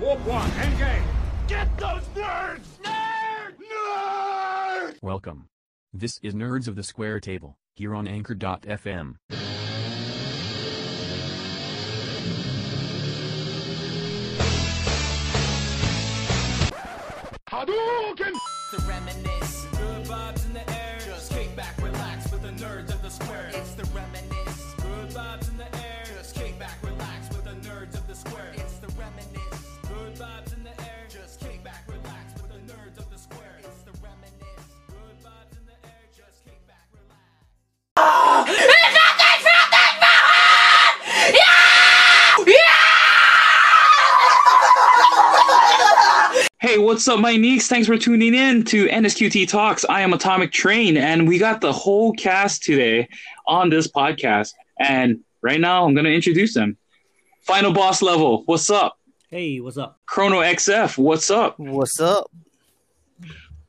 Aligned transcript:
Warp 0.00 0.20
one, 0.26 0.50
engage! 0.62 1.02
Get 1.46 1.78
those! 1.78 2.02
Nerds! 2.14 2.60
Welcome. 5.02 5.46
This 5.92 6.18
is 6.22 6.34
Nerds 6.34 6.68
of 6.68 6.76
the 6.76 6.82
Square 6.82 7.20
Table, 7.20 7.56
here 7.74 7.94
on 7.94 8.06
Anchor.fm. 8.06 9.14
what's 46.90 47.06
up, 47.06 47.20
my 47.20 47.36
neeks? 47.36 47.68
Thanks 47.68 47.86
for 47.86 47.96
tuning 47.96 48.34
in 48.34 48.64
to 48.64 48.88
NSQT 48.88 49.48
Talks. 49.48 49.84
I 49.88 50.00
am 50.00 50.12
Atomic 50.12 50.50
Train, 50.50 50.96
and 50.96 51.28
we 51.28 51.38
got 51.38 51.60
the 51.60 51.72
whole 51.72 52.12
cast 52.14 52.64
today 52.64 53.08
on 53.46 53.70
this 53.70 53.86
podcast. 53.86 54.54
And 54.76 55.20
right 55.40 55.60
now, 55.60 55.84
I'm 55.84 55.94
going 55.94 56.04
to 56.04 56.12
introduce 56.12 56.52
them. 56.52 56.76
Final 57.42 57.72
Boss 57.72 58.02
Level, 58.02 58.42
what's 58.46 58.70
up? 58.70 58.98
Hey, 59.28 59.60
what's 59.60 59.78
up? 59.78 60.00
Chrono 60.04 60.40
XF, 60.40 60.98
what's 60.98 61.30
up? 61.30 61.60
What's 61.60 62.00
up? 62.00 62.28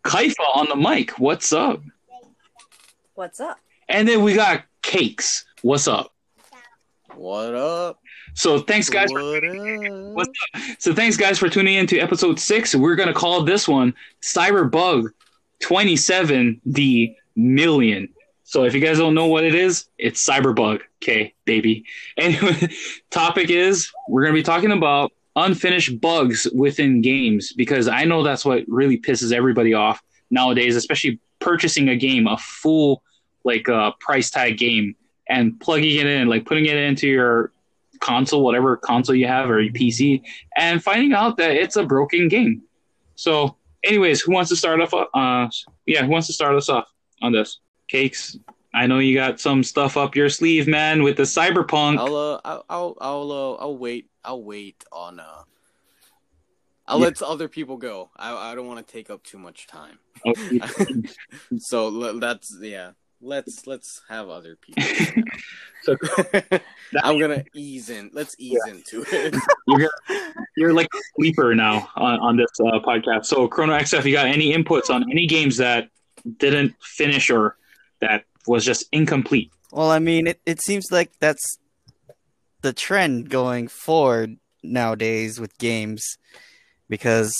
Kaifa 0.03 0.55
on 0.55 0.67
the 0.69 0.75
mic, 0.75 1.11
what's 1.19 1.53
up? 1.53 1.79
What's 3.13 3.39
up? 3.39 3.59
And 3.87 4.07
then 4.07 4.23
we 4.23 4.33
got 4.33 4.63
Cakes, 4.81 5.45
what's 5.61 5.87
up? 5.87 6.11
What 7.13 7.53
up? 7.53 8.00
So 8.33 8.59
thanks, 8.59 8.89
guys. 8.89 9.11
For, 9.11 9.21
What 9.21 9.43
up? 9.43 10.13
What's 10.13 10.39
so 10.79 10.93
thanks, 10.93 11.17
guys, 11.17 11.37
for 11.37 11.49
tuning 11.49 11.75
in 11.75 11.87
to 11.87 11.99
episode 11.99 12.39
six. 12.39 12.73
We're 12.75 12.95
going 12.95 13.07
to 13.07 13.13
call 13.13 13.43
this 13.43 13.67
one 13.67 13.93
Cyberbug 14.21 15.09
27 15.59 16.61
the 16.65 17.15
million. 17.35 18.09
So 18.43 18.63
if 18.63 18.73
you 18.73 18.81
guys 18.81 18.97
don't 18.97 19.13
know 19.13 19.27
what 19.27 19.43
it 19.43 19.55
is, 19.55 19.85
it's 19.97 20.25
Cyberbug. 20.27 20.81
Okay, 21.01 21.33
baby. 21.45 21.85
Anyway, 22.17 22.69
topic 23.09 23.49
is 23.49 23.91
we're 24.09 24.23
going 24.23 24.33
to 24.33 24.39
be 24.39 24.43
talking 24.43 24.71
about 24.71 25.11
unfinished 25.35 26.01
bugs 26.01 26.47
within 26.53 27.01
games 27.01 27.53
because 27.53 27.87
I 27.87 28.03
know 28.03 28.23
that's 28.23 28.43
what 28.43 28.63
really 28.67 28.99
pisses 28.99 29.31
everybody 29.31 29.73
off 29.73 30.01
nowadays, 30.29 30.75
especially 30.75 31.19
purchasing 31.39 31.89
a 31.89 31.95
game, 31.95 32.27
a 32.27 32.37
full 32.37 33.03
like 33.43 33.69
uh, 33.69 33.91
price 33.99 34.29
tag 34.29 34.57
game, 34.57 34.95
and 35.29 35.59
plugging 35.59 35.97
it 35.97 36.05
in, 36.05 36.27
like 36.27 36.45
putting 36.45 36.65
it 36.65 36.75
into 36.75 37.07
your 37.07 37.51
console, 38.01 38.43
whatever 38.43 38.75
console 38.75 39.15
you 39.15 39.27
have 39.27 39.49
or 39.49 39.61
your 39.61 39.71
PC, 39.73 40.21
and 40.57 40.83
finding 40.83 41.13
out 41.13 41.37
that 41.37 41.51
it's 41.51 41.77
a 41.77 41.83
broken 41.85 42.27
game. 42.27 42.63
So, 43.15 43.55
anyways, 43.83 44.19
who 44.21 44.33
wants 44.33 44.49
to 44.49 44.55
start 44.57 44.81
off? 44.81 44.93
Uh, 44.93 45.49
yeah, 45.85 46.03
who 46.03 46.09
wants 46.11 46.27
to 46.27 46.33
start 46.33 46.55
us 46.55 46.67
off 46.67 46.91
on 47.21 47.31
this? 47.31 47.59
Cakes. 47.87 48.37
I 48.73 48.87
know 48.87 48.99
you 48.99 49.13
got 49.15 49.39
some 49.39 49.63
stuff 49.63 49.97
up 49.97 50.15
your 50.15 50.29
sleeve, 50.29 50.67
man, 50.67 51.03
with 51.03 51.17
the 51.17 51.23
cyberpunk. 51.23 51.97
I'll 51.97 52.15
uh, 52.15 52.41
I'll 52.43 52.65
I'll 52.69 52.97
I'll, 53.01 53.31
uh, 53.31 53.53
I'll 53.63 53.77
wait. 53.77 54.09
I'll 54.23 54.43
wait 54.43 54.83
on 54.91 55.19
uh. 55.19 55.43
I'll 56.87 56.99
Yeah. 56.99 57.05
let 57.05 57.21
other 57.21 57.47
people 57.47 57.77
go. 57.77 58.09
I 58.17 58.51
I 58.51 58.55
don't 58.55 58.67
want 58.67 58.85
to 58.85 58.91
take 58.91 59.09
up 59.09 59.23
too 59.23 59.37
much 59.37 59.67
time. 59.67 59.99
Oh, 60.25 60.33
so 61.57 62.19
that's 62.19 62.57
yeah. 62.61 62.91
Let's 63.21 63.67
let's 63.67 64.01
have 64.09 64.29
other 64.29 64.55
people. 64.61 64.83
so 65.83 65.95
I'm 67.03 67.19
gonna 67.19 67.43
ease 67.53 67.89
in. 67.89 68.09
Let's 68.13 68.35
ease 68.39 68.61
into 68.67 69.05
it. 69.11 69.35
you're 69.67 69.91
you're 70.57 70.73
like 70.73 70.87
a 70.93 70.99
sleeper 71.15 71.53
now 71.55 71.89
on, 71.95 72.19
on 72.19 72.37
this 72.37 72.49
uh, 72.59 72.79
podcast. 72.79 73.25
So, 73.25 73.47
Chrono 73.47 73.77
XF, 73.77 74.05
you 74.05 74.13
got 74.13 74.27
any 74.27 74.53
inputs 74.53 74.89
on 74.89 75.09
any 75.11 75.27
games 75.27 75.57
that 75.57 75.89
didn't 76.37 76.75
finish 76.81 77.29
or 77.29 77.57
that 77.99 78.25
was 78.47 78.65
just 78.65 78.85
incomplete? 78.91 79.51
Well, 79.71 79.91
I 79.91 79.99
mean, 79.99 80.27
it, 80.27 80.41
it 80.45 80.61
seems 80.61 80.87
like 80.91 81.11
that's 81.19 81.57
the 82.61 82.73
trend 82.73 83.29
going 83.29 83.67
forward 83.67 84.37
nowadays 84.63 85.39
with 85.39 85.57
games 85.57 86.17
because 86.89 87.33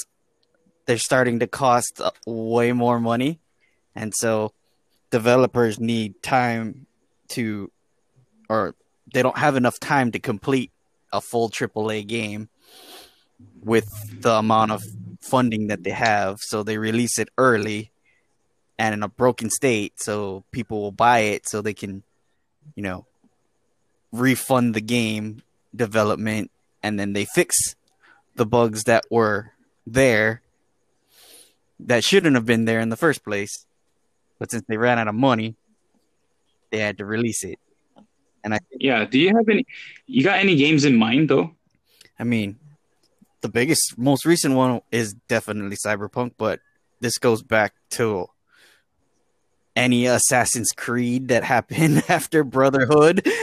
they're 0.86 0.98
starting 0.98 1.40
to 1.40 1.48
cost 1.48 2.02
uh, 2.02 2.12
way 2.26 2.72
more 2.72 3.00
money. 3.00 3.40
And 3.96 4.14
so 4.16 4.54
developers 5.12 5.80
need 5.80 6.22
time 6.24 6.88
to, 7.30 7.72
or 8.50 8.76
they 9.14 9.22
don't 9.22 9.38
have 9.38 9.56
enough 9.56 9.80
time 9.80 10.12
to 10.12 10.20
complete 10.20 10.72
a 11.14 11.22
full 11.22 11.50
AAA 11.50 12.08
game 12.08 12.50
with 13.64 13.88
the 14.22 14.34
amount 14.34 14.72
of 14.72 14.84
funding 15.22 15.68
that 15.68 15.84
they 15.84 15.92
have. 15.92 16.38
So 16.40 16.64
they 16.64 16.78
release 16.78 17.20
it 17.20 17.30
early 17.38 17.92
and 18.80 18.94
in 18.94 19.04
a 19.04 19.08
broken 19.08 19.50
state 19.50 19.94
so 19.98 20.44
people 20.52 20.82
will 20.82 20.92
buy 20.92 21.20
it 21.20 21.48
so 21.48 21.62
they 21.62 21.74
can 21.74 22.04
you 22.76 22.84
know, 22.84 23.06
refund 24.12 24.74
the 24.74 24.82
game 24.82 25.42
development 25.76 26.52
and 26.84 27.00
then 27.00 27.14
they 27.14 27.26
fix 27.26 27.76
the 28.36 28.46
bugs 28.46 28.84
that 28.84 29.04
were 29.10 29.52
there 29.86 30.42
that 31.80 32.04
shouldn't 32.04 32.36
have 32.36 32.46
been 32.46 32.66
there 32.66 32.80
in 32.80 32.90
the 32.90 32.98
first 32.98 33.24
place. 33.24 33.66
But 34.42 34.50
since 34.50 34.64
they 34.68 34.76
ran 34.76 34.98
out 34.98 35.08
of 35.08 35.14
money, 35.14 35.56
they 36.72 36.80
had 36.80 36.98
to 36.98 37.06
release 37.06 37.44
it. 37.44 37.60
And 38.44 38.56
I 38.56 38.60
Yeah. 38.72 39.06
Do 39.06 39.20
you 39.20 39.38
have 39.38 39.48
any? 39.48 39.68
You 40.08 40.24
got 40.24 40.40
any 40.40 40.56
games 40.56 40.84
in 40.84 40.96
mind 40.96 41.30
though? 41.30 41.52
I 42.18 42.24
mean, 42.24 42.58
the 43.42 43.50
biggest 43.50 44.00
most 44.00 44.26
recent 44.26 44.56
one 44.56 44.82
is 44.92 45.14
definitely 45.28 45.78
Cyberpunk, 45.78 46.32
but 46.40 46.60
this 47.02 47.20
goes 47.20 47.44
back 47.44 47.74
to 47.92 48.30
any 49.76 50.08
Assassin's 50.08 50.72
Creed 50.72 51.28
that 51.28 51.44
happened 51.44 52.04
after 52.10 52.44
Brotherhood. 52.44 53.26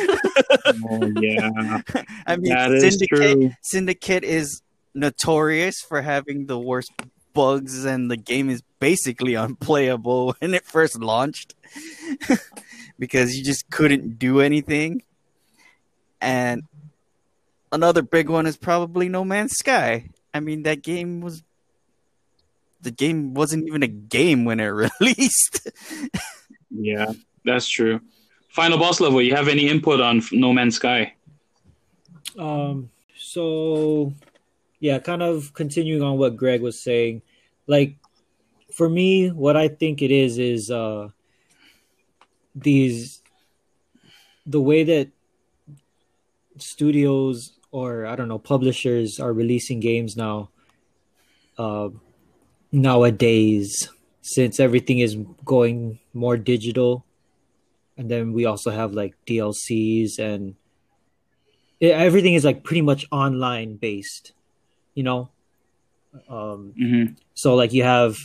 Oh 0.90 1.12
yeah, 1.20 1.80
I 2.26 2.36
mean, 2.36 2.52
that 2.52 2.72
is 2.72 2.82
Syndicate, 2.82 3.32
true. 3.32 3.50
Syndicate 3.62 4.24
is 4.24 4.62
notorious 4.94 5.80
for 5.80 6.02
having 6.02 6.46
the 6.46 6.58
worst 6.58 6.90
bugs, 7.34 7.84
and 7.84 8.10
the 8.10 8.16
game 8.16 8.50
is 8.50 8.62
basically 8.78 9.34
unplayable 9.34 10.34
when 10.40 10.54
it 10.54 10.64
first 10.64 10.98
launched 11.00 11.54
because 12.98 13.36
you 13.36 13.44
just 13.44 13.70
couldn't 13.70 14.18
do 14.18 14.40
anything. 14.40 15.02
And 16.20 16.64
another 17.70 18.02
big 18.02 18.28
one 18.28 18.46
is 18.46 18.56
probably 18.56 19.08
No 19.08 19.24
Man's 19.24 19.52
Sky. 19.52 20.10
I 20.34 20.40
mean, 20.40 20.62
that 20.64 20.82
game 20.82 21.20
was 21.20 21.42
the 22.80 22.90
game 22.90 23.34
wasn't 23.34 23.66
even 23.66 23.82
a 23.82 23.88
game 23.88 24.44
when 24.44 24.60
it 24.60 24.66
released. 25.00 25.68
Yeah, 26.70 27.12
that's 27.44 27.68
true. 27.68 28.00
Final 28.50 28.78
boss 28.78 29.00
level. 29.00 29.22
You 29.22 29.34
have 29.34 29.48
any 29.48 29.68
input 29.68 30.00
on 30.00 30.22
No 30.32 30.52
Man's 30.52 30.76
Sky? 30.76 31.14
Um, 32.38 32.90
so 33.16 34.12
yeah, 34.80 34.98
kind 34.98 35.22
of 35.22 35.52
continuing 35.54 36.02
on 36.02 36.18
what 36.18 36.36
Greg 36.36 36.62
was 36.62 36.82
saying. 36.82 37.22
Like 37.66 37.96
for 38.78 38.88
me, 38.88 39.28
what 39.28 39.56
I 39.56 39.66
think 39.66 40.02
it 40.02 40.12
is 40.12 40.38
is 40.38 40.70
uh 40.70 41.08
these 42.54 43.20
the 44.46 44.60
way 44.60 44.84
that 44.84 45.08
studios 46.58 47.58
or 47.72 48.06
I 48.06 48.14
don't 48.14 48.28
know 48.28 48.38
publishers 48.38 49.18
are 49.18 49.32
releasing 49.32 49.80
games 49.80 50.16
now 50.16 50.50
uh, 51.58 51.88
nowadays 52.70 53.90
since 54.22 54.60
everything 54.60 55.00
is 55.00 55.16
going 55.44 55.98
more 56.14 56.36
digital 56.36 57.04
and 57.96 58.08
then 58.08 58.32
we 58.32 58.46
also 58.46 58.70
have 58.70 58.94
like 58.94 59.14
DLCs 59.26 60.18
and 60.18 60.54
it, 61.80 61.90
everything 61.90 62.34
is 62.34 62.44
like 62.44 62.62
pretty 62.62 62.82
much 62.82 63.06
online 63.10 63.76
based 63.76 64.32
you 64.94 65.02
know 65.02 65.30
um 66.28 66.72
Mm-hmm. 66.80 67.14
so 67.34 67.54
like 67.54 67.72
you 67.72 67.82
have 67.82 68.16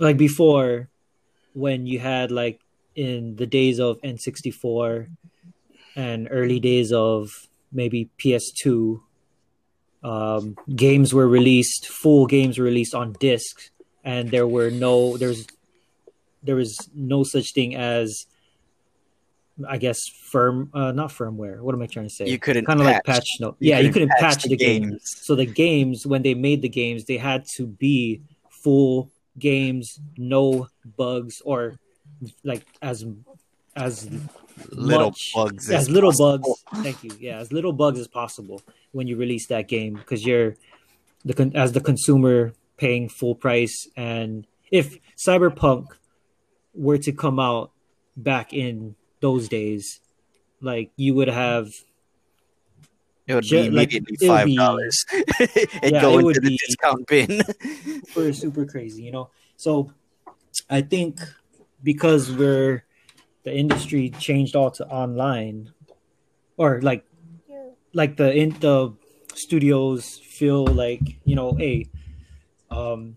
like 0.00 0.16
before 0.16 0.88
when 1.54 1.86
you 1.86 1.98
had 1.98 2.30
like 2.30 2.60
in 2.94 3.36
the 3.36 3.46
days 3.46 3.78
of 3.80 4.00
N64 4.02 5.08
and 5.94 6.28
early 6.30 6.60
days 6.60 6.92
of 6.92 7.30
maybe 7.72 8.10
PS2 8.18 9.00
um 10.02 10.56
games 10.74 11.14
were 11.14 11.26
released 11.26 11.88
full 11.88 12.26
games 12.26 12.58
were 12.58 12.64
released 12.64 12.94
on 12.94 13.12
disc 13.14 13.70
and 14.04 14.30
there 14.30 14.46
were 14.46 14.70
no 14.70 15.16
there's 15.16 15.46
there 16.42 16.56
was 16.56 16.76
no 16.94 17.24
such 17.24 17.52
thing 17.52 17.74
as 17.74 18.26
I 19.66 19.78
guess 19.78 19.98
firm, 20.30 20.70
uh, 20.74 20.92
not 20.92 21.10
firmware. 21.10 21.60
What 21.60 21.74
am 21.74 21.80
I 21.80 21.86
trying 21.86 22.08
to 22.08 22.14
say? 22.14 22.26
You 22.26 22.38
couldn't 22.38 22.66
kind 22.66 22.78
of 22.78 22.86
like 22.86 23.04
patch. 23.04 23.26
note. 23.40 23.56
You 23.58 23.70
yeah, 23.70 23.78
you 23.78 23.90
couldn't 23.90 24.10
couldn't 24.10 24.20
patch 24.20 24.34
patch, 24.34 24.42
the 24.42 24.50
the, 24.50 24.56
games. 24.56 24.86
games. 24.86 25.16
So 25.22 25.34
the 25.34 25.46
games, 25.46 26.06
when 26.06 26.22
they 26.22 26.34
made 26.34 26.60
the 26.60 26.68
games, 26.68 27.04
they 27.04 27.16
had 27.16 27.46
to 27.56 27.66
be 27.66 28.20
full 28.50 29.10
games, 29.38 30.00
no 30.16 30.68
bugs, 30.96 31.40
or 31.44 31.78
like 32.44 32.64
as 32.82 33.04
as 33.74 34.08
Little 34.70 35.10
much- 35.10 35.32
bugs. 35.34 35.68
as 35.70 35.82
as 35.82 35.90
little 35.90 36.10
possible. 36.10 36.58
bugs. 36.72 36.82
Thank 36.82 37.04
you. 37.04 37.10
Yeah, 37.20 37.38
as 37.38 37.52
little 37.52 37.72
bugs 37.72 37.98
as 38.00 38.08
possible 38.08 38.62
when 38.92 39.06
you 39.06 39.16
release 39.16 39.46
that 39.48 39.68
game 39.68 39.94
because 39.94 40.24
you're 40.24 40.56
the 41.24 41.34
con- 41.34 41.52
as 41.54 41.72
the 41.72 41.80
consumer 41.80 42.54
paying 42.78 43.08
full 43.08 43.34
price. 43.34 43.86
And 43.96 44.46
if 44.70 44.96
Cyberpunk 45.16 45.88
were 46.74 46.98
to 46.98 47.12
come 47.12 47.38
out 47.38 47.70
back 48.16 48.52
in 48.52 48.96
those 49.20 49.48
days, 49.48 50.00
like 50.62 50.90
you 50.96 51.14
would 51.14 51.28
have 51.28 51.68
It 53.26 53.34
would 53.34 53.48
be 53.48 53.66
immediately 53.66 54.16
would 54.20 54.28
five 54.28 54.54
dollars. 54.54 55.04
It'd 55.12 55.92
Yeah, 55.92 56.00
go 56.00 56.18
into 56.18 56.40
the 56.40 56.50
be- 56.50 56.58
discount 56.64 57.06
bin. 57.06 57.42
super 58.06 58.32
super 58.32 58.64
crazy 58.64 59.02
you 59.02 59.12
know 59.12 59.28
so 59.56 59.92
i 60.70 60.80
think 60.80 61.20
because 61.82 62.32
we're 62.32 62.84
the 63.44 63.54
industry 63.54 64.10
changed 64.10 64.56
all 64.56 64.70
to 64.70 64.86
online 64.88 65.72
or 66.56 66.80
like 66.80 67.04
like 67.92 68.16
the 68.16 68.32
in 68.32 68.50
the 68.60 68.92
studios 69.34 70.18
feel 70.18 70.64
like 70.66 71.02
you 71.24 71.34
know 71.34 71.52
hey 71.52 71.86
um 72.70 73.16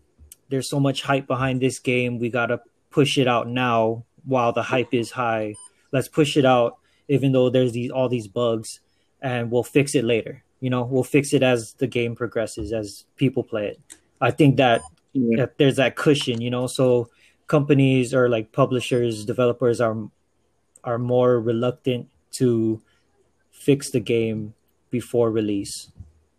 there's 0.49 0.69
so 0.69 0.79
much 0.79 1.01
hype 1.03 1.27
behind 1.27 1.61
this 1.61 1.79
game 1.79 2.19
we 2.19 2.29
gotta 2.29 2.59
push 2.89 3.17
it 3.17 3.27
out 3.27 3.47
now 3.47 4.03
while 4.25 4.51
the 4.51 4.63
hype 4.63 4.93
is 4.93 5.11
high 5.11 5.53
let's 5.91 6.07
push 6.07 6.35
it 6.35 6.45
out 6.45 6.77
even 7.07 7.31
though 7.31 7.49
there's 7.49 7.71
these 7.71 7.89
all 7.91 8.09
these 8.09 8.27
bugs 8.27 8.79
and 9.21 9.51
we'll 9.51 9.63
fix 9.63 9.95
it 9.95 10.03
later 10.03 10.43
you 10.59 10.69
know 10.69 10.83
we'll 10.83 11.03
fix 11.03 11.33
it 11.33 11.43
as 11.43 11.73
the 11.79 11.87
game 11.87 12.15
progresses 12.15 12.71
as 12.73 13.05
people 13.15 13.43
play 13.43 13.67
it 13.67 13.79
i 14.21 14.31
think 14.31 14.57
that 14.57 14.81
Yeah. 15.13 15.37
that 15.37 15.57
there's 15.57 15.77
that 15.77 15.95
cushion, 15.95 16.39
you 16.39 16.51
know. 16.51 16.67
So 16.67 17.09
companies 17.47 18.13
or 18.13 18.29
like 18.29 18.51
publishers, 18.51 19.25
developers 19.25 19.81
are 19.81 19.97
are 20.83 20.99
more 20.99 21.41
reluctant 21.41 22.07
to 22.37 22.79
fix 23.51 23.89
the 23.91 23.99
game 23.99 24.53
before 24.91 25.31
release, 25.33 25.89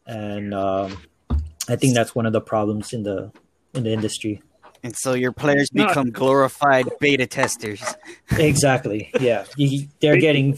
and 0.06 0.55
um, 0.55 0.97
I 1.69 1.75
think 1.77 1.94
that's 1.99 2.15
one 2.15 2.27
of 2.27 2.32
the 2.32 2.41
problems 2.41 2.93
in 2.94 3.03
the 3.03 3.32
in 3.75 3.82
the 3.82 3.91
industry. 3.93 4.38
and 4.87 4.94
so 4.97 5.15
your 5.15 5.32
players 5.32 5.69
No. 5.75 5.88
become 5.88 6.11
glorified 6.15 6.87
beta 7.00 7.27
testers. 7.27 7.82
exactly. 8.38 9.11
Yeah, 9.21 9.44
you, 9.56 9.88
they're 10.00 10.21
getting 10.21 10.56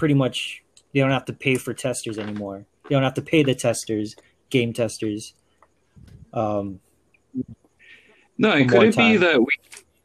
pretty 0.00 0.14
much. 0.14 0.62
They 0.92 1.00
don't 1.00 1.10
have 1.10 1.26
to 1.26 1.32
pay 1.32 1.56
for 1.56 1.72
testers 1.72 2.18
anymore. 2.18 2.66
They 2.88 2.94
don't 2.94 3.02
have 3.02 3.14
to 3.14 3.22
pay 3.22 3.42
the 3.42 3.54
testers, 3.54 4.16
game 4.50 4.72
testers. 4.72 5.34
Um, 6.32 6.80
No, 8.38 8.52
it 8.52 8.60
One 8.60 8.68
could 8.68 8.82
it 8.88 8.96
be 8.96 9.16
that 9.18 9.38
we 9.38 9.46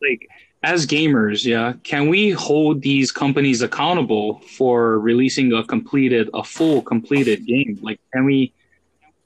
like 0.01 0.27
as 0.63 0.87
gamers, 0.87 1.45
yeah, 1.45 1.73
can 1.83 2.09
we 2.09 2.31
hold 2.31 2.81
these 2.81 3.11
companies 3.11 3.61
accountable 3.61 4.39
for 4.57 4.99
releasing 4.99 5.53
a 5.53 5.63
completed 5.63 6.29
a 6.33 6.43
full 6.43 6.81
completed 6.81 7.45
game? 7.45 7.79
Like 7.81 7.99
can 8.13 8.25
we 8.25 8.53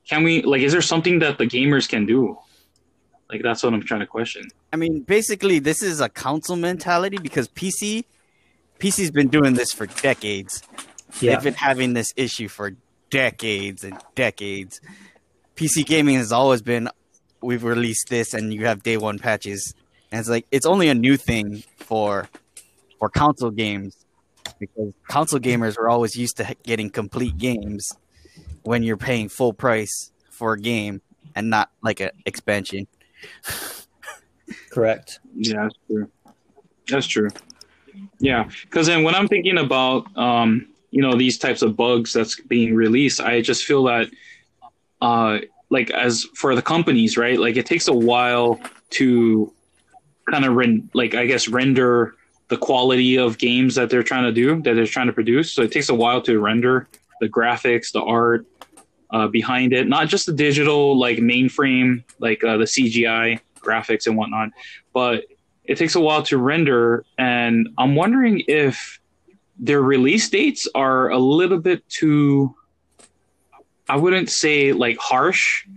can 0.08 0.24
we 0.24 0.42
like 0.44 0.62
is 0.62 0.72
there 0.72 0.82
something 0.82 1.20
that 1.20 1.38
the 1.38 1.46
gamers 1.46 1.88
can 1.88 2.06
do? 2.06 2.38
Like 3.30 3.42
that's 3.44 3.64
what 3.64 3.74
I'm 3.74 3.84
trying 3.84 4.02
to 4.02 4.08
question. 4.08 4.48
I 4.74 4.76
mean, 4.76 5.02
basically, 5.02 5.60
this 5.60 5.84
is 5.84 6.02
a 6.02 6.10
console 6.10 6.58
mentality 6.58 7.18
because 7.18 7.48
PC, 7.48 8.04
PC's 8.80 9.12
been 9.12 9.28
doing 9.28 9.54
this 9.54 9.72
for 9.72 9.86
decades. 9.86 10.64
Yeah, 11.20 11.36
They've 11.36 11.44
been 11.44 11.54
having 11.54 11.94
this 11.94 12.14
issue 12.16 12.48
for 12.48 12.72
decades 13.10 13.84
and 13.84 13.98
decades. 14.16 14.82
PC 15.56 15.86
gaming 15.86 16.16
has 16.16 16.32
always 16.32 16.62
been, 16.62 16.90
we've 17.42 17.64
released 17.64 18.10
this 18.10 18.34
and 18.34 18.54
you 18.54 18.66
have 18.66 18.84
day 18.84 18.98
one 18.98 19.20
patches. 19.20 19.74
And 20.12 20.20
it's 20.20 20.30
like 20.30 20.46
it's 20.52 20.66
only 20.66 20.90
a 20.90 20.96
new 20.96 21.18
thing 21.18 21.64
for 21.78 22.28
for 23.00 23.10
console 23.10 23.52
games 23.52 23.96
because 24.60 24.94
console 25.08 25.40
gamers 25.40 25.78
were 25.78 25.88
always 25.88 26.16
used 26.16 26.38
to 26.38 26.56
getting 26.64 26.90
complete 26.90 27.38
games 27.38 27.88
when 28.64 28.84
you're 28.84 28.98
paying 28.98 29.30
full 29.30 29.54
price 29.54 30.12
for 30.32 30.54
a 30.54 30.60
game 30.60 31.02
and 31.36 31.50
not 31.50 31.70
like 31.82 32.00
an 32.00 32.10
expansion. 32.26 32.88
correct. 34.72 35.20
Yeah, 35.36 35.64
that's 35.64 35.76
true. 35.88 36.12
That's 36.88 37.08
true. 37.08 37.30
Yeah, 38.20 38.50
because 38.64 38.88
then 38.88 39.04
when 39.04 39.16
I'm 39.16 39.28
thinking 39.28 39.58
about 39.58 40.06
um, 40.18 40.68
you 40.92 41.02
know 41.02 41.16
these 41.16 41.38
types 41.38 41.62
of 41.62 41.76
bugs 41.76 42.14
that's 42.14 42.40
being 42.42 42.74
released, 42.76 43.22
I 43.22 43.42
just 43.42 43.66
feel 43.66 43.84
that 43.86 44.10
uh, 45.02 45.40
like 45.70 45.92
as 45.92 46.26
for 46.36 46.56
the 46.56 46.62
companies, 46.62 47.18
right? 47.18 47.40
Like 47.40 47.58
it 47.58 47.66
takes 47.66 47.88
a 47.88 47.94
while 47.94 48.60
to 48.92 49.54
kind 50.30 50.46
of 50.46 50.56
ren- 50.56 50.90
like 50.94 51.16
I 51.16 51.26
guess 51.26 51.48
render 51.48 52.16
the 52.50 52.58
quality 52.58 53.18
of 53.18 53.38
games 53.38 53.76
that 53.76 53.90
they're 53.90 54.04
trying 54.04 54.24
to 54.24 54.32
do 54.32 54.62
that 54.64 54.74
they're 54.74 54.88
trying 54.88 55.08
to 55.08 55.14
produce. 55.14 55.52
So 55.54 55.62
it 55.62 55.72
takes 55.72 55.90
a 55.90 55.96
while 55.96 56.22
to 56.24 56.40
render 56.40 56.88
the 57.22 57.30
graphics, 57.30 57.92
the 57.92 58.02
art 58.02 58.46
uh, 59.12 59.28
behind 59.28 59.74
it, 59.74 59.88
not 59.88 60.08
just 60.08 60.26
the 60.26 60.34
digital 60.34 60.98
like 60.98 61.18
mainframe, 61.20 62.04
like 62.20 62.44
uh, 62.44 62.58
the 62.58 62.66
CGI 62.66 63.40
graphics 63.60 64.08
and 64.08 64.18
whatnot, 64.18 64.50
but 64.94 65.26
it 65.64 65.78
takes 65.78 65.96
a 65.96 66.00
while 66.00 66.24
to 66.24 66.38
render. 66.38 67.06
And 67.18 67.70
I'm 67.78 67.96
wondering 67.96 68.44
if 68.48 69.00
their 69.60 69.82
release 69.82 70.30
dates 70.30 70.68
are 70.74 71.10
a 71.10 71.18
little 71.18 71.60
bit 71.60 71.88
too, 71.90 72.56
I 73.88 73.98
wouldn't 73.98 74.30
say 74.30 74.72
like 74.72 74.98
harsh, 74.98 75.68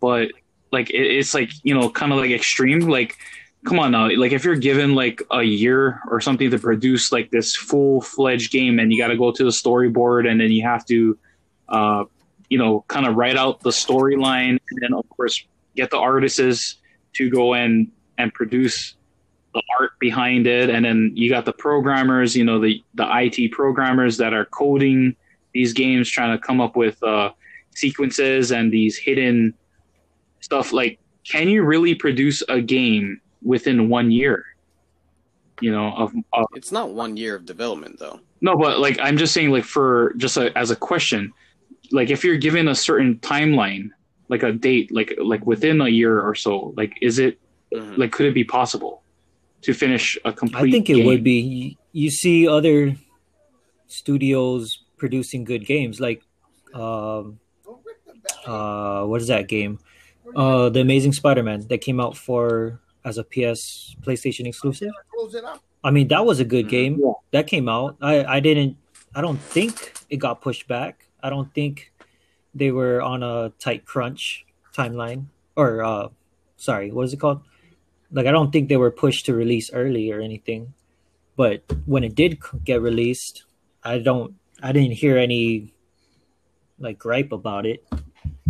but 0.00 0.28
like 0.70 0.90
it, 0.90 1.18
it's 1.18 1.34
like, 1.34 1.50
you 1.62 1.74
know, 1.74 1.90
kind 1.90 2.12
of 2.12 2.18
like 2.18 2.30
extreme. 2.30 2.80
Like, 2.80 3.16
come 3.64 3.78
on 3.78 3.92
now. 3.92 4.08
Like, 4.10 4.32
if 4.32 4.44
you're 4.44 4.56
given 4.56 4.94
like 4.94 5.22
a 5.30 5.42
year 5.42 6.00
or 6.08 6.20
something 6.20 6.50
to 6.50 6.58
produce 6.58 7.10
like 7.10 7.30
this 7.30 7.56
full 7.56 8.02
fledged 8.02 8.52
game 8.52 8.78
and 8.78 8.92
you 8.92 8.98
got 8.98 9.08
to 9.08 9.16
go 9.16 9.32
to 9.32 9.44
the 9.44 9.50
storyboard 9.50 10.30
and 10.30 10.40
then 10.40 10.50
you 10.50 10.62
have 10.62 10.84
to, 10.86 11.18
uh, 11.68 12.04
you 12.48 12.58
know, 12.58 12.84
kind 12.88 13.06
of 13.06 13.16
write 13.16 13.36
out 13.36 13.60
the 13.60 13.70
storyline 13.70 14.58
and 14.70 14.78
then, 14.80 14.92
of 14.92 15.08
course, 15.08 15.44
get 15.76 15.90
the 15.90 15.98
artists 15.98 16.76
to 17.14 17.30
go 17.30 17.54
in 17.54 17.90
and 18.18 18.32
produce 18.34 18.94
the 19.54 19.62
art 19.78 19.90
behind 19.98 20.46
it 20.46 20.70
and 20.70 20.84
then 20.84 21.10
you 21.14 21.28
got 21.28 21.44
the 21.44 21.52
programmers 21.52 22.36
you 22.36 22.44
know 22.44 22.60
the 22.60 22.82
the 22.94 23.06
IT 23.10 23.50
programmers 23.52 24.16
that 24.16 24.32
are 24.32 24.44
coding 24.46 25.14
these 25.52 25.72
games 25.72 26.08
trying 26.08 26.36
to 26.36 26.38
come 26.46 26.60
up 26.60 26.76
with 26.76 27.02
uh 27.02 27.30
sequences 27.74 28.52
and 28.52 28.72
these 28.72 28.96
hidden 28.96 29.52
stuff 30.40 30.72
like 30.72 30.98
can 31.24 31.48
you 31.48 31.62
really 31.62 31.94
produce 31.94 32.42
a 32.48 32.60
game 32.60 33.20
within 33.42 33.88
one 33.88 34.10
year 34.10 34.44
you 35.60 35.70
know 35.72 35.92
of, 35.96 36.12
of 36.32 36.46
It's 36.54 36.72
not 36.72 36.90
one 36.94 37.16
year 37.16 37.34
of 37.34 37.44
development 37.44 37.98
though. 37.98 38.20
no 38.40 38.56
but 38.56 38.78
like 38.78 38.98
i'm 39.02 39.16
just 39.16 39.34
saying 39.34 39.50
like 39.50 39.64
for 39.64 40.14
just 40.16 40.36
a, 40.36 40.56
as 40.56 40.70
a 40.70 40.76
question 40.76 41.32
like 41.92 42.10
if 42.10 42.22
you're 42.24 42.36
given 42.36 42.68
a 42.68 42.74
certain 42.74 43.18
timeline 43.18 43.88
like 44.28 44.42
a 44.44 44.52
date 44.52 44.92
like 44.92 45.12
like 45.22 45.44
within 45.44 45.80
a 45.80 45.88
year 45.88 46.20
or 46.20 46.34
so 46.34 46.72
like 46.76 46.92
is 47.02 47.18
it 47.18 47.38
Mhm. 47.72 47.98
like 47.98 48.10
could 48.10 48.26
it 48.26 48.34
be 48.34 48.42
possible 48.42 48.99
to 49.62 49.74
finish 49.74 50.18
a 50.24 50.32
complete 50.32 50.68
I 50.68 50.70
think 50.70 50.90
it 50.90 50.94
game? 50.96 51.06
would 51.06 51.22
be. 51.24 51.76
You- 51.92 52.10
see 52.10 52.46
other 52.46 52.94
studios 53.86 54.84
producing 54.96 55.44
good 55.44 55.66
games, 55.66 56.00
like 56.00 56.22
um, 56.74 57.40
uh, 58.46 59.04
what 59.04 59.20
is 59.20 59.26
that 59.28 59.48
game? 59.48 59.78
Uh, 60.36 60.68
the 60.68 60.80
Amazing 60.80 61.12
Spider-Man 61.12 61.66
that 61.68 61.78
came 61.78 61.98
out 62.00 62.16
for 62.16 62.80
as 63.04 63.18
a 63.18 63.24
PS 63.24 63.96
PlayStation 64.02 64.46
exclusive. 64.46 64.92
I 65.82 65.90
mean, 65.90 66.08
that 66.08 66.24
was 66.24 66.38
a 66.38 66.44
good 66.44 66.66
Mhm. 66.66 66.70
game. 66.70 67.00
Yeah. 67.02 67.12
That 67.32 67.46
came 67.48 67.68
out. 67.68 67.96
I 68.00 68.24
I 68.36 68.40
didn't. 68.40 68.76
I 69.14 69.20
don't 69.20 69.40
think 69.40 69.92
it 70.10 70.18
got 70.18 70.40
pushed 70.40 70.68
back. 70.68 71.08
I 71.22 71.30
don't 71.30 71.52
think 71.54 71.92
they 72.54 72.70
were 72.70 73.02
on 73.02 73.22
a 73.22 73.50
tight 73.58 73.84
crunch 73.84 74.46
timeline 74.76 75.26
or 75.56 75.82
uh, 75.82 76.08
sorry, 76.56 76.92
what 76.92 77.04
is 77.06 77.12
it 77.12 77.18
called? 77.20 77.40
Like 78.12 78.26
I 78.26 78.32
don't 78.32 78.50
think 78.50 78.68
they 78.68 78.76
were 78.76 78.90
pushed 78.90 79.26
to 79.26 79.34
release 79.34 79.70
early 79.72 80.10
or 80.10 80.20
anything. 80.20 80.74
But 81.36 81.62
when 81.86 82.04
it 82.04 82.14
did 82.14 82.38
get 82.64 82.82
released, 82.82 83.44
I 83.84 83.98
don't. 83.98 84.34
I 84.62 84.72
didn't 84.72 84.92
hear 84.92 85.16
any 85.16 85.72
like 86.78 86.98
gripe 86.98 87.32
about 87.32 87.66
it. 87.66 87.84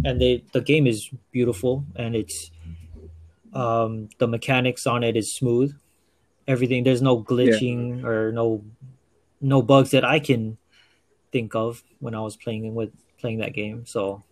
And 0.05 0.21
they 0.21 0.43
the 0.53 0.61
game 0.61 0.87
is 0.87 1.11
beautiful 1.31 1.85
and 1.95 2.17
it's 2.17 2.51
um 3.53 4.09
the 4.19 4.27
mechanics 4.27 4.87
on 4.87 5.05
it 5.05 5.17
is 5.17 5.35
smooth. 5.35 5.77
Everything 6.49 6.85
there's 6.85 7.03
no 7.03 7.23
glitching 7.23 8.03
or 8.05 8.33
no 8.33 8.65
no 9.41 9.63
bugs 9.63 9.91
that 9.91 10.05
I 10.05 10.19
can 10.21 10.57
think 11.33 11.55
of 11.55 11.83
when 12.01 12.15
I 12.15 12.21
was 12.21 12.37
playing 12.37 12.75
with 12.75 12.91
playing 13.21 13.39
that 13.39 13.53
game. 13.53 13.85
So 13.87 14.23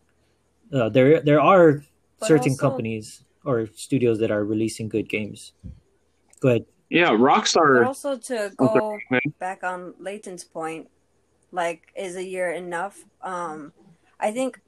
uh, 0.72 0.88
there 0.88 1.20
there 1.20 1.40
are 1.40 1.84
But 2.18 2.26
certain 2.28 2.52
also- 2.52 2.60
companies 2.62 3.22
or 3.48 3.66
studios 3.74 4.18
that 4.18 4.30
are 4.30 4.44
releasing 4.44 4.88
good 4.88 5.08
games. 5.08 5.52
Go 6.40 6.48
ahead. 6.50 6.66
Yeah, 6.90 7.10
But 7.10 7.20
Rockstar. 7.20 7.86
also 7.86 8.16
to 8.28 8.52
Oh, 8.58 8.66
go 8.66 8.66
sorry, 8.66 9.04
go 9.10 9.16
ahead. 9.16 9.38
back 9.38 9.64
on 9.64 9.94
Leighton's 9.98 10.44
point, 10.44 10.88
like, 11.50 11.80
is 11.96 12.16
a 12.16 12.24
year 12.24 12.50
enough? 12.52 13.04
Um, 13.22 13.72
I 14.20 14.30
think 14.32 14.60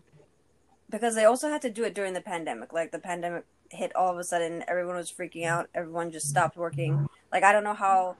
because 0.88 1.14
they 1.14 1.24
also 1.24 1.48
had 1.48 1.62
to 1.62 1.70
do 1.70 1.84
it 1.84 1.94
during 1.94 2.14
the 2.14 2.20
pandemic. 2.20 2.72
Like 2.72 2.90
the 2.90 2.98
pandemic 2.98 3.44
hit 3.70 3.94
all 3.94 4.10
of 4.10 4.18
a 4.18 4.24
sudden, 4.24 4.64
everyone 4.66 4.96
was 4.96 5.10
freaking 5.12 5.44
out. 5.46 5.68
Everyone 5.74 6.10
just 6.10 6.28
stopped 6.28 6.56
working. 6.56 7.06
Like 7.32 7.44
I 7.44 7.52
don't 7.52 7.64
know 7.64 7.74
how 7.74 8.16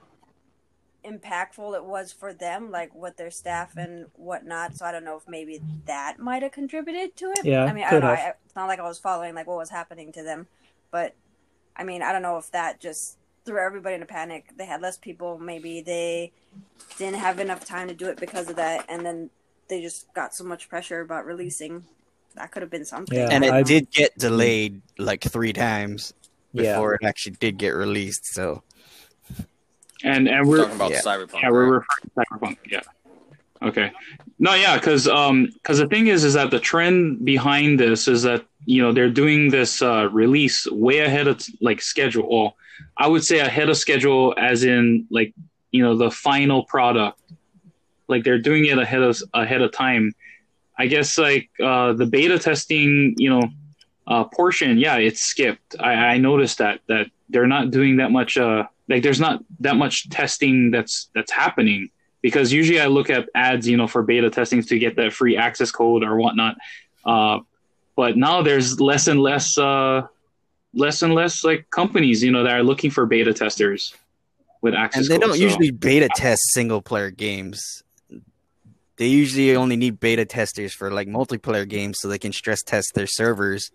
impactful 1.05 1.75
it 1.75 1.83
was 1.83 2.11
for 2.11 2.33
them, 2.33 2.71
like 2.71 2.93
with 2.93 3.17
their 3.17 3.31
staff 3.31 3.75
and 3.77 4.05
whatnot. 4.15 4.75
So 4.75 4.85
I 4.85 4.91
don't 4.91 5.03
know 5.03 5.17
if 5.17 5.27
maybe 5.27 5.61
that 5.85 6.19
might 6.19 6.43
have 6.43 6.51
contributed 6.51 7.15
to 7.17 7.25
it. 7.37 7.45
Yeah, 7.45 7.65
I 7.65 7.73
mean, 7.73 7.83
I 7.83 7.91
don't 7.91 8.01
know. 8.01 8.07
I, 8.09 8.33
it's 8.45 8.55
not 8.55 8.67
like 8.67 8.79
I 8.79 8.83
was 8.87 8.99
following 8.99 9.33
like 9.35 9.47
what 9.47 9.57
was 9.57 9.69
happening 9.69 10.11
to 10.13 10.23
them, 10.23 10.47
but 10.91 11.15
I 11.75 11.83
mean, 11.83 12.01
I 12.01 12.11
don't 12.11 12.21
know 12.21 12.37
if 12.37 12.51
that 12.51 12.79
just 12.79 13.17
threw 13.45 13.57
everybody 13.57 13.95
in 13.95 14.03
a 14.03 14.05
panic. 14.05 14.51
They 14.55 14.65
had 14.65 14.81
less 14.81 14.97
people. 14.97 15.39
Maybe 15.39 15.81
they 15.81 16.31
didn't 16.97 17.19
have 17.19 17.39
enough 17.39 17.65
time 17.65 17.87
to 17.87 17.93
do 17.93 18.07
it 18.07 18.17
because 18.19 18.49
of 18.49 18.55
that, 18.57 18.85
and 18.89 19.05
then 19.05 19.29
they 19.67 19.81
just 19.81 20.13
got 20.13 20.35
so 20.35 20.43
much 20.43 20.69
pressure 20.69 21.01
about 21.01 21.25
releasing. 21.25 21.83
That 22.35 22.51
could 22.51 22.61
have 22.61 22.71
been 22.71 22.85
something. 22.85 23.17
Yeah, 23.17 23.29
and 23.31 23.43
it 23.43 23.51
I- 23.51 23.63
did 23.63 23.89
get 23.91 24.17
delayed 24.17 24.81
like 24.97 25.21
three 25.23 25.53
times 25.53 26.13
Yeah. 26.53 26.73
before 26.73 26.93
it 26.95 27.01
actually 27.03 27.37
did 27.39 27.57
get 27.57 27.69
released. 27.69 28.25
So 28.25 28.63
And 30.03 30.27
and 30.27 30.47
we're 30.47 30.57
Talking 30.59 30.75
about 30.75 30.91
Yeah. 30.91 31.01
Cyberpunk. 31.01 31.41
yeah 31.41 31.49
we're 31.51 31.65
referring 31.65 31.85
to 32.03 32.09
Cyberpunk. 32.17 32.57
Yeah. 32.69 32.81
Okay. 33.63 33.91
No, 34.39 34.55
yeah, 34.55 34.77
because 34.77 35.07
um, 35.07 35.49
because 35.53 35.77
the 35.77 35.87
thing 35.87 36.07
is, 36.07 36.23
is 36.23 36.33
that 36.33 36.49
the 36.49 36.59
trend 36.59 37.23
behind 37.23 37.79
this 37.79 38.07
is 38.07 38.23
that 38.23 38.43
you 38.65 38.81
know 38.81 38.91
they're 38.91 39.11
doing 39.11 39.51
this 39.51 39.81
uh, 39.83 40.09
release 40.11 40.65
way 40.71 40.99
ahead 40.99 41.27
of 41.27 41.45
like 41.61 41.81
schedule. 41.81 42.27
Well, 42.27 42.55
I 42.97 43.07
would 43.07 43.23
say 43.23 43.37
ahead 43.39 43.69
of 43.69 43.77
schedule, 43.77 44.33
as 44.37 44.63
in 44.63 45.05
like 45.11 45.33
you 45.71 45.83
know 45.83 45.95
the 45.95 46.09
final 46.09 46.63
product. 46.65 47.19
Like 48.07 48.23
they're 48.23 48.39
doing 48.39 48.65
it 48.65 48.77
ahead 48.79 49.03
of 49.03 49.21
ahead 49.35 49.61
of 49.61 49.71
time. 49.71 50.13
I 50.77 50.87
guess 50.87 51.17
like 51.19 51.49
uh, 51.63 51.93
the 51.93 52.07
beta 52.07 52.39
testing, 52.39 53.13
you 53.17 53.29
know, 53.29 53.43
uh, 54.07 54.23
portion, 54.23 54.79
yeah, 54.79 54.95
it's 54.95 55.21
skipped. 55.21 55.75
I, 55.79 55.93
I 55.93 56.17
noticed 56.17 56.57
that 56.57 56.79
that 56.87 57.11
they're 57.29 57.45
not 57.47 57.69
doing 57.69 57.97
that 57.97 58.11
much. 58.11 58.37
Uh, 58.37 58.63
like 58.91 59.03
there's 59.03 59.19
not 59.19 59.43
that 59.61 59.75
much 59.77 60.09
testing 60.09 60.69
that's 60.69 61.09
that's 61.15 61.31
happening 61.31 61.89
because 62.21 62.51
usually 62.53 62.79
I 62.79 62.87
look 62.87 63.09
at 63.09 63.29
ads, 63.33 63.67
you 63.67 63.77
know, 63.77 63.87
for 63.87 64.03
beta 64.03 64.29
testing 64.29 64.61
to 64.61 64.77
get 64.77 64.95
that 64.97 65.13
free 65.13 65.37
access 65.37 65.71
code 65.71 66.03
or 66.03 66.17
whatnot. 66.17 66.55
Uh, 67.05 67.39
but 67.95 68.17
now 68.17 68.41
there's 68.41 68.79
less 68.79 69.07
and 69.07 69.19
less, 69.21 69.57
uh, 69.57 70.03
less 70.73 71.01
and 71.01 71.15
less 71.15 71.43
like 71.43 71.69
companies, 71.69 72.23
you 72.23 72.31
know, 72.31 72.43
that 72.43 72.53
are 72.53 72.63
looking 72.63 72.91
for 72.91 73.05
beta 73.05 73.33
testers 73.33 73.95
with 74.61 74.73
access. 74.73 75.09
and 75.09 75.11
they 75.11 75.17
don't 75.17 75.35
so- 75.35 75.43
usually 75.43 75.71
beta 75.71 76.09
test 76.15 76.41
single 76.51 76.81
player 76.81 77.09
games. 77.09 77.83
They 78.97 79.07
usually 79.07 79.55
only 79.55 79.77
need 79.77 79.99
beta 79.99 80.25
testers 80.25 80.73
for 80.73 80.91
like 80.91 81.07
multiplayer 81.07 81.67
games 81.67 81.97
so 81.99 82.07
they 82.07 82.19
can 82.19 82.33
stress 82.33 82.61
test 82.61 82.91
their 82.93 83.07
servers 83.07 83.71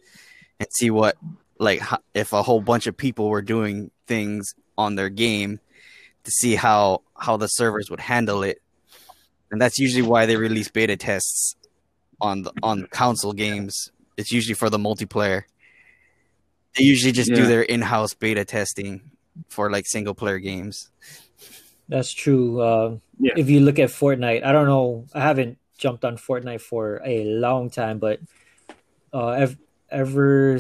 and 0.60 0.68
see 0.72 0.90
what 0.90 1.16
like 1.58 1.82
if 2.14 2.32
a 2.32 2.42
whole 2.44 2.60
bunch 2.60 2.86
of 2.86 2.96
people 2.96 3.28
were 3.28 3.42
doing 3.42 3.90
things 4.06 4.54
on 4.78 4.94
their 4.94 5.08
game 5.08 5.60
to 6.24 6.30
see 6.30 6.54
how 6.54 7.02
how 7.16 7.36
the 7.36 7.46
servers 7.46 7.90
would 7.90 8.00
handle 8.00 8.42
it. 8.42 8.60
And 9.50 9.60
that's 9.60 9.78
usually 9.78 10.02
why 10.02 10.26
they 10.26 10.36
release 10.36 10.68
beta 10.68 10.96
tests 10.96 11.54
on 12.20 12.42
the 12.42 12.52
on 12.62 12.86
console 12.90 13.32
games. 13.32 13.90
It's 14.16 14.32
usually 14.32 14.54
for 14.54 14.70
the 14.70 14.78
multiplayer. 14.78 15.44
They 16.76 16.84
usually 16.84 17.12
just 17.12 17.30
do 17.32 17.46
their 17.46 17.62
in-house 17.62 18.14
beta 18.14 18.44
testing 18.44 19.10
for 19.48 19.70
like 19.70 19.86
single 19.86 20.14
player 20.14 20.38
games. 20.38 20.90
That's 21.88 22.12
true. 22.12 22.60
Uh, 22.60 22.96
Yeah. 23.18 23.32
If 23.36 23.48
you 23.48 23.60
look 23.60 23.78
at 23.78 23.88
Fortnite, 23.88 24.44
I 24.44 24.52
don't 24.52 24.66
know. 24.66 25.06
I 25.14 25.20
haven't 25.20 25.56
jumped 25.78 26.04
on 26.04 26.16
Fortnite 26.18 26.60
for 26.60 27.00
a 27.04 27.24
long 27.24 27.70
time, 27.70 27.98
but 27.98 28.20
uh, 29.14 29.30
ev- 29.30 29.56
ever 29.90 30.58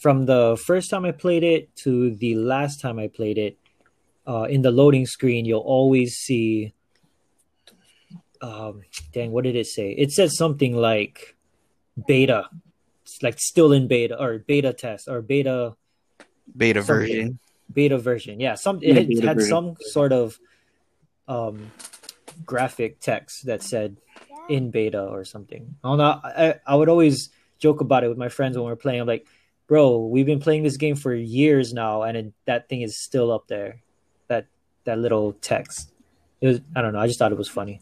from 0.00 0.26
the 0.26 0.56
first 0.64 0.90
time 0.90 1.04
I 1.04 1.12
played 1.12 1.42
it 1.44 1.74
to 1.84 2.14
the 2.14 2.36
last 2.36 2.80
time 2.80 2.98
I 2.98 3.08
played 3.08 3.38
it, 3.38 3.58
uh, 4.26 4.44
in 4.44 4.62
the 4.62 4.70
loading 4.70 5.06
screen, 5.06 5.44
you'll 5.44 5.60
always 5.60 6.16
see. 6.16 6.74
Um, 8.40 8.82
dang, 9.12 9.32
what 9.32 9.44
did 9.44 9.56
it 9.56 9.66
say? 9.66 9.90
It 9.90 10.12
said 10.12 10.30
something 10.30 10.76
like 10.76 11.36
beta, 12.06 12.48
it's 13.02 13.20
like 13.22 13.38
still 13.40 13.72
in 13.72 13.88
beta 13.88 14.20
or 14.20 14.38
beta 14.38 14.72
test 14.72 15.08
or 15.08 15.22
beta 15.22 15.74
Beta 16.56 16.82
Something. 16.82 17.06
version. 17.06 17.38
beta 17.72 17.98
version. 17.98 18.40
Yeah, 18.40 18.54
some 18.54 18.78
it 18.82 18.94
had, 18.96 19.24
had 19.24 19.36
version. 19.36 19.50
some 19.50 19.76
sort 19.80 20.12
of 20.12 20.38
um 21.26 21.70
graphic 22.46 23.00
text 23.00 23.46
that 23.46 23.62
said 23.62 23.96
in 24.48 24.70
beta 24.70 25.02
or 25.02 25.24
something. 25.24 25.76
I 25.84 25.88
don't 25.88 25.98
know. 25.98 26.20
I, 26.24 26.54
I 26.66 26.74
would 26.74 26.88
always 26.88 27.30
joke 27.58 27.80
about 27.80 28.04
it 28.04 28.08
with 28.08 28.18
my 28.18 28.28
friends 28.28 28.56
when 28.56 28.66
we 28.66 28.72
are 28.72 28.76
playing. 28.76 29.00
I'm 29.00 29.06
like, 29.06 29.26
bro, 29.66 30.06
we've 30.06 30.26
been 30.26 30.40
playing 30.40 30.62
this 30.62 30.76
game 30.76 30.96
for 30.96 31.14
years 31.14 31.72
now, 31.72 32.02
and 32.02 32.16
it, 32.16 32.32
that 32.46 32.68
thing 32.68 32.82
is 32.82 32.96
still 32.96 33.32
up 33.32 33.46
there. 33.48 33.80
That 34.28 34.46
that 34.84 34.98
little 34.98 35.32
text. 35.34 35.92
It 36.40 36.46
was. 36.48 36.60
I 36.74 36.82
don't 36.82 36.92
know. 36.92 37.00
I 37.00 37.06
just 37.06 37.18
thought 37.18 37.32
it 37.32 37.38
was 37.38 37.48
funny. 37.48 37.80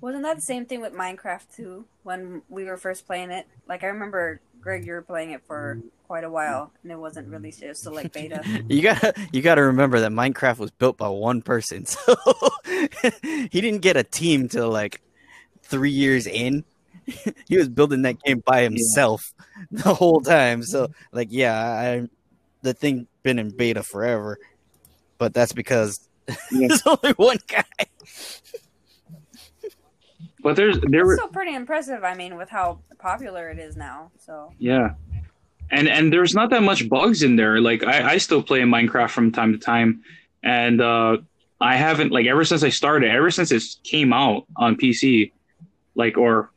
Wasn't 0.00 0.22
that 0.24 0.36
the 0.36 0.42
same 0.42 0.66
thing 0.66 0.80
with 0.80 0.92
Minecraft 0.92 1.56
too? 1.56 1.84
When 2.02 2.42
we 2.48 2.64
were 2.64 2.76
first 2.76 3.06
playing 3.06 3.30
it, 3.30 3.46
like 3.68 3.82
I 3.82 3.88
remember 3.88 4.40
Greg, 4.60 4.84
you 4.84 4.92
were 4.92 5.02
playing 5.02 5.30
it 5.30 5.42
for 5.46 5.80
quite 6.06 6.24
a 6.24 6.30
while, 6.30 6.72
and 6.82 6.92
it 6.92 6.98
wasn't 6.98 7.28
released 7.28 7.60
yet. 7.60 7.66
It 7.66 7.70
was 7.70 7.78
still 7.78 7.94
like 7.94 8.12
beta. 8.12 8.42
You 8.68 8.82
gotta 8.82 9.14
you 9.32 9.42
gotta 9.42 9.62
remember 9.62 10.00
that 10.00 10.12
Minecraft 10.12 10.58
was 10.58 10.70
built 10.70 10.96
by 10.96 11.08
one 11.08 11.40
person, 11.42 11.86
so 11.86 12.14
he 13.22 13.60
didn't 13.60 13.80
get 13.80 13.96
a 13.96 14.02
team 14.02 14.48
till 14.48 14.70
like 14.70 15.00
three 15.62 15.90
years 15.90 16.26
in. 16.26 16.64
he 17.48 17.56
was 17.56 17.68
building 17.68 18.02
that 18.02 18.20
game 18.22 18.42
by 18.44 18.62
himself 18.62 19.32
the 19.70 19.94
whole 19.94 20.20
time. 20.20 20.62
So 20.62 20.88
like 21.12 21.28
yeah, 21.30 21.54
I 21.58 22.08
the 22.62 22.74
thing 22.74 23.06
been 23.22 23.38
in 23.38 23.50
beta 23.50 23.82
forever. 23.82 24.38
But 25.18 25.32
that's 25.32 25.52
because 25.52 26.08
Yeah. 26.50 26.68
there's 26.68 26.82
only 26.86 27.12
one 27.16 27.38
guy. 27.46 27.62
But 30.42 30.56
there's 30.56 30.78
there 30.80 31.00
It's 31.00 31.06
were 31.06 31.16
still 31.16 31.28
pretty 31.28 31.54
impressive. 31.54 32.04
I 32.04 32.14
mean, 32.14 32.36
with 32.36 32.48
how 32.48 32.80
popular 32.98 33.50
it 33.50 33.58
is 33.58 33.76
now. 33.76 34.10
So 34.18 34.52
Yeah. 34.58 34.90
And 35.70 35.88
and 35.88 36.12
there's 36.12 36.34
not 36.34 36.50
that 36.50 36.62
much 36.62 36.88
bugs 36.88 37.22
in 37.22 37.36
there. 37.36 37.60
Like 37.60 37.82
I, 37.84 38.12
I 38.12 38.18
still 38.18 38.42
play 38.42 38.60
Minecraft 38.60 39.10
from 39.10 39.32
time 39.32 39.52
to 39.52 39.58
time. 39.58 40.02
And 40.42 40.80
uh 40.80 41.18
I 41.60 41.76
haven't 41.76 42.12
like 42.12 42.26
ever 42.26 42.44
since 42.44 42.62
I 42.62 42.68
started, 42.68 43.10
ever 43.10 43.30
since 43.30 43.50
it 43.50 43.62
came 43.82 44.12
out 44.12 44.46
on 44.56 44.76
PC, 44.76 45.32
like 45.94 46.18
or 46.18 46.50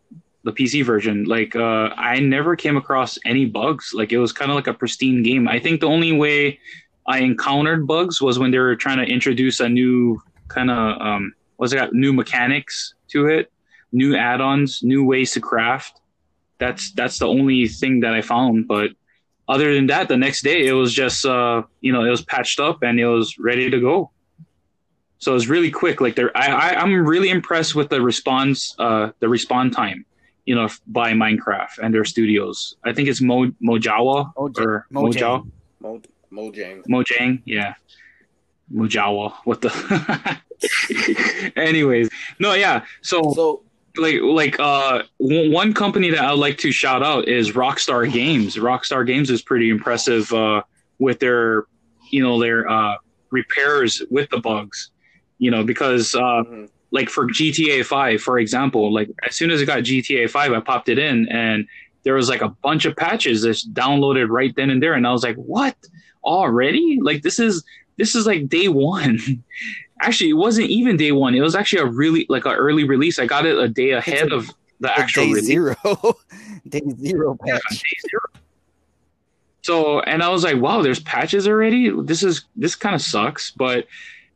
the 0.55 0.63
PC 0.63 0.85
version, 0.85 1.25
like 1.25 1.55
uh 1.55 1.89
I 1.97 2.19
never 2.19 2.55
came 2.55 2.77
across 2.77 3.17
any 3.25 3.45
bugs. 3.45 3.91
Like 3.93 4.11
it 4.11 4.19
was 4.19 4.31
kind 4.31 4.51
of 4.51 4.55
like 4.55 4.67
a 4.67 4.73
pristine 4.73 5.23
game. 5.23 5.47
I 5.47 5.59
think 5.59 5.81
the 5.81 5.87
only 5.87 6.11
way 6.11 6.59
I 7.07 7.19
encountered 7.19 7.87
bugs 7.87 8.21
was 8.21 8.37
when 8.39 8.51
they 8.51 8.59
were 8.59 8.75
trying 8.75 8.97
to 8.97 9.05
introduce 9.05 9.59
a 9.59 9.69
new 9.69 10.21
kind 10.47 10.71
of 10.71 11.01
um 11.01 11.33
what's 11.57 11.73
it 11.73 11.77
got 11.77 11.93
new 11.93 12.13
mechanics 12.13 12.93
to 13.09 13.27
it, 13.27 13.51
new 13.91 14.15
add-ons, 14.15 14.81
new 14.83 15.03
ways 15.03 15.31
to 15.33 15.41
craft 15.41 15.99
that's 16.59 16.91
that's 16.91 17.17
the 17.17 17.27
only 17.27 17.67
thing 17.67 18.01
that 18.01 18.13
I 18.13 18.21
found. 18.21 18.67
But 18.67 18.91
other 19.47 19.73
than 19.73 19.87
that, 19.87 20.07
the 20.07 20.17
next 20.17 20.43
day 20.43 20.67
it 20.67 20.73
was 20.73 20.93
just 20.93 21.25
uh, 21.25 21.63
you 21.81 21.91
know 21.91 22.03
it 22.03 22.09
was 22.09 22.21
patched 22.21 22.59
up 22.59 22.83
and 22.83 22.99
it 22.99 23.07
was 23.07 23.39
ready 23.39 23.69
to 23.71 23.79
go. 23.79 24.11
So 25.17 25.31
it 25.31 25.33
was 25.33 25.49
really 25.49 25.71
quick. 25.71 25.99
Like 25.99 26.15
there, 26.15 26.35
I, 26.37 26.51
I 26.51 26.81
I'm 26.81 26.93
really 27.05 27.29
impressed 27.29 27.73
with 27.73 27.89
the 27.89 28.01
response 28.01 28.75
uh, 28.77 29.11
the 29.19 29.27
respawn 29.27 29.73
time. 29.73 30.05
You 30.49 30.55
know, 30.57 30.67
by 30.87 31.13
Minecraft 31.13 31.77
and 31.83 31.93
their 31.93 32.05
studios. 32.13 32.75
I 32.83 32.91
think 32.93 33.07
it's 33.07 33.21
Mo 33.21 33.51
Mojawa 33.61 34.33
Moj- 34.33 34.59
or 34.59 34.87
Mojang. 34.91 35.13
Mojang. 35.13 35.51
Mo- 35.79 36.01
Mojang. 36.33 36.77
Mojang, 36.87 37.41
yeah. 37.45 37.75
Mojawa. 38.73 39.33
What 39.45 39.61
the? 39.61 39.69
Anyways, 41.55 42.09
no, 42.39 42.53
yeah. 42.53 42.83
So 43.01 43.31
So 43.33 43.63
like 43.97 44.21
like 44.21 44.59
uh 44.59 45.03
w- 45.19 45.51
one 45.51 45.73
company 45.73 46.09
that 46.09 46.21
I'd 46.23 46.39
like 46.47 46.57
to 46.59 46.71
shout 46.71 47.03
out 47.03 47.27
is 47.27 47.51
Rockstar 47.51 48.11
Games. 48.11 48.55
Rockstar 48.57 49.05
Games 49.05 49.29
is 49.29 49.41
pretty 49.41 49.69
impressive 49.69 50.31
uh 50.33 50.63
with 50.99 51.19
their 51.19 51.65
you 52.11 52.21
know 52.23 52.39
their 52.39 52.67
uh 52.67 52.95
repairs 53.31 54.01
with 54.09 54.29
the 54.29 54.39
bugs. 54.39 54.91
You 55.37 55.51
know, 55.51 55.63
because 55.63 56.15
uh 56.15 56.43
mhm. 56.43 56.69
Like 56.91 57.09
for 57.09 57.27
GTA 57.27 57.85
5 57.85 58.21
for 58.21 58.39
example, 58.39 58.93
like 58.93 59.09
as 59.27 59.35
soon 59.35 59.51
as 59.51 59.61
I 59.61 59.65
got 59.65 59.83
GTA 59.83 60.29
5 60.29 60.51
I 60.53 60.59
popped 60.59 60.89
it 60.89 60.99
in 60.99 61.27
and 61.29 61.67
there 62.03 62.13
was 62.15 62.29
like 62.29 62.41
a 62.41 62.49
bunch 62.49 62.85
of 62.85 62.95
patches 62.95 63.41
that's 63.43 63.67
downloaded 63.67 64.27
right 64.29 64.53
then 64.55 64.69
and 64.69 64.81
there 64.81 64.93
and 64.93 65.05
I 65.05 65.11
was 65.11 65.23
like, 65.23 65.35
"What? 65.35 65.75
Already? 66.23 66.99
Like 67.01 67.21
this 67.21 67.39
is 67.39 67.63
this 67.97 68.15
is 68.15 68.25
like 68.25 68.47
day 68.49 68.67
1." 68.67 69.19
actually, 70.01 70.29
it 70.29 70.33
wasn't 70.33 70.69
even 70.69 70.97
day 70.97 71.11
1. 71.11 71.35
It 71.35 71.41
was 71.41 71.55
actually 71.55 71.81
a 71.81 71.85
really 71.85 72.25
like 72.29 72.45
an 72.45 72.53
early 72.53 72.83
release. 72.85 73.19
I 73.19 73.25
got 73.25 73.45
it 73.45 73.57
a 73.57 73.67
day 73.67 73.91
ahead 73.91 74.31
of 74.31 74.49
the 74.79 74.97
actual 74.97 75.23
Day 75.25 75.29
release. 75.33 75.45
zero. 75.45 75.75
Day 76.69 76.81
zero 77.01 77.37
Yeah, 77.45 77.57
day 77.69 77.97
zero. 78.09 78.21
So 79.61 79.99
and 80.01 80.23
I 80.23 80.29
was 80.29 80.43
like, 80.43 80.57
wow, 80.57 80.81
there's 80.81 80.99
patches 80.99 81.47
already. 81.47 81.91
This 82.03 82.23
is 82.23 82.45
this 82.55 82.75
kind 82.75 82.95
of 82.95 83.01
sucks, 83.01 83.51
but 83.51 83.87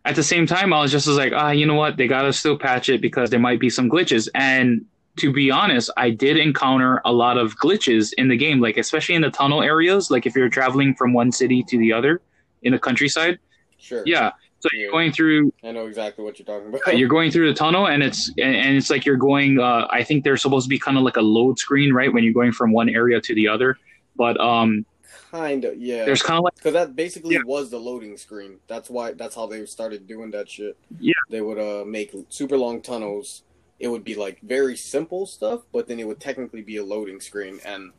at 0.05 0.15
the 0.15 0.23
same 0.23 0.45
time, 0.45 0.73
I 0.73 0.81
was 0.81 0.91
just 0.91 1.07
like, 1.07 1.31
ah, 1.33 1.51
you 1.51 1.65
know 1.65 1.75
what? 1.75 1.97
They 1.97 2.07
gotta 2.07 2.33
still 2.33 2.57
patch 2.57 2.89
it 2.89 3.01
because 3.01 3.29
there 3.29 3.39
might 3.39 3.59
be 3.59 3.69
some 3.69 3.89
glitches. 3.89 4.27
And 4.35 4.85
to 5.17 5.31
be 5.31 5.51
honest, 5.51 5.89
I 5.95 6.09
did 6.09 6.37
encounter 6.37 7.01
a 7.05 7.11
lot 7.13 7.37
of 7.37 7.55
glitches 7.59 8.13
in 8.17 8.27
the 8.27 8.35
game, 8.37 8.59
like 8.59 8.77
especially 8.77 9.15
in 9.15 9.21
the 9.21 9.29
tunnel 9.31 9.61
areas. 9.61 10.09
Like 10.11 10.25
if 10.25 10.35
you're 10.35 10.49
traveling 10.49 10.95
from 10.95 11.13
one 11.13 11.31
city 11.31 11.63
to 11.63 11.77
the 11.77 11.93
other 11.93 12.21
in 12.63 12.71
the 12.73 12.79
countryside, 12.79 13.39
Sure. 13.77 14.03
yeah. 14.05 14.31
So 14.59 14.69
you're 14.73 14.91
going 14.91 15.11
through 15.11 15.51
I 15.63 15.71
know 15.73 15.87
exactly 15.87 16.23
what 16.23 16.39
you're 16.39 16.45
talking 16.45 16.69
about. 16.69 16.97
you're 16.97 17.09
going 17.09 17.31
through 17.31 17.49
the 17.49 17.53
tunnel 17.53 17.87
and 17.87 18.01
it's 18.01 18.29
and 18.37 18.55
and 18.55 18.77
it's 18.77 18.89
like 18.89 19.05
you're 19.05 19.17
going 19.17 19.59
uh 19.59 19.87
i 19.89 20.01
think 20.05 20.23
there's 20.23 20.41
supposed 20.41 20.63
to 20.63 20.69
be 20.69 20.79
kind 20.79 20.97
of 20.97 21.03
like 21.03 21.17
a 21.17 21.21
load 21.21 21.59
screen 21.59 21.91
right 21.91 22.13
when 22.13 22.23
you're 22.23 22.31
going 22.31 22.53
from 22.53 22.71
one 22.71 22.87
area 22.87 23.19
to 23.19 23.35
the 23.35 23.45
other 23.45 23.77
but 24.15 24.39
um 24.39 24.85
kind 25.33 25.65
of, 25.65 25.81
yeah. 25.81 26.05
there's 26.05 26.21
kind 26.21 26.37
of 26.37 26.43
like 26.43 26.55
Because 26.55 26.73
that 26.73 26.95
basically 26.95 27.35
Yeah. 27.35 27.41
was 27.45 27.69
the 27.71 27.79
loading 27.79 28.15
screen. 28.17 28.59
That's 28.67 28.89
why. 28.89 29.13
That's 29.13 29.35
how 29.35 29.47
they 29.47 29.65
started 29.65 30.07
doing 30.07 30.29
that 30.31 30.47
shit. 30.49 30.77
Yeah. 30.99 31.13
They 31.29 31.41
would 31.41 31.57
uh 31.59 31.83
make 31.85 32.13
super 32.29 32.57
long 32.57 32.81
tunnels. 32.81 33.43
It 33.79 33.87
would 33.87 34.03
be 34.03 34.15
like 34.15 34.39
very 34.41 34.77
simple 34.77 35.25
stuff, 35.25 35.61
but 35.73 35.87
then 35.87 35.99
it 35.99 36.07
would 36.07 36.19
technically 36.19 36.61
be 36.61 36.77
a 36.77 36.85
loading 36.85 37.19
screen. 37.19 37.59
And 37.65 37.91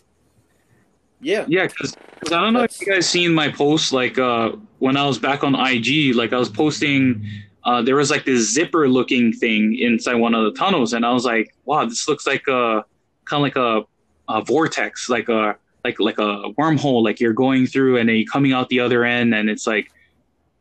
yeah, 1.21 1.45
yeah 1.49 1.67
because 1.67 1.97
i 2.27 2.41
don't 2.43 2.53
know 2.53 2.65
if 2.65 2.79
you 2.81 2.87
guys 2.87 3.09
seen 3.09 3.33
my 3.33 3.49
post 3.51 3.93
like 3.95 4.19
uh 4.19 4.51
when 4.81 4.95
i 4.97 5.07
was 5.07 5.19
back 5.19 5.43
on 5.43 5.55
ig 5.71 6.15
like 6.15 6.33
i 6.35 6.39
was 6.39 6.51
posting 6.51 7.25
uh 7.65 7.81
there 7.81 7.97
was 7.97 8.11
like 8.11 8.25
this 8.27 8.53
zipper 8.53 8.89
looking 8.89 9.33
thing 9.33 9.79
inside 9.79 10.17
one 10.17 10.35
of 10.35 10.45
the 10.45 10.53
tunnels 10.59 10.93
and 10.93 11.07
i 11.07 11.13
was 11.13 11.25
like 11.25 11.55
wow 11.65 11.87
this 11.87 12.09
looks 12.09 12.27
like 12.27 12.47
a 12.49 12.85
kind 13.25 13.39
of 13.41 13.43
like 13.43 13.57
a, 13.57 13.83
a 14.29 14.45
vortex 14.45 15.09
like 15.09 15.29
a 15.31 15.57
like 15.85 16.01
like 16.01 16.19
a 16.19 16.43
wormhole 16.59 17.05
like 17.05 17.21
you're 17.21 17.35
going 17.35 17.67
through 17.67 17.99
and 17.99 18.09
then 18.09 18.17
you're 18.17 18.33
coming 18.33 18.53
out 18.53 18.69
the 18.71 18.81
other 18.81 19.05
end 19.05 19.35
and 19.35 19.51
it's 19.51 19.67
like 19.67 19.93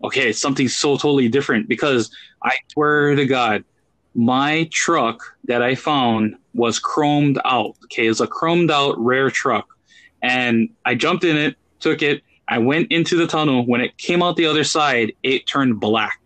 okay 0.04 0.32
something 0.34 0.68
so 0.68 0.96
totally 0.98 1.30
different 1.30 1.68
because 1.68 2.12
i 2.44 2.52
swear 2.74 3.16
to 3.16 3.26
god 3.26 3.64
my 4.14 4.70
truck 4.72 5.36
that 5.46 5.62
i 5.62 5.74
found 5.74 6.36
was 6.54 6.80
chromed 6.80 7.40
out 7.46 7.76
okay? 7.86 8.08
It's 8.08 8.20
a 8.20 8.28
chromed 8.28 8.70
out 8.70 8.96
rare 9.00 9.32
truck 9.32 9.68
and 10.22 10.70
i 10.86 10.94
jumped 10.94 11.24
in 11.24 11.38
it 11.38 11.56
took 11.80 12.02
it 12.02 12.22
i 12.50 12.58
went 12.58 12.92
into 12.92 13.16
the 13.16 13.26
tunnel. 13.26 13.66
When 13.66 13.82
it 13.82 13.98
came 13.98 14.22
out 14.22 14.36
the 14.36 14.46
other 14.46 14.64
side 14.64 15.14
it 15.24 15.48
turned 15.48 15.80
black. 15.80 16.20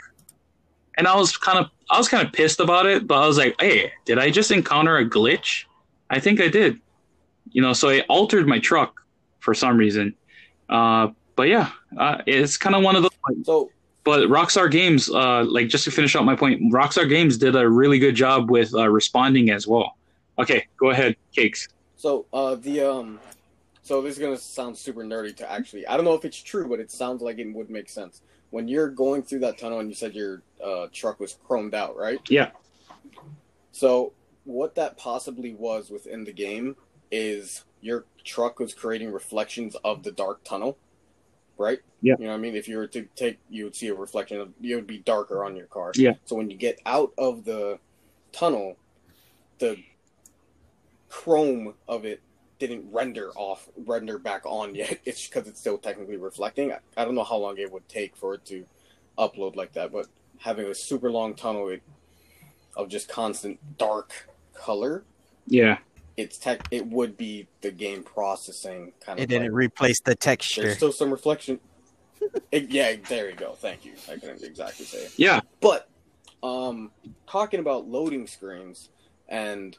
And 0.97 1.07
i 1.07 1.15
was 1.15 1.37
kind 1.37 1.59
of 1.59 1.69
i 1.89 1.97
was 1.97 2.09
kind 2.09 2.25
of 2.25 2.33
pissed 2.33 2.59
about 2.59 2.87
it 2.87 3.07
but 3.07 3.23
i 3.23 3.27
was 3.27 3.37
like 3.37 3.55
hey 3.61 3.91
did 4.05 4.17
i 4.17 4.31
just 4.31 4.51
encounter 4.51 4.97
a 4.97 5.07
glitch? 5.07 5.65
I 6.09 6.19
think 6.19 6.41
i 6.41 6.47
did 6.47 6.81
you 7.57 7.63
know 7.63 7.73
so 7.73 7.89
it 7.89 8.05
altered 8.07 8.47
my 8.47 8.59
truck 8.59 9.01
for 9.39 9.55
some 9.55 9.77
reason 9.77 10.13
uh 10.69 11.07
but 11.35 11.47
yeah 11.47 11.71
uh, 11.97 12.21
it's 12.27 12.55
kind 12.55 12.75
of 12.75 12.83
one 12.83 12.95
of 12.95 13.01
those 13.01 13.17
like, 13.27 13.37
so 13.43 13.71
but 14.03 14.29
Rockstar 14.29 14.71
Games, 14.71 15.09
uh, 15.09 15.43
like 15.43 15.67
just 15.67 15.83
to 15.83 15.91
finish 15.91 16.15
out 16.15 16.23
my 16.23 16.33
point, 16.33 16.71
Rockstar 16.71 17.09
Games 17.09 17.37
did 17.37 17.57
a 17.57 17.69
really 17.69 17.99
good 17.99 18.15
job 18.15 18.49
with 18.49 18.73
uh, 18.73 18.87
responding 18.87 19.49
as 19.49 19.67
well. 19.67 19.97
Okay, 20.39 20.65
go 20.77 20.91
ahead, 20.91 21.17
Cakes. 21.35 21.67
So 21.97 22.25
uh 22.31 22.55
the 22.55 22.79
um 22.81 23.19
so 23.81 24.01
this 24.01 24.13
is 24.13 24.19
gonna 24.19 24.37
sound 24.37 24.77
super 24.77 25.03
nerdy 25.03 25.35
to 25.37 25.51
actually 25.51 25.85
I 25.87 25.97
don't 25.97 26.05
know 26.05 26.13
if 26.13 26.23
it's 26.23 26.41
true, 26.41 26.69
but 26.69 26.79
it 26.79 26.91
sounds 26.91 27.21
like 27.21 27.39
it 27.39 27.51
would 27.53 27.69
make 27.69 27.89
sense. 27.89 28.21
When 28.51 28.67
you're 28.69 28.89
going 28.89 29.23
through 29.23 29.39
that 29.39 29.57
tunnel 29.57 29.79
and 29.79 29.89
you 29.89 29.95
said 29.95 30.13
your 30.13 30.43
uh 30.63 30.87
truck 30.93 31.19
was 31.19 31.37
chromed 31.49 31.73
out, 31.73 31.97
right? 31.97 32.21
Yeah. 32.29 32.51
So 33.71 34.13
what 34.45 34.75
that 34.75 34.95
possibly 34.97 35.53
was 35.53 35.89
within 35.89 36.23
the 36.23 36.31
game 36.31 36.75
is 37.11 37.63
your 37.81 38.05
truck 38.23 38.59
was 38.59 38.73
creating 38.73 39.11
reflections 39.11 39.75
of 39.83 40.03
the 40.03 40.11
dark 40.11 40.43
tunnel. 40.43 40.77
Right? 41.57 41.79
Yeah. 42.01 42.15
You 42.19 42.25
know 42.25 42.31
what 42.31 42.37
I 42.37 42.41
mean? 42.41 42.55
If 42.55 42.67
you 42.67 42.77
were 42.77 42.87
to 42.87 43.07
take 43.15 43.39
you 43.49 43.63
would 43.63 43.75
see 43.75 43.87
a 43.87 43.95
reflection 43.95 44.39
of 44.39 44.53
it 44.61 44.75
would 44.75 44.87
be 44.87 44.99
darker 44.99 45.43
on 45.43 45.55
your 45.55 45.65
car. 45.67 45.91
Yeah. 45.95 46.13
So 46.25 46.35
when 46.35 46.51
you 46.51 46.57
get 46.57 46.79
out 46.85 47.13
of 47.17 47.45
the 47.45 47.79
tunnel, 48.31 48.77
the 49.57 49.77
chrome 51.09 51.73
of 51.87 52.05
it 52.05 52.21
didn't 52.59 52.85
render 52.91 53.31
off 53.35 53.69
render 53.85 54.17
back 54.17 54.41
on 54.45 54.73
yet 54.75 54.99
it's 55.05 55.27
because 55.27 55.47
it's 55.47 55.59
still 55.59 55.77
technically 55.77 56.17
reflecting 56.17 56.71
I, 56.71 56.79
I 56.97 57.05
don't 57.05 57.15
know 57.15 57.23
how 57.23 57.37
long 57.37 57.57
it 57.57 57.71
would 57.71 57.87
take 57.87 58.15
for 58.15 58.33
it 58.33 58.45
to 58.45 58.65
upload 59.17 59.55
like 59.55 59.73
that 59.73 59.91
but 59.91 60.07
having 60.39 60.65
a 60.65 60.75
super 60.75 61.11
long 61.11 61.33
tunnel 61.33 61.69
it, 61.69 61.81
of 62.75 62.89
just 62.89 63.07
constant 63.07 63.59
dark 63.77 64.27
color 64.53 65.03
Yeah. 65.47 65.77
It's 66.17 66.37
tech 66.37 66.67
it 66.71 66.85
would 66.87 67.15
be 67.15 67.47
the 67.61 67.71
game 67.71 68.03
processing 68.03 68.91
kind 69.05 69.19
of 69.19 69.23
It 69.23 69.27
didn't 69.27 69.49
like, 69.53 69.55
replace 69.57 70.01
the 70.01 70.15
texture. 70.15 70.63
there's 70.63 70.77
still 70.77 70.91
some 70.91 71.11
reflection 71.11 71.59
It- 72.51 72.69
yeah 72.69 72.95
there 73.07 73.29
you 73.29 73.35
go 73.35 73.53
thank 73.53 73.85
you 73.85 73.93
i 74.09 74.13
couldn't 74.15 74.43
exactly 74.43 74.85
say 74.85 74.97
it 74.99 75.13
Yeah. 75.17 75.41
but 75.61 75.87
um, 76.43 76.91
talking 77.27 77.59
about 77.59 77.87
loading 77.87 78.27
screens 78.27 78.89
and 79.27 79.75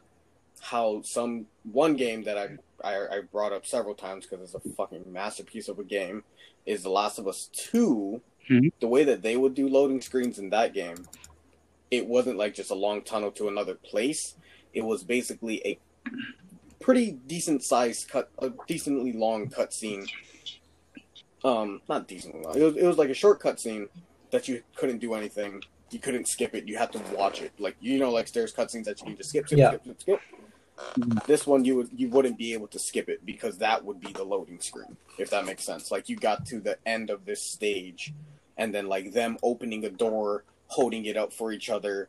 how 0.60 1.02
some 1.04 1.46
one 1.70 1.94
game 1.94 2.24
that 2.24 2.36
I 2.36 2.48
I, 2.82 2.94
I 3.18 3.20
brought 3.32 3.52
up 3.52 3.64
several 3.64 3.94
times 3.94 4.26
because 4.26 4.52
it's 4.54 4.66
a 4.66 4.68
fucking 4.74 5.04
masterpiece 5.12 5.68
of 5.68 5.78
a 5.78 5.84
game 5.84 6.24
is 6.66 6.82
The 6.82 6.90
Last 6.90 7.18
of 7.18 7.26
Us 7.28 7.48
2 7.52 8.20
Mhm. 8.50 8.72
The 8.80 8.88
way 8.88 9.04
that 9.04 9.22
they 9.22 9.36
would 9.36 9.54
do 9.54 9.68
loading 9.68 10.00
screens 10.00 10.38
in 10.38 10.50
that 10.50 10.72
game, 10.74 11.06
it 11.90 12.06
wasn't 12.06 12.38
like 12.38 12.54
just 12.54 12.70
a 12.70 12.74
long 12.74 13.02
tunnel 13.02 13.30
to 13.32 13.46
another 13.46 13.74
place. 13.74 14.34
It 14.72 14.82
was 14.82 15.04
basically 15.04 15.60
a 15.66 15.78
pretty 16.80 17.12
decent 17.26 17.62
sized 17.64 18.08
cut, 18.08 18.30
a 18.38 18.50
decently 18.66 19.12
long 19.12 19.48
cutscene. 19.48 20.06
Um, 21.44 21.80
not 21.88 22.08
decently 22.08 22.42
long. 22.42 22.56
It 22.56 22.62
was, 22.62 22.76
it 22.76 22.84
was 22.86 22.98
like 22.98 23.10
a 23.10 23.14
short 23.14 23.40
cutscene 23.40 23.88
that 24.30 24.48
you 24.48 24.62
couldn't 24.76 24.98
do 24.98 25.14
anything. 25.14 25.62
You 25.90 25.98
couldn't 25.98 26.28
skip 26.28 26.54
it. 26.54 26.66
You 26.68 26.76
had 26.76 26.92
to 26.92 26.98
watch 27.14 27.40
it. 27.42 27.52
Like 27.58 27.76
you 27.80 27.98
know, 27.98 28.10
like 28.10 28.30
there's 28.32 28.52
cutscenes 28.52 28.84
that 28.84 29.00
you 29.00 29.08
need 29.08 29.18
to 29.18 29.24
skip, 29.24 29.46
skip, 29.46 29.58
Yeah. 29.58 29.70
skip, 29.70 29.82
skip, 29.84 30.00
skip. 30.00 30.20
This 31.26 31.46
one 31.46 31.64
you 31.64 31.76
would 31.76 31.88
you 31.96 32.08
wouldn't 32.08 32.38
be 32.38 32.52
able 32.52 32.68
to 32.68 32.78
skip 32.78 33.08
it 33.08 33.24
because 33.26 33.58
that 33.58 33.84
would 33.84 34.00
be 34.00 34.12
the 34.12 34.22
loading 34.24 34.60
screen, 34.60 34.96
if 35.18 35.30
that 35.30 35.44
makes 35.44 35.64
sense. 35.64 35.90
Like 35.90 36.08
you 36.08 36.16
got 36.16 36.44
to 36.46 36.60
the 36.60 36.76
end 36.86 37.10
of 37.10 37.24
this 37.24 37.42
stage, 37.42 38.12
and 38.56 38.72
then 38.74 38.86
like 38.88 39.12
them 39.12 39.38
opening 39.42 39.84
a 39.84 39.90
door, 39.90 40.44
holding 40.66 41.04
it 41.06 41.16
up 41.16 41.32
for 41.32 41.50
each 41.52 41.68
other, 41.70 42.08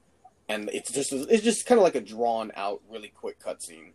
and 0.49 0.69
it's 0.73 0.91
just 0.91 1.13
it's 1.13 1.43
just 1.43 1.65
kind 1.65 1.79
of 1.79 1.83
like 1.83 1.95
a 1.95 2.01
drawn 2.01 2.51
out, 2.55 2.81
really 2.89 3.09
quick 3.09 3.39
cutscene. 3.39 3.91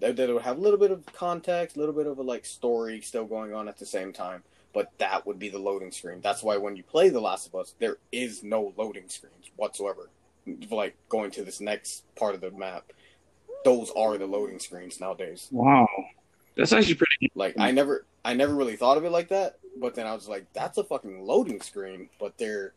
That 0.00 0.16
that 0.16 0.32
would 0.32 0.42
have 0.42 0.56
a 0.56 0.60
little 0.60 0.78
bit 0.78 0.90
of 0.90 1.04
context, 1.12 1.76
a 1.76 1.80
little 1.80 1.94
bit 1.94 2.06
of 2.06 2.18
a 2.18 2.22
like 2.22 2.46
story 2.46 3.02
still 3.02 3.26
going 3.26 3.52
on 3.52 3.68
at 3.68 3.78
the 3.78 3.86
same 3.86 4.12
time 4.12 4.42
but 4.76 4.92
that 4.98 5.26
would 5.26 5.38
be 5.38 5.48
the 5.48 5.58
loading 5.58 5.90
screen. 5.90 6.20
That's 6.20 6.42
why 6.42 6.58
when 6.58 6.76
you 6.76 6.82
play 6.82 7.08
The 7.08 7.18
Last 7.18 7.46
of 7.46 7.54
Us, 7.54 7.74
there 7.78 7.96
is 8.12 8.42
no 8.42 8.74
loading 8.76 9.08
screens 9.08 9.50
whatsoever. 9.56 10.10
Like 10.70 10.98
going 11.08 11.30
to 11.30 11.44
this 11.44 11.62
next 11.62 12.04
part 12.14 12.34
of 12.34 12.42
the 12.42 12.50
map, 12.50 12.92
those 13.64 13.90
are 13.96 14.18
the 14.18 14.26
loading 14.26 14.58
screens 14.58 15.00
nowadays. 15.00 15.48
Wow. 15.50 15.88
That's 16.58 16.74
actually 16.74 16.96
pretty. 16.96 17.32
Like 17.34 17.54
I 17.58 17.70
never, 17.70 18.04
I 18.22 18.34
never 18.34 18.54
really 18.54 18.76
thought 18.76 18.98
of 18.98 19.06
it 19.06 19.10
like 19.12 19.28
that. 19.28 19.56
But 19.80 19.94
then 19.94 20.06
I 20.06 20.12
was 20.12 20.28
like, 20.28 20.44
that's 20.52 20.76
a 20.76 20.84
fucking 20.84 21.24
loading 21.24 21.62
screen. 21.62 22.10
But 22.20 22.36
they're, 22.36 22.74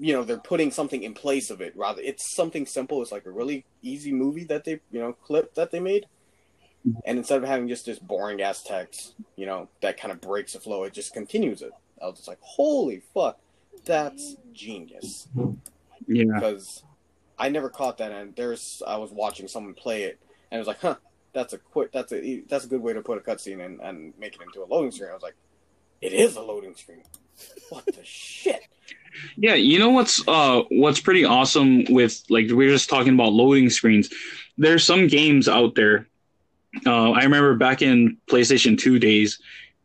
you 0.00 0.12
know, 0.12 0.24
they're 0.24 0.38
putting 0.38 0.70
something 0.70 1.02
in 1.02 1.14
place 1.14 1.50
of 1.50 1.60
it. 1.60 1.76
Rather, 1.76 2.02
it's 2.02 2.34
something 2.34 2.66
simple. 2.66 3.02
It's 3.02 3.12
like 3.12 3.26
a 3.26 3.30
really 3.30 3.64
easy 3.82 4.12
movie 4.12 4.44
that 4.44 4.64
they, 4.64 4.80
you 4.90 5.00
know, 5.00 5.12
clip 5.12 5.54
that 5.54 5.70
they 5.70 5.80
made. 5.80 6.06
And 7.04 7.18
instead 7.18 7.42
of 7.42 7.48
having 7.48 7.68
just 7.68 7.86
this 7.86 7.98
boring 7.98 8.40
ass 8.40 8.62
text, 8.62 9.14
you 9.36 9.46
know, 9.46 9.68
that 9.82 10.00
kind 10.00 10.12
of 10.12 10.20
breaks 10.20 10.52
the 10.52 10.60
flow, 10.60 10.84
it 10.84 10.92
just 10.92 11.12
continues 11.12 11.60
it. 11.60 11.72
I 12.00 12.06
was 12.06 12.16
just 12.16 12.28
like, 12.28 12.38
holy 12.40 13.02
fuck, 13.12 13.38
that's 13.84 14.36
genius. 14.52 15.28
Yeah. 16.06 16.24
Because 16.32 16.82
I 17.38 17.48
never 17.48 17.68
caught 17.68 17.98
that, 17.98 18.12
and 18.12 18.34
there's 18.36 18.82
I 18.86 18.96
was 18.96 19.10
watching 19.10 19.48
someone 19.48 19.74
play 19.74 20.04
it, 20.04 20.18
and 20.50 20.58
it 20.58 20.60
was 20.60 20.68
like, 20.68 20.80
huh, 20.80 20.96
that's 21.32 21.52
a 21.52 21.58
quick, 21.58 21.92
that's 21.92 22.12
a 22.12 22.40
that's 22.48 22.64
a 22.64 22.68
good 22.68 22.80
way 22.80 22.92
to 22.92 23.02
put 23.02 23.18
a 23.18 23.20
cutscene 23.20 23.64
and 23.64 23.80
and 23.80 24.14
make 24.18 24.34
it 24.34 24.40
into 24.42 24.62
a 24.62 24.66
loading 24.66 24.90
screen. 24.90 25.10
I 25.10 25.14
was 25.14 25.22
like, 25.22 25.36
it 26.00 26.12
is 26.12 26.36
a 26.36 26.42
loading 26.42 26.74
screen. 26.74 27.02
What 27.70 27.84
the 27.86 28.04
shit? 28.04 28.62
Yeah, 29.36 29.54
you 29.54 29.78
know 29.78 29.90
what's 29.90 30.26
uh 30.26 30.62
what's 30.70 31.00
pretty 31.00 31.24
awesome 31.24 31.84
with 31.90 32.22
like 32.30 32.46
we 32.46 32.54
were 32.54 32.68
just 32.68 32.88
talking 32.88 33.14
about 33.14 33.32
loading 33.32 33.68
screens. 33.68 34.08
There's 34.56 34.84
some 34.84 35.06
games 35.06 35.48
out 35.48 35.74
there. 35.74 36.06
Uh, 36.86 37.10
I 37.12 37.22
remember 37.24 37.54
back 37.56 37.82
in 37.82 38.16
PlayStation 38.30 38.78
2 38.78 38.98
days, 38.98 39.38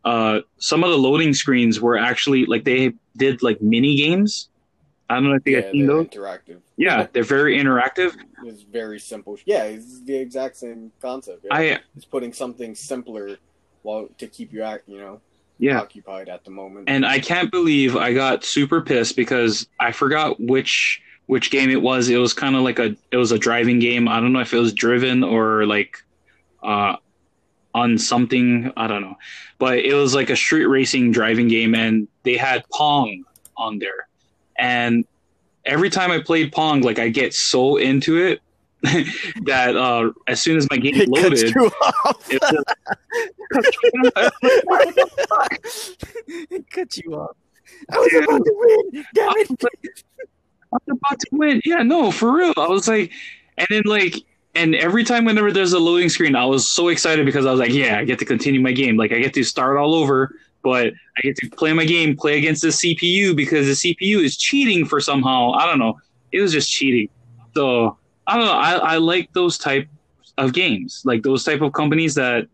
uh, 0.05 0.41
some 0.57 0.83
of 0.83 0.91
the 0.91 0.97
loading 0.97 1.33
screens 1.33 1.79
were 1.81 1.97
actually 1.97 2.45
like 2.45 2.63
they 2.63 2.93
did 3.17 3.41
like 3.43 3.61
mini 3.61 3.95
games. 3.95 4.49
I 5.09 5.15
don't 5.15 5.25
know 5.29 5.35
if 5.35 5.43
you 5.45 5.55
Yeah, 5.55 5.61
guys 5.61 5.71
seen 5.71 5.85
those. 5.87 6.07
interactive. 6.07 6.59
Yeah, 6.77 7.07
they're 7.11 7.23
very 7.23 7.57
interactive. 7.59 8.15
It's 8.43 8.63
very 8.63 8.99
simple. 8.99 9.37
Yeah, 9.45 9.63
it's 9.63 10.01
the 10.01 10.15
exact 10.17 10.57
same 10.57 10.91
concept. 11.01 11.45
Yeah. 11.45 11.55
I 11.55 11.79
it's 11.95 12.05
putting 12.05 12.33
something 12.33 12.73
simpler, 12.75 13.37
while 13.83 14.09
to 14.17 14.27
keep 14.27 14.51
you 14.53 14.63
act, 14.63 14.87
you 14.87 14.97
know, 14.97 15.21
yeah, 15.57 15.79
occupied 15.79 16.29
at 16.29 16.43
the 16.43 16.51
moment. 16.51 16.89
and 16.89 17.05
I 17.05 17.19
can't 17.19 17.51
believe 17.51 17.95
I 17.95 18.13
got 18.13 18.43
super 18.43 18.81
pissed 18.81 19.15
because 19.15 19.67
I 19.79 19.91
forgot 19.91 20.39
which 20.39 21.01
which 21.25 21.51
game 21.51 21.69
it 21.69 21.81
was. 21.81 22.09
It 22.09 22.17
was 22.17 22.33
kind 22.33 22.55
of 22.55 22.63
like 22.63 22.79
a 22.79 22.95
it 23.11 23.17
was 23.17 23.31
a 23.31 23.39
driving 23.39 23.79
game. 23.79 24.07
I 24.07 24.19
don't 24.19 24.33
know 24.33 24.41
if 24.41 24.53
it 24.53 24.59
was 24.59 24.73
Driven 24.73 25.23
or 25.23 25.65
like 25.65 25.97
uh 26.61 26.97
on 27.73 27.97
something 27.97 28.71
I 28.77 28.87
don't 28.87 29.01
know, 29.01 29.15
but 29.57 29.79
it 29.79 29.93
was 29.93 30.13
like 30.13 30.29
a 30.29 30.35
street 30.35 30.65
racing 30.65 31.11
driving 31.11 31.47
game, 31.47 31.73
and 31.73 32.07
they 32.23 32.37
had 32.37 32.63
Pong 32.71 33.23
on 33.57 33.79
there, 33.79 34.07
and 34.57 35.05
every 35.65 35.89
time 35.89 36.11
I 36.11 36.21
played 36.21 36.51
Pong, 36.51 36.81
like 36.81 36.99
I 36.99 37.09
get 37.09 37.33
so 37.33 37.77
into 37.77 38.17
it 38.17 38.41
that 39.45 39.75
uh, 39.77 40.11
as 40.27 40.41
soon 40.43 40.57
as 40.57 40.67
my 40.69 40.75
game 40.77 40.95
It 40.95 41.07
cuts 41.13 41.43
loaded, 41.43 41.55
you 41.55 41.67
off. 41.67 42.27
it 42.29 42.43
it 46.51 46.69
cut 46.69 46.97
you 46.97 47.15
off. 47.15 47.35
I 47.91 47.97
was 47.97 48.13
about 48.13 48.45
to 48.45 48.53
win. 48.93 49.05
Damn 49.13 49.29
I 49.29 49.33
it. 49.37 49.49
was 49.49 49.63
like- 49.63 50.03
I 50.73 50.77
was 50.87 50.97
about 51.01 51.19
to 51.19 51.27
win. 51.31 51.61
Yeah, 51.65 51.83
no, 51.83 52.11
for 52.11 52.35
real. 52.35 52.53
I 52.57 52.67
was 52.67 52.87
like, 52.87 53.11
and 53.59 53.67
then 53.69 53.83
like, 53.85 54.15
and 54.55 54.73
every 54.75 55.03
time 55.03 55.23
whenever 55.23 55.51
there's 55.51 55.73
a 55.73 55.79
loading 55.79 56.09
screen, 56.09 56.35
I 56.35 56.45
was 56.45 56.71
so 56.73 56.87
excited 56.87 57.25
because 57.25 57.45
I 57.45 57.51
was 57.51 57.59
like, 57.59 57.71
yeah, 57.73 57.99
I 57.99 58.05
get 58.05 58.17
to 58.19 58.25
continue 58.25 58.59
my 58.59 58.71
game. 58.71 58.97
Like 58.97 59.11
I 59.11 59.19
get 59.19 59.33
to 59.35 59.43
start 59.43 59.77
all 59.77 59.93
over, 59.93 60.35
but 60.63 60.87
I 60.87 61.21
get 61.21 61.35
to 61.37 61.49
play 61.51 61.73
my 61.73 61.85
game, 61.85 62.17
play 62.17 62.39
against 62.39 62.63
the 62.63 62.69
CPU 62.69 63.35
because 63.35 63.67
the 63.81 63.93
CPU 63.95 64.23
is 64.23 64.35
cheating 64.35 64.83
for 64.85 64.99
somehow. 64.99 65.51
I 65.51 65.67
don't 65.67 65.77
know. 65.79 65.99
It 66.31 66.41
was 66.41 66.51
just 66.51 66.71
cheating. 66.71 67.09
So 67.55 67.97
I 68.27 68.37
don't 68.37 68.45
know. 68.45 68.53
I, 68.53 68.73
I 68.73 68.97
like 68.97 69.31
those 69.33 69.57
type 69.57 69.87
of 70.37 70.53
games, 70.53 71.01
like 71.05 71.23
those 71.23 71.43
type 71.43 71.61
of 71.61 71.73
companies 71.73 72.15
that 72.15 72.47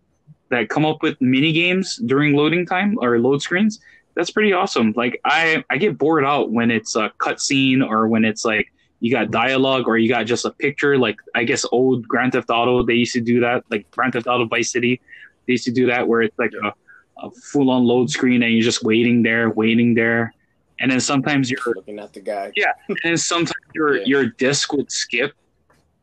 that 0.49 0.67
come 0.69 0.86
up 0.86 1.03
with 1.03 1.15
mini 1.21 1.51
games 1.51 1.97
during 2.05 2.34
loading 2.36 2.65
time 2.65 2.97
or 3.01 3.19
load 3.19 3.41
screens 3.41 3.79
that's 4.15 4.32
pretty 4.32 4.51
awesome. 4.51 4.91
Like 4.97 5.21
I, 5.23 5.63
I 5.69 5.77
get 5.77 5.97
bored 5.97 6.25
out 6.25 6.51
when 6.51 6.71
it's 6.71 6.97
a 6.97 7.10
cutscene 7.19 7.88
or 7.88 8.08
when 8.10 8.25
it's 8.25 8.43
like 8.43 8.69
you 8.99 9.12
got 9.12 9.32
dialogue 9.32 9.88
or 9.88 9.97
you 9.97 10.10
got 10.10 10.23
just 10.25 10.43
a 10.43 10.49
picture. 10.51 10.97
Like 10.97 11.17
I 11.36 11.45
guess 11.45 11.63
old 11.71 12.05
Grand 12.05 12.34
Theft 12.34 12.49
Auto, 12.49 12.84
they 12.84 12.95
used 12.95 13.13
to 13.13 13.21
do 13.21 13.39
that. 13.41 13.63
Like 13.69 13.89
Grand 13.91 14.12
Theft 14.13 14.27
Auto 14.27 14.45
Vice 14.45 14.71
City, 14.73 14.99
they 15.45 15.53
used 15.53 15.63
to 15.65 15.71
do 15.71 15.86
that 15.86 16.05
where 16.05 16.21
it's 16.21 16.38
like 16.38 16.51
a, 16.62 16.73
a 17.25 17.32
full 17.32 17.69
on 17.69 17.86
load 17.86 18.10
screen 18.10 18.43
and 18.43 18.51
you're 18.51 18.63
just 18.63 18.84
waiting 18.84 19.23
there, 19.23 19.51
waiting 19.51 19.93
there, 19.93 20.34
and 20.82 20.91
then 20.91 20.99
sometimes 20.99 21.49
you're 21.49 21.62
Looking 21.73 21.99
at 21.99 22.12
the 22.12 22.19
guy. 22.19 22.51
yeah, 22.58 22.73
and 23.05 23.17
sometimes 23.17 23.53
your 23.73 23.97
Yeah. 23.99 24.03
your 24.05 24.25
disc 24.25 24.73
would 24.73 24.91
skip. 24.91 25.32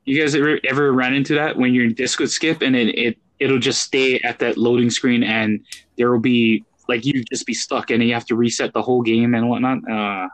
You 0.06 0.20
guys 0.20 0.34
ever 0.34 0.58
ever 0.64 0.92
ran 0.92 1.14
into 1.14 1.34
that 1.34 1.56
when 1.56 1.74
your 1.74 1.88
disc 1.88 2.18
would 2.20 2.30
skip 2.30 2.62
and 2.62 2.74
it, 2.74 2.88
it 2.98 3.18
it'll 3.38 3.58
just 3.58 3.82
stay 3.82 4.18
at 4.20 4.38
that 4.38 4.56
loading 4.56 4.88
screen 4.88 5.22
and 5.22 5.60
there 5.98 6.10
will 6.10 6.20
be 6.20 6.64
like 6.88 7.04
you 7.04 7.22
just 7.24 7.44
be 7.44 7.52
stuck 7.54 7.90
and 7.90 8.02
you 8.02 8.14
have 8.14 8.24
to 8.26 8.36
reset 8.36 8.72
the 8.72 8.80
whole 8.80 9.02
game 9.02 9.34
and 9.34 9.48
whatnot. 9.48 9.78
Uh, 9.90 10.28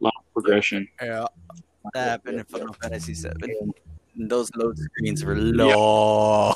long 0.00 0.12
progression. 0.32 0.86
Yeah. 1.02 1.26
That 1.94 2.08
happened 2.08 2.38
in 2.38 2.44
Final 2.44 2.72
Fantasy 2.74 3.12
VII. 3.14 3.72
Those 4.14 4.50
load 4.54 4.78
screens 4.78 5.24
were 5.24 5.34
long. 5.36 6.54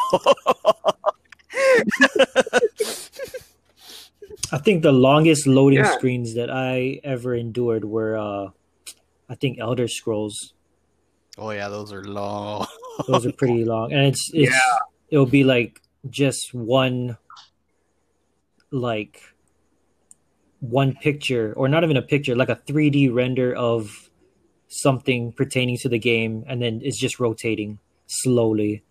I 4.53 4.59
think 4.59 4.83
the 4.83 4.93
longest 4.93 5.47
loading 5.47 5.81
Yeah. 5.81 5.93
screens 5.97 6.35
that 6.35 6.51
I 6.51 7.01
ever 7.03 7.35
endured 7.35 7.85
were, 7.85 8.17
uh, 8.17 8.51
I 9.29 9.35
think, 9.35 9.59
Elder 9.59 9.89
Scrolls. 9.89 10.53
Oh 11.39 11.51
yeah, 11.51 11.69
those 11.69 11.93
are 11.93 12.05
long. 12.05 12.67
Those 13.07 13.27
are 13.27 13.33
pretty 13.33 13.63
long, 13.65 13.93
and 13.93 14.07
it's, 14.07 14.31
it's 14.33 14.57
it'll 15.11 15.27
be 15.27 15.45
like 15.45 15.83
just 16.09 16.55
one, 16.55 17.19
like 18.71 19.21
one 20.61 20.95
picture, 20.95 21.53
or 21.57 21.69
not 21.69 21.85
even 21.85 21.97
a 21.99 22.03
picture, 22.03 22.35
like 22.35 22.49
a 22.49 22.57
three 22.57 22.89
D 22.91 23.09
render 23.11 23.55
of 23.55 24.09
something 24.69 25.33
pertaining 25.33 25.77
to 25.79 25.89
the 25.89 25.99
game, 25.99 26.45
and 26.49 26.61
then 26.63 26.81
it's 26.83 26.99
just 26.99 27.21
rotating 27.21 27.79
slowly. 28.07 28.83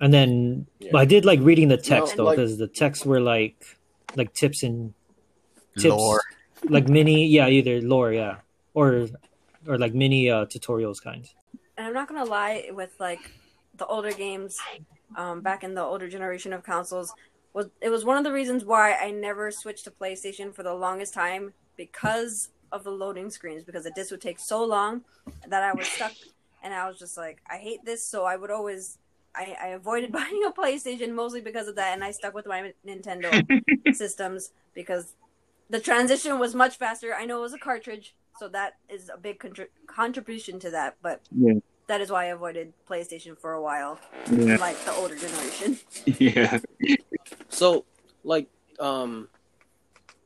And 0.00 0.14
then 0.14 0.66
Yeah. 0.78 0.90
but 0.92 0.98
I 0.98 1.04
did 1.04 1.24
like 1.24 1.40
reading 1.42 1.68
the 1.68 1.76
text 1.76 2.16
No, 2.16 2.18
though, 2.18 2.24
like- 2.30 2.36
because 2.36 2.56
the 2.58 2.68
texts 2.68 3.04
were 3.04 3.20
like 3.20 3.56
like 4.16 4.32
tips 4.32 4.62
and 4.62 4.94
tips 5.76 5.94
Lore. 5.94 6.20
like 6.68 6.88
mini 6.88 7.26
yeah 7.26 7.48
either 7.48 7.80
lore 7.80 8.12
yeah 8.12 8.38
or 8.74 9.06
or 9.66 9.78
like 9.78 9.94
mini 9.94 10.30
uh 10.30 10.46
tutorials 10.46 11.02
kinds 11.02 11.34
and 11.80 11.86
I'm 11.86 11.94
not 11.94 12.08
gonna 12.08 12.26
lie, 12.26 12.68
with 12.72 12.94
like 13.00 13.30
the 13.78 13.86
older 13.86 14.12
games, 14.12 14.58
um, 15.16 15.40
back 15.40 15.64
in 15.64 15.72
the 15.74 15.82
older 15.82 16.10
generation 16.10 16.52
of 16.52 16.62
consoles, 16.62 17.14
was 17.54 17.70
it 17.80 17.88
was 17.88 18.04
one 18.04 18.18
of 18.18 18.24
the 18.24 18.32
reasons 18.32 18.66
why 18.66 18.92
I 18.92 19.10
never 19.10 19.50
switched 19.50 19.84
to 19.84 19.90
PlayStation 19.90 20.54
for 20.54 20.62
the 20.62 20.74
longest 20.74 21.14
time 21.14 21.54
because 21.78 22.50
of 22.70 22.84
the 22.84 22.90
loading 22.90 23.30
screens. 23.30 23.64
Because 23.64 23.84
the 23.84 23.92
disc 23.92 24.10
would 24.10 24.20
take 24.20 24.38
so 24.38 24.62
long 24.62 25.00
that 25.48 25.62
I 25.62 25.72
was 25.72 25.86
stuck, 25.86 26.12
and 26.62 26.74
I 26.74 26.86
was 26.86 26.98
just 26.98 27.16
like, 27.16 27.38
I 27.48 27.56
hate 27.56 27.82
this. 27.86 28.04
So 28.04 28.24
I 28.26 28.36
would 28.36 28.50
always. 28.50 28.98
I, 29.34 29.56
I 29.62 29.68
avoided 29.68 30.12
buying 30.20 30.42
a 30.46 30.52
PlayStation 30.52 31.14
mostly 31.14 31.40
because 31.40 31.66
of 31.66 31.76
that, 31.76 31.94
and 31.94 32.04
I 32.04 32.10
stuck 32.10 32.34
with 32.34 32.46
my 32.46 32.74
Nintendo 32.86 33.46
systems 33.94 34.50
because 34.74 35.14
the 35.70 35.80
transition 35.80 36.38
was 36.38 36.54
much 36.54 36.76
faster. 36.76 37.14
I 37.14 37.24
know 37.24 37.38
it 37.38 37.42
was 37.42 37.54
a 37.54 37.58
cartridge, 37.58 38.14
so 38.40 38.48
that 38.48 38.78
is 38.88 39.10
a 39.12 39.18
big 39.18 39.38
contri- 39.38 39.68
contribution 39.86 40.58
to 40.60 40.70
that. 40.70 40.96
But 41.02 41.20
Yeah. 41.30 41.60
that 41.88 42.00
is 42.00 42.10
why 42.10 42.22
I 42.24 42.28
avoided 42.28 42.72
PlayStation 42.88 43.38
for 43.38 43.52
a 43.52 43.60
while, 43.62 44.00
Yeah. 44.32 44.56
like 44.56 44.82
the 44.86 44.92
older 44.92 45.14
generation. 45.14 45.78
yeah. 46.18 46.58
So, 47.50 47.84
like, 48.24 48.48
um, 48.78 49.28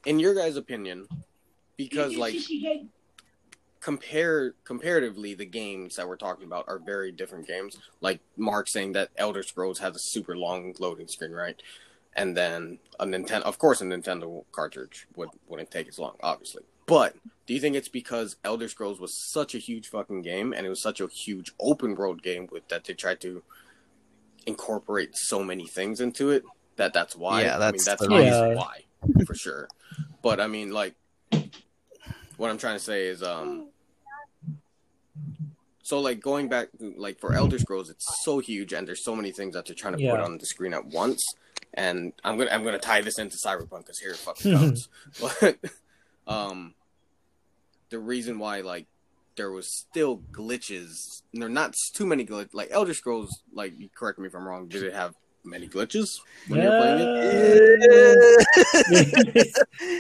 in 0.07 0.21
your 0.21 0.33
guys' 0.33 0.57
opinion, 0.57 1.09
because 1.77 2.17
like 2.17 2.37
compare 3.81 4.55
comparatively, 4.63 5.35
the 5.35 5.45
games 5.45 5.97
that 5.97 6.07
we're 6.07 6.17
talking 6.17 6.47
about 6.47 6.67
are 6.69 6.79
very 6.79 7.11
different 7.11 7.49
games. 7.49 7.79
Like 8.01 8.21
Mark 8.37 8.69
saying 8.69 8.93
that 8.93 9.11
Elder 9.17 9.43
Scrolls 9.43 9.81
has 9.81 9.97
a 9.97 9.99
super 9.99 10.37
long 10.37 10.73
loading 10.79 11.09
screen, 11.09 11.33
right? 11.33 11.61
And 12.17 12.37
then 12.37 12.79
a 13.01 13.05
Nintendo, 13.07 13.43
of 13.43 13.59
course, 13.59 13.81
a 13.81 13.85
Nintendo 13.85 14.45
cartridge 14.53 15.09
would 15.17 15.31
wouldn't 15.49 15.73
take 15.73 15.89
as 15.89 15.99
long, 15.99 16.15
obviously. 16.23 16.63
But 16.87 17.17
do 17.47 17.55
you 17.55 17.61
think 17.61 17.77
it's 17.77 17.89
because 17.89 18.37
Elder 18.45 18.69
Scrolls 18.69 19.01
was 19.01 19.15
such 19.33 19.55
a 19.55 19.59
huge 19.59 19.89
fucking 19.89 20.23
game 20.23 20.53
and 20.53 20.67
it 20.67 20.71
was 20.71 20.81
such 20.83 21.01
a 21.01 21.07
huge 21.09 21.53
open 21.61 21.95
world 21.95 22.23
game 22.23 22.49
with 22.51 22.69
that 22.69 22.85
they 22.85 22.95
tried 22.95 23.21
to 23.21 23.43
incorporate 24.47 25.17
so 25.17 25.43
many 25.43 25.67
things 25.67 26.01
into 26.01 26.31
it 26.31 26.45
that 26.77 26.93
that's 26.93 27.17
why? 27.17 27.43
Yeah, 27.43 27.49
I 27.49 27.53
mean, 27.53 27.61
that's 27.61 27.85
that's 27.85 28.01
the 28.01 28.13
obviously 28.13 28.41
reason. 28.41 28.57
why 28.57 28.85
for 29.27 29.35
sure. 29.35 29.69
But 30.23 30.41
I 30.41 30.47
mean, 30.47 30.73
like, 30.73 30.95
what 32.37 32.51
I'm 32.51 32.59
trying 32.59 32.77
to 32.77 32.83
say 32.83 33.07
is, 33.07 33.23
um, 33.23 33.69
so 35.83 36.01
like 36.01 36.21
going 36.21 36.49
back, 36.49 36.69
like 36.81 37.21
for 37.21 37.35
Elder 37.35 37.59
Scrolls, 37.59 37.91
it's 37.91 38.25
so 38.25 38.39
huge 38.39 38.73
and 38.73 38.89
there's 38.89 39.05
so 39.05 39.15
many 39.15 39.33
things 39.33 39.55
that 39.55 39.67
they're 39.67 39.75
trying 39.75 39.97
to 39.97 40.11
put 40.11 40.21
on 40.21 40.39
the 40.39 40.47
screen 40.47 40.75
at 40.75 40.87
once. 40.87 41.23
And 41.75 42.13
I'm 42.23 42.39
gonna 42.39 42.51
I'm 42.51 42.65
gonna 42.65 42.79
tie 42.79 43.01
this 43.01 43.19
into 43.19 43.37
Cyberpunk 43.37 43.79
because 43.79 43.99
here 43.99 44.11
it 44.11 44.17
fucking 44.17 44.57
comes. 44.57 44.89
but 45.21 45.59
um, 46.27 46.75
the 47.95 48.01
reason 48.01 48.41
why 48.41 48.61
like 48.61 48.87
there 49.37 49.53
was 49.53 49.69
still 49.69 50.19
glitches, 50.33 51.23
there 51.33 51.47
are 51.47 51.49
not 51.49 51.75
too 51.93 52.05
many 52.07 52.27
glitches. 52.27 52.53
Like 52.55 52.69
Elder 52.73 52.93
Scrolls, 52.93 53.43
like 53.53 53.73
correct 53.95 54.19
me 54.19 54.27
if 54.27 54.35
I'm 54.35 54.47
wrong. 54.47 54.67
Did 54.67 54.83
it 54.83 54.95
have 54.95 55.15
many 55.45 55.69
glitches 55.69 56.19
when 56.49 56.61
you 56.63 56.69
were 56.69 56.79
playing 56.81 56.99
it? 59.37 59.55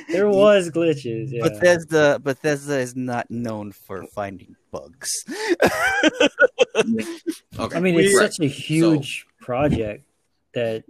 there 0.08 0.28
was 0.28 0.70
glitches 0.70 1.28
yeah 1.30 1.42
Bethesda 1.46 2.18
Bethesda 2.18 2.78
is 2.80 2.96
not 2.96 3.30
known 3.30 3.70
for 3.70 4.04
finding 4.14 4.56
bugs. 4.72 5.10
Okay, 7.56 7.76
i 7.76 7.80
mean 7.80 7.94
it's 7.98 8.16
Right. 8.18 8.32
such 8.32 8.40
a 8.44 8.48
huge 8.48 9.26
project 9.40 10.04
that 10.54 10.82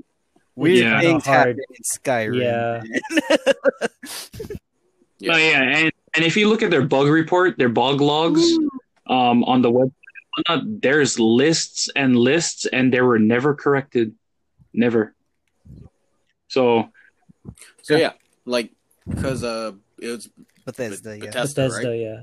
Weird 0.57 0.79
Yeah. 0.79 1.01
things 1.01 1.25
Hard. 1.27 1.59
happen 1.59 1.61
in 1.77 1.83
Skyrim. 1.85 2.41
Yeah. 2.41 2.83
Yeah. 5.21 5.33
But 5.33 5.41
yeah, 5.41 5.63
and, 5.79 5.93
and 6.15 6.25
if 6.25 6.37
you 6.37 6.49
look 6.49 6.63
at 6.63 6.71
their 6.71 6.85
bug 6.85 7.09
report, 7.09 7.59
their 7.59 7.69
bug 7.69 8.01
logs 8.01 8.43
um, 9.07 9.45
on 9.45 9.63
the 9.63 9.71
web, 9.71 9.93
there's 10.65 11.19
lists 11.19 11.89
and 11.95 12.17
lists, 12.17 12.67
and 12.67 12.93
they 12.93 13.01
were 13.01 13.19
never 13.19 13.55
corrected, 13.55 14.15
never. 14.73 15.15
So 16.49 16.91
So 17.83 17.97
yeah, 17.97 18.13
like 18.45 18.71
because 19.09 19.45
uh, 19.45 19.73
it 19.99 20.09
was 20.09 20.29
Bethesda, 20.65 21.19
yeah. 21.19 21.27
Bethesda, 21.27 21.63
bethesda 21.63 21.89
right? 21.89 21.99
yeah 21.99 22.21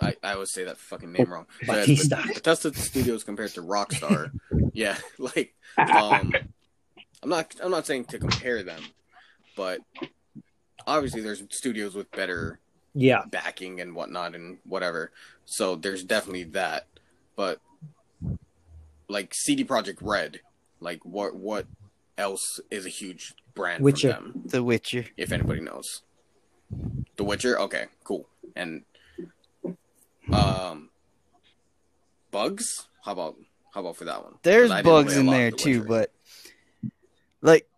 I, 0.00 0.16
I 0.22 0.32
always 0.34 0.52
say 0.52 0.64
that 0.64 0.78
fucking 0.78 1.12
name 1.12 1.32
wrong. 1.32 1.46
So 1.64 1.72
yeah, 1.72 1.80
Batista. 1.80 2.16
Beth- 2.16 2.34
Bethesda 2.34 2.74
Studios 2.74 3.24
compared 3.24 3.50
to 3.54 3.62
Rockstar, 3.62 4.32
yeah, 4.72 4.96
like 5.18 5.54
um, 5.78 6.32
I'm 7.22 7.28
not 7.28 7.54
I'm 7.62 7.70
not 7.70 7.86
saying 7.86 8.06
to 8.06 8.18
compare 8.18 8.62
them, 8.62 8.82
but 9.56 9.80
obviously 10.86 11.20
there's 11.20 11.42
studios 11.50 11.94
with 11.94 12.10
better 12.12 12.58
yeah 12.94 13.24
backing 13.26 13.80
and 13.80 13.94
whatnot 13.94 14.34
and 14.34 14.58
whatever. 14.64 15.10
So 15.44 15.74
there's 15.76 16.04
definitely 16.04 16.44
that, 16.44 16.86
but 17.36 17.60
like 19.08 19.32
CD 19.34 19.64
Projekt 19.64 19.98
Red, 20.00 20.40
like 20.80 21.04
what 21.04 21.34
what 21.34 21.66
else 22.16 22.60
is 22.70 22.86
a 22.86 22.90
huge 22.90 23.34
brand 23.54 23.82
Witcher. 23.82 24.14
from 24.14 24.24
them? 24.32 24.42
The 24.46 24.62
Witcher. 24.64 25.06
if 25.16 25.32
anybody 25.32 25.60
knows. 25.60 26.02
The 27.16 27.24
Witcher, 27.24 27.58
okay, 27.60 27.86
cool. 28.04 28.28
And 28.56 28.82
um 30.32 30.88
bugs? 32.30 32.88
How 33.04 33.12
about 33.12 33.36
How 33.72 33.80
about 33.80 33.96
for 33.96 34.04
that 34.04 34.22
one? 34.24 34.34
There's 34.42 34.70
bugs 34.82 35.16
in 35.16 35.26
there 35.26 35.50
The 35.50 35.56
too, 35.56 35.78
Witcher. 35.80 35.88
but 35.88 36.90
like 37.42 37.68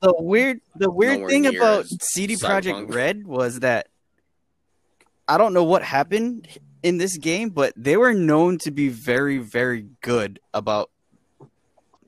the, 0.00 0.14
weird 0.18 0.60
the 0.76 0.90
weird 0.90 1.20
Nowhere 1.20 1.28
thing 1.28 1.46
about 1.46 1.86
CD. 1.86 2.36
Projekt 2.36 2.94
Red 2.94 3.26
was 3.26 3.60
that 3.60 3.88
I 5.28 5.38
don't 5.38 5.52
know 5.52 5.64
what 5.64 5.82
happened 5.82 6.48
in 6.82 6.98
this 6.98 7.16
game, 7.16 7.50
but 7.50 7.72
they 7.76 7.96
were 7.96 8.14
known 8.14 8.58
to 8.58 8.70
be 8.70 8.88
very 8.88 9.38
very 9.38 9.86
good 10.00 10.40
about 10.54 10.90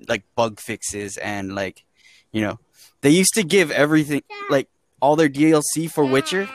like 0.07 0.23
bug 0.37 0.61
fixes 0.61 1.17
and 1.17 1.55
like 1.55 1.85
you 2.33 2.41
know 2.41 2.59
they 3.01 3.11
used 3.11 3.35
to 3.35 3.43
give 3.43 3.71
everything 3.71 4.23
like 4.51 4.69
all 5.01 5.17
their 5.17 5.29
DLC 5.29 5.91
for 5.91 6.05
Witcher 6.05 6.49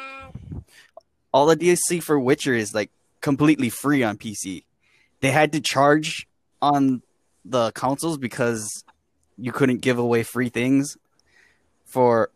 all 1.34 1.47
the 1.47 1.58
DLC 1.58 2.02
for 2.02 2.19
Witcher 2.19 2.54
is 2.54 2.73
like 2.73 2.91
completely 3.21 3.69
free 3.69 4.04
on 4.04 4.17
PC. 4.17 4.63
They 5.21 5.32
had 5.32 5.52
to 5.54 5.62
charge 5.62 6.28
on 6.62 7.02
the 7.43 7.71
consoles 7.71 8.17
because 8.17 8.84
you 9.37 9.51
couldn't 9.51 9.81
give 9.81 9.97
away 9.97 10.23
free 10.23 10.49
things 10.49 10.97
for 11.85 12.29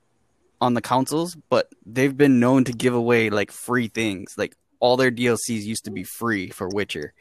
on 0.59 0.73
the 0.73 0.81
consoles, 0.81 1.35
but 1.49 1.69
they've 1.85 2.17
been 2.17 2.39
known 2.39 2.63
to 2.63 2.71
give 2.71 2.93
away 2.93 3.29
like 3.29 3.51
free 3.51 3.87
things. 3.87 4.33
Like 4.37 4.55
all 4.79 4.97
their 4.97 5.11
DLCs 5.11 5.63
used 5.63 5.85
to 5.85 5.91
be 5.91 6.03
free 6.03 6.49
for 6.49 6.67
Witcher. 6.67 7.13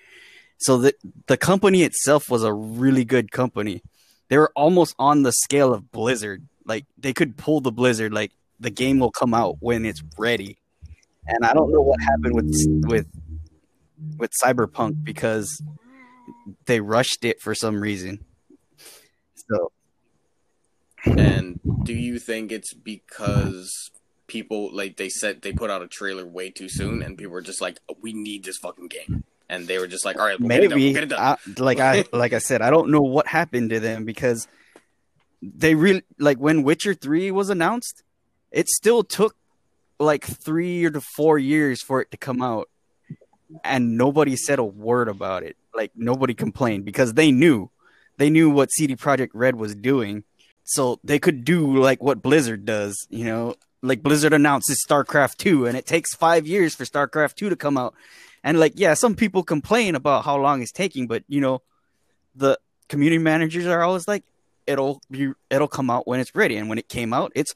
So 0.58 0.78
the 0.78 0.94
the 1.26 1.36
company 1.36 1.82
itself 1.82 2.30
was 2.30 2.42
a 2.42 2.52
really 2.52 3.04
good 3.04 3.30
company. 3.30 3.82
They 4.28 4.38
were 4.38 4.52
almost 4.56 4.94
on 4.98 5.22
the 5.22 5.32
scale 5.32 5.72
of 5.72 5.92
Blizzard. 5.92 6.46
Like 6.64 6.86
they 6.98 7.12
could 7.12 7.36
pull 7.36 7.60
the 7.60 7.72
Blizzard 7.72 8.12
like 8.12 8.32
the 8.58 8.70
game 8.70 8.98
will 8.98 9.10
come 9.10 9.34
out 9.34 9.56
when 9.60 9.84
it's 9.84 10.02
ready. 10.18 10.58
And 11.26 11.44
I 11.44 11.52
don't 11.52 11.72
know 11.72 11.82
what 11.82 12.00
happened 12.00 12.34
with 12.34 12.52
with 12.88 13.06
with 14.18 14.30
Cyberpunk 14.42 15.04
because 15.04 15.62
they 16.66 16.80
rushed 16.80 17.24
it 17.24 17.40
for 17.40 17.54
some 17.54 17.80
reason. 17.80 18.24
So 19.48 19.72
And 21.04 21.60
do 21.84 21.92
you 21.92 22.18
think 22.18 22.52
it's 22.52 22.74
because 22.74 23.90
people 24.26 24.74
like 24.74 24.96
they 24.96 25.08
said 25.08 25.42
they 25.42 25.52
put 25.52 25.70
out 25.70 25.82
a 25.82 25.86
trailer 25.86 26.26
way 26.26 26.50
too 26.50 26.68
soon 26.68 27.02
and 27.02 27.16
people 27.16 27.32
were 27.32 27.42
just 27.42 27.60
like, 27.60 27.78
we 28.00 28.12
need 28.12 28.44
this 28.44 28.58
fucking 28.58 28.88
game, 28.88 29.24
and 29.48 29.66
they 29.66 29.78
were 29.78 29.86
just 29.86 30.04
like, 30.04 30.18
all 30.18 30.26
right, 30.26 30.38
we'll 30.38 30.48
get 30.48 30.64
it 30.64 30.68
done, 30.68 30.78
we'll 30.78 30.86
maybe 30.86 30.92
get 30.94 31.02
it 31.04 31.08
done. 31.10 31.20
I, 31.20 31.60
like 31.60 31.80
I 31.80 32.04
like 32.12 32.32
I 32.32 32.38
said, 32.38 32.62
I 32.62 32.70
don't 32.70 32.90
know 32.90 33.02
what 33.02 33.26
happened 33.26 33.70
to 33.70 33.80
them 33.80 34.04
because 34.04 34.48
they 35.42 35.74
really 35.74 36.02
like 36.18 36.38
when 36.38 36.62
Witcher 36.62 36.94
Three 36.94 37.30
was 37.30 37.50
announced, 37.50 38.02
it 38.50 38.68
still 38.68 39.04
took 39.04 39.36
like 39.98 40.24
three 40.24 40.84
or 40.84 40.90
to 40.90 41.00
four 41.00 41.38
years 41.38 41.82
for 41.82 42.00
it 42.00 42.10
to 42.10 42.16
come 42.16 42.42
out, 42.42 42.68
and 43.64 43.96
nobody 43.96 44.36
said 44.36 44.58
a 44.58 44.64
word 44.64 45.08
about 45.08 45.42
it. 45.42 45.56
Like 45.74 45.92
nobody 45.94 46.34
complained 46.34 46.84
because 46.84 47.14
they 47.14 47.30
knew, 47.30 47.70
they 48.18 48.30
knew 48.30 48.50
what 48.50 48.72
CD 48.72 48.96
Projekt 48.96 49.30
Red 49.34 49.56
was 49.56 49.74
doing, 49.74 50.24
so 50.64 50.98
they 51.04 51.18
could 51.18 51.44
do 51.44 51.76
like 51.76 52.02
what 52.02 52.22
Blizzard 52.22 52.64
does. 52.64 53.06
You 53.10 53.24
know, 53.24 53.54
like 53.82 54.02
Blizzard 54.02 54.32
announces 54.32 54.84
StarCraft 54.88 55.36
Two, 55.36 55.66
and 55.66 55.76
it 55.76 55.86
takes 55.86 56.14
five 56.14 56.46
years 56.46 56.74
for 56.74 56.84
StarCraft 56.84 57.34
Two 57.34 57.48
to 57.50 57.56
come 57.56 57.76
out. 57.76 57.94
And 58.42 58.60
like, 58.60 58.74
yeah, 58.76 58.94
some 58.94 59.16
people 59.16 59.42
complain 59.42 59.96
about 59.96 60.24
how 60.24 60.36
long 60.36 60.62
it's 60.62 60.70
taking, 60.70 61.08
but 61.08 61.24
you 61.26 61.40
know, 61.40 61.62
the 62.36 62.58
community 62.88 63.18
managers 63.18 63.66
are 63.66 63.82
always 63.82 64.06
like, 64.06 64.22
it'll 64.68 65.00
be, 65.10 65.32
it'll 65.50 65.66
come 65.66 65.90
out 65.90 66.06
when 66.06 66.20
it's 66.20 66.34
ready. 66.34 66.56
And 66.56 66.68
when 66.68 66.78
it 66.78 66.88
came 66.88 67.12
out, 67.12 67.32
it's, 67.34 67.54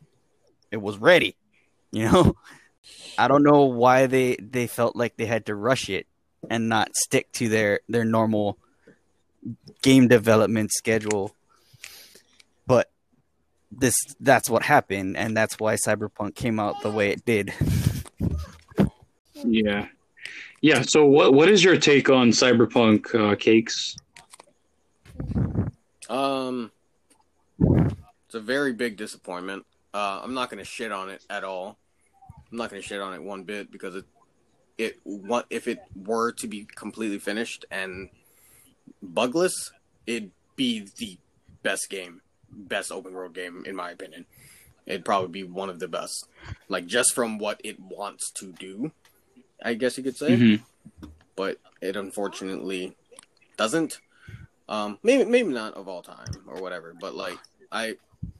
it 0.70 0.78
was 0.78 0.98
ready. 0.98 1.36
You 1.92 2.04
know, 2.04 2.36
I 3.18 3.26
don't 3.26 3.42
know 3.42 3.64
why 3.64 4.06
they 4.06 4.36
they 4.36 4.68
felt 4.68 4.94
like 4.94 5.16
they 5.16 5.26
had 5.26 5.46
to 5.46 5.56
rush 5.56 5.90
it 5.90 6.06
and 6.48 6.68
not 6.68 6.94
stick 6.94 7.32
to 7.32 7.48
their 7.48 7.80
their 7.88 8.04
normal 8.04 8.58
game 9.82 10.08
development 10.08 10.72
schedule. 10.72 11.34
But 12.66 12.90
this 13.70 13.94
that's 14.20 14.50
what 14.50 14.62
happened, 14.62 15.16
and 15.16 15.36
that's 15.36 15.58
why 15.58 15.74
Cyberpunk 15.76 16.34
came 16.34 16.58
out 16.60 16.82
the 16.82 16.90
way 16.90 17.10
it 17.10 17.24
did. 17.24 17.52
Yeah. 19.44 19.86
Yeah. 20.60 20.82
So, 20.82 21.06
what 21.06 21.32
what 21.34 21.48
is 21.48 21.64
your 21.64 21.76
take 21.76 22.10
on 22.10 22.30
Cyberpunk 22.30 23.14
uh, 23.14 23.36
cakes? 23.36 23.96
Um, 26.08 26.70
it's 27.58 28.34
a 28.34 28.40
very 28.40 28.72
big 28.72 28.96
disappointment. 28.96 29.64
Uh, 29.94 30.20
I'm 30.22 30.34
not 30.34 30.50
gonna 30.50 30.64
shit 30.64 30.92
on 30.92 31.08
it 31.08 31.24
at 31.30 31.44
all. 31.44 31.78
I'm 32.50 32.58
not 32.58 32.70
gonna 32.70 32.82
shit 32.82 33.00
on 33.00 33.14
it 33.14 33.22
one 33.22 33.44
bit 33.44 33.70
because 33.70 33.94
it, 33.94 34.04
it 34.76 35.00
what 35.04 35.46
if 35.50 35.68
it 35.68 35.80
were 35.94 36.32
to 36.32 36.46
be 36.46 36.64
completely 36.64 37.18
finished 37.18 37.64
and 37.70 38.10
bugless, 39.02 39.70
it'd 40.06 40.30
be 40.56 40.86
the 40.98 41.18
best 41.62 41.88
game, 41.90 42.20
best 42.50 42.90
open 42.92 43.12
world 43.14 43.34
game 43.34 43.64
in 43.66 43.76
my 43.76 43.90
opinion. 43.90 44.26
It'd 44.86 45.04
probably 45.04 45.28
be 45.28 45.44
one 45.44 45.70
of 45.70 45.78
the 45.78 45.88
best, 45.88 46.26
like 46.68 46.86
just 46.86 47.14
from 47.14 47.38
what 47.38 47.60
it 47.64 47.78
wants 47.78 48.30
to 48.32 48.52
do. 48.52 48.92
I 49.62 49.74
guess 49.74 49.96
you 49.98 50.02
could 50.04 50.16
say 50.16 50.30
Mhm. 50.36 50.62
but 51.36 51.58
it 51.80 51.96
unfortunately 51.96 52.96
doesn't. 53.56 54.00
Um, 54.68 54.98
maybe 55.02 55.24
maybe 55.28 55.48
not 55.52 55.74
of 55.74 55.88
all 55.88 56.02
time 56.02 56.28
or 56.46 56.60
whatever, 56.62 56.94
but 56.98 57.14
like 57.14 57.38
I 57.70 57.96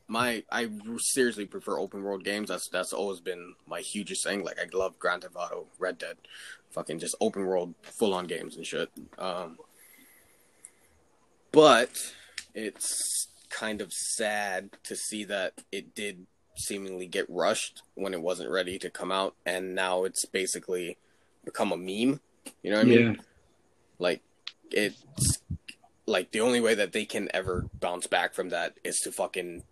my 0.08 0.42
I 0.50 0.68
seriously 0.98 1.44
prefer 1.46 1.78
open 1.78 2.02
world 2.02 2.24
games. 2.24 2.48
That's 2.48 2.68
that's 2.68 2.92
always 2.92 3.20
been 3.20 3.54
my 3.66 3.80
hugest 3.80 4.24
thing. 4.24 4.42
Like 4.44 4.58
I 4.58 4.66
love 4.76 4.98
Grand 4.98 5.22
Theft 5.22 5.36
Auto, 5.36 5.66
Red 5.78 5.98
Dead, 5.98 6.16
fucking 6.70 6.98
just 7.00 7.14
open 7.20 7.46
world 7.46 7.74
full 7.82 8.14
on 8.14 8.26
games 8.26 8.56
and 8.56 8.66
shit. 8.66 8.90
Um, 9.18 9.58
but 11.52 11.90
it's 12.54 13.28
kind 13.48 13.80
of 13.80 13.92
sad 13.92 14.70
to 14.84 14.96
see 14.96 15.24
that 15.24 15.54
it 15.72 15.94
did 15.94 16.26
seemingly 16.56 17.06
get 17.06 17.28
rushed 17.28 17.82
when 17.94 18.14
it 18.14 18.22
wasn't 18.22 18.50
ready 18.50 18.78
to 18.78 18.90
come 18.90 19.10
out, 19.10 19.34
and 19.44 19.74
now 19.74 20.04
it's 20.04 20.24
basically 20.26 20.96
become 21.44 21.72
a 21.72 21.76
meme. 21.76 22.20
You 22.62 22.70
know 22.70 22.76
what 22.76 22.86
I 22.86 22.88
mean? 22.88 23.14
Yeah. 23.14 23.20
Like 23.98 24.22
it's 24.70 25.02
like 26.06 26.30
the 26.32 26.40
only 26.40 26.60
way 26.60 26.74
that 26.74 26.92
they 26.92 27.04
can 27.04 27.28
ever 27.32 27.66
bounce 27.78 28.06
back 28.06 28.34
from 28.34 28.48
that 28.50 28.74
is 28.84 28.98
to 29.00 29.12
fucking 29.12 29.62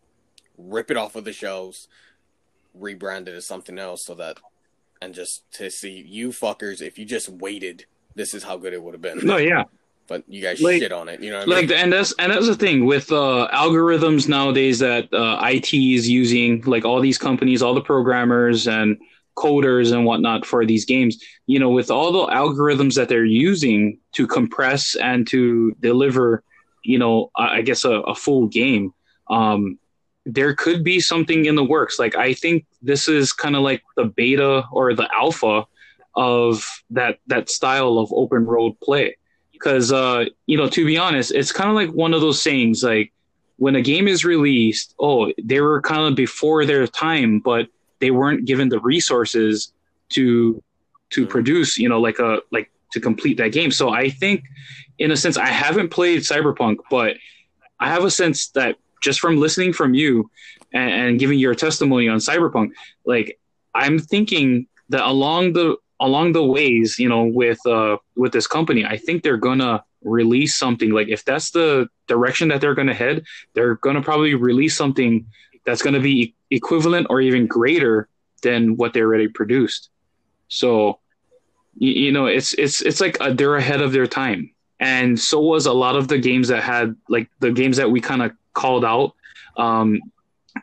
rip 0.56 0.90
it 0.90 0.96
off 0.96 1.16
of 1.16 1.24
the 1.24 1.32
shelves, 1.32 1.88
rebrand 2.78 3.28
it 3.28 3.34
as 3.34 3.46
something 3.46 3.78
else 3.78 4.04
so 4.04 4.14
that 4.14 4.38
and 5.00 5.14
just 5.14 5.42
to 5.52 5.70
see 5.70 6.04
you 6.06 6.30
fuckers 6.30 6.82
if 6.82 6.98
you 6.98 7.04
just 7.04 7.28
waited, 7.28 7.86
this 8.14 8.34
is 8.34 8.42
how 8.42 8.56
good 8.56 8.72
it 8.72 8.82
would 8.82 8.94
have 8.94 9.02
been. 9.02 9.24
No, 9.24 9.36
yeah. 9.36 9.64
But 10.08 10.24
you 10.26 10.40
guys 10.42 10.60
Like- 10.60 10.80
shit 10.80 10.90
on 10.92 11.08
it, 11.08 11.20
you 11.22 11.30
know 11.30 11.40
what 11.40 11.48
I 11.48 11.50
Like, 11.60 11.68
mean? 11.68 11.78
and 11.78 11.92
that's 11.92 12.12
and 12.18 12.32
that's 12.32 12.46
the 12.46 12.56
thing 12.56 12.86
with 12.86 13.12
uh, 13.12 13.46
algorithms 13.52 14.26
nowadays 14.28 14.78
that 14.78 15.12
uh, 15.12 15.38
IT 15.42 15.72
is 15.74 16.08
using, 16.08 16.62
like 16.62 16.84
all 16.86 17.00
these 17.00 17.18
companies, 17.18 17.62
all 17.62 17.74
the 17.74 17.82
programmers 17.82 18.66
and 18.66 18.96
coders 19.36 19.92
and 19.92 20.04
whatnot 20.04 20.44
for 20.46 20.64
these 20.64 20.84
games. 20.86 21.22
You 21.46 21.58
know, 21.58 21.68
with 21.70 21.90
all 21.90 22.10
the 22.12 22.26
algorithms 22.32 22.94
that 22.94 23.08
they're 23.10 23.24
using 23.24 23.98
to 24.12 24.26
compress 24.26 24.96
and 24.96 25.26
to 25.28 25.72
deliver, 25.80 26.42
you 26.84 26.98
know, 26.98 27.30
I 27.36 27.58
I 27.58 27.60
guess 27.62 27.84
a, 27.84 28.00
a 28.00 28.14
full 28.14 28.46
game. 28.48 28.92
Um, 29.30 29.78
there 30.24 30.54
could 30.54 30.84
be 30.84 31.00
something 31.00 31.44
in 31.46 31.54
the 31.54 31.64
works. 31.64 31.98
Like 31.98 32.16
I 32.16 32.32
think 32.34 32.64
this 32.82 33.08
is 33.08 33.32
kind 33.32 33.56
of 33.56 33.62
like 33.62 33.82
the 33.96 34.04
beta 34.04 34.64
or 34.72 34.94
the 34.94 35.08
alpha 35.14 35.66
of 36.16 36.64
that 36.90 37.18
that 37.26 37.48
style 37.50 37.98
of 37.98 38.10
open 38.12 38.44
road 38.46 38.72
play 38.82 39.16
because 39.58 39.92
uh 39.92 40.24
you 40.46 40.56
know 40.56 40.68
to 40.68 40.84
be 40.86 40.96
honest 40.96 41.32
it's 41.32 41.52
kind 41.52 41.68
of 41.68 41.74
like 41.76 41.90
one 41.90 42.14
of 42.14 42.20
those 42.20 42.40
sayings 42.42 42.82
like 42.82 43.12
when 43.56 43.74
a 43.74 43.82
game 43.82 44.06
is 44.08 44.24
released 44.24 44.94
oh 45.00 45.32
they 45.42 45.60
were 45.60 45.80
kind 45.82 46.02
of 46.02 46.14
before 46.14 46.64
their 46.64 46.86
time 46.86 47.40
but 47.40 47.68
they 48.00 48.10
weren't 48.10 48.44
given 48.46 48.68
the 48.68 48.78
resources 48.80 49.72
to 50.10 50.62
to 51.10 51.26
Mhm. 51.26 51.30
produce 51.30 51.78
you 51.78 51.88
know 51.88 52.00
like 52.00 52.18
a 52.18 52.40
like 52.52 52.70
to 52.92 53.00
complete 53.00 53.36
that 53.38 53.52
game 53.52 53.70
so 53.70 53.90
i 53.90 54.08
think 54.08 54.44
in 54.98 55.10
a 55.10 55.16
sense 55.16 55.36
i 55.36 55.46
haven't 55.46 55.90
played 55.90 56.20
cyberpunk 56.22 56.76
but 56.90 57.16
i 57.80 57.88
have 57.88 58.04
a 58.04 58.10
sense 58.10 58.48
that 58.50 58.76
just 59.02 59.20
from 59.20 59.36
listening 59.38 59.72
from 59.72 59.94
you 59.94 60.30
and, 60.72 60.90
and 60.90 61.18
giving 61.18 61.38
your 61.38 61.54
testimony 61.54 62.08
on 62.08 62.18
cyberpunk 62.18 62.70
like 63.04 63.38
i'm 63.74 63.98
thinking 63.98 64.66
that 64.88 65.04
along 65.06 65.52
the 65.52 65.76
along 66.00 66.32
the 66.32 66.44
ways 66.44 66.96
you 66.98 67.08
know 67.08 67.24
with 67.24 67.64
uh 67.66 67.96
with 68.16 68.32
this 68.32 68.46
company 68.46 68.84
i 68.84 68.96
think 68.96 69.22
they're 69.22 69.36
gonna 69.36 69.82
release 70.02 70.56
something 70.56 70.90
like 70.90 71.08
if 71.08 71.24
that's 71.24 71.50
the 71.50 71.88
direction 72.06 72.48
that 72.48 72.60
they're 72.60 72.74
gonna 72.74 72.94
head 72.94 73.24
they're 73.54 73.74
gonna 73.76 74.02
probably 74.02 74.34
release 74.34 74.76
something 74.76 75.26
that's 75.64 75.82
gonna 75.82 76.00
be 76.00 76.34
equivalent 76.50 77.06
or 77.10 77.20
even 77.20 77.46
greater 77.46 78.08
than 78.42 78.76
what 78.76 78.92
they 78.92 79.00
already 79.00 79.28
produced. 79.28 79.90
So 80.48 81.00
you, 81.76 81.92
you 81.92 82.12
know 82.12 82.26
it's 82.26 82.54
it's 82.54 82.80
it's 82.82 83.00
like 83.00 83.20
uh 83.20 83.32
they're 83.32 83.56
ahead 83.56 83.82
of 83.82 83.92
their 83.92 84.06
time. 84.06 84.50
And 84.80 85.18
so 85.18 85.40
was 85.40 85.66
a 85.66 85.72
lot 85.72 85.96
of 85.96 86.08
the 86.08 86.18
games 86.18 86.48
that 86.48 86.62
had 86.62 86.96
like 87.08 87.28
the 87.40 87.50
games 87.50 87.76
that 87.76 87.90
we 87.90 88.00
kind 88.00 88.22
of 88.22 88.32
called 88.54 88.84
out. 88.84 89.14
Um 89.56 90.00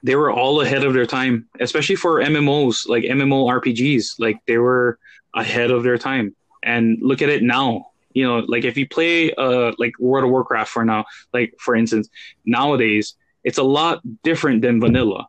they 0.04 0.16
were 0.16 0.32
all 0.32 0.60
ahead 0.60 0.84
of 0.84 0.94
their 0.94 1.06
time 1.06 1.48
especially 1.62 1.96
for 1.96 2.20
mmos 2.20 2.86
like 2.90 3.06
mmo 3.06 3.50
rpgs 3.62 4.20
like 4.20 4.38
they 4.46 4.58
were 4.58 5.00
ahead 5.36 5.72
of 5.72 5.84
their 5.84 5.98
time 5.98 6.36
and 6.64 6.98
look 7.02 7.22
at 7.22 7.30
it 7.30 7.44
now 7.44 7.88
You 8.14 8.26
know, 8.26 8.38
like 8.48 8.64
if 8.64 8.78
you 8.78 8.88
play 8.88 9.34
uh 9.36 9.74
like 9.78 9.94
World 10.00 10.24
of 10.26 10.32
Warcraft 10.32 10.72
for 10.72 10.86
now, 10.86 11.06
like 11.34 11.54
for 11.60 11.76
instance, 11.76 12.10
nowadays 12.46 13.16
it's 13.44 13.60
a 13.60 13.64
lot 13.64 14.02
different 14.24 14.62
than 14.64 14.80
vanilla, 14.80 15.28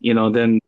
you 0.00 0.14
know, 0.14 0.30
than 0.30 0.58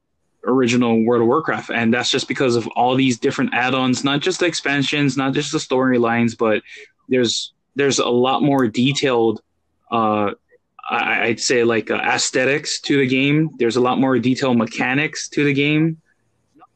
original 0.47 1.03
World 1.05 1.23
of 1.23 1.29
Warcraft, 1.29 1.71
and 1.71 1.93
that's 1.93 2.11
just 2.11 2.29
because 2.29 2.55
of 2.57 2.69
all 2.77 2.95
these 2.95 3.19
different 3.19 3.55
add-ons, 3.55 4.05
not 4.05 4.21
just 4.21 4.41
the 4.41 4.47
expansions, 4.47 5.17
not 5.17 5.33
just 5.33 5.53
the 5.53 5.59
storylines, 5.59 6.37
but 6.37 6.63
there's 7.09 7.53
there's 7.77 7.99
a 7.99 8.09
lot 8.09 8.43
more 8.43 8.69
detailed. 8.69 9.41
Uh, 9.91 10.33
I'd 10.91 11.41
say 11.41 11.65
like 11.65 11.91
uh, 11.91 11.97
aesthetics 11.97 12.81
to 12.83 12.99
the 12.99 13.07
game. 13.07 13.51
There's 13.59 13.77
a 13.77 13.81
lot 13.81 13.99
more 13.99 14.19
detailed 14.19 14.59
mechanics 14.59 15.29
to 15.31 15.45
the 15.45 15.55
game. 15.55 15.97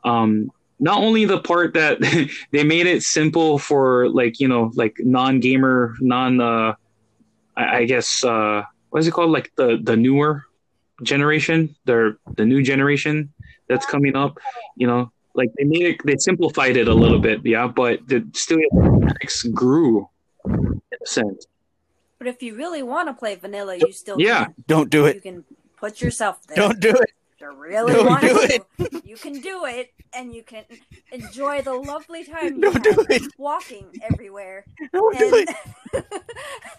Um, 0.03 0.51
not 0.81 0.99
only 0.99 1.25
the 1.25 1.41
part 1.41 1.75
that 1.75 1.99
they 2.53 2.65
made 2.65 2.87
it 2.87 3.03
simple 3.03 3.59
for 3.59 4.09
like 4.09 4.41
you 4.41 4.49
know 4.49 4.71
like 4.75 4.97
non-gamer, 5.01 5.95
non 6.01 6.41
uh, 6.41 6.75
I, 7.57 7.79
I 7.79 7.85
guess 7.85 8.25
uh, 8.25 8.63
what 8.91 9.01
is 9.01 9.07
it 9.07 9.13
called 9.13 9.31
like 9.31 9.51
the 9.57 9.79
the 9.83 9.97
newer 9.97 10.45
generation, 11.03 11.77
the 11.85 12.17
the 12.37 12.45
new 12.45 12.63
generation 12.63 13.33
that's 13.69 13.87
coming 13.87 14.17
up. 14.17 14.39
You 14.77 14.87
know, 14.87 15.13
like 15.35 15.51
they 15.59 15.65
made 15.65 15.83
it, 15.83 15.97
they 16.05 16.17
simplified 16.19 16.77
it 16.77 16.89
a 16.89 16.95
little 16.95 17.19
bit, 17.21 17.45
yeah, 17.45 17.67
but 17.67 18.07
the 18.09 18.27
still 18.35 18.59
mechanics 18.73 19.43
grew 19.45 20.09
in 20.45 20.81
a 21.03 21.07
sense. 21.07 21.47
But 22.19 22.27
if 22.27 22.43
you 22.43 22.57
really 22.57 22.83
want 22.83 23.09
to 23.09 23.15
play 23.15 23.37
vanilla, 23.37 23.77
you 23.77 23.93
still 23.93 24.21
Yeah. 24.21 24.47
can. 24.47 24.55
Don't 24.67 24.91
do 24.91 25.07
it 25.07 25.15
You 25.17 25.21
can 25.21 25.45
put 25.77 26.01
yourself 26.01 26.45
there. 26.49 26.57
Don't 26.57 26.81
do 26.81 26.91
it. 26.91 27.11
If 27.41 27.43
you 27.43 27.53
really 27.57 27.93
Don't 27.93 28.07
want 28.07 28.21
do 28.23 28.49
to. 28.49 29.01
You 29.05 29.17
can 29.17 29.41
do 29.41 29.65
it, 29.65 29.91
and 30.13 30.35
you 30.35 30.43
can 30.43 30.65
enjoy 31.13 31.63
the 31.63 31.73
lovely 31.75 32.25
time 32.25 32.57
you 32.57 32.61
Don't 32.63 32.83
do 32.83 32.91
have 32.91 33.07
it. 33.11 33.23
walking 33.39 33.87
everywhere. 34.11 34.65
Don't 34.93 35.17
do 35.19 35.45
it. 35.47 35.49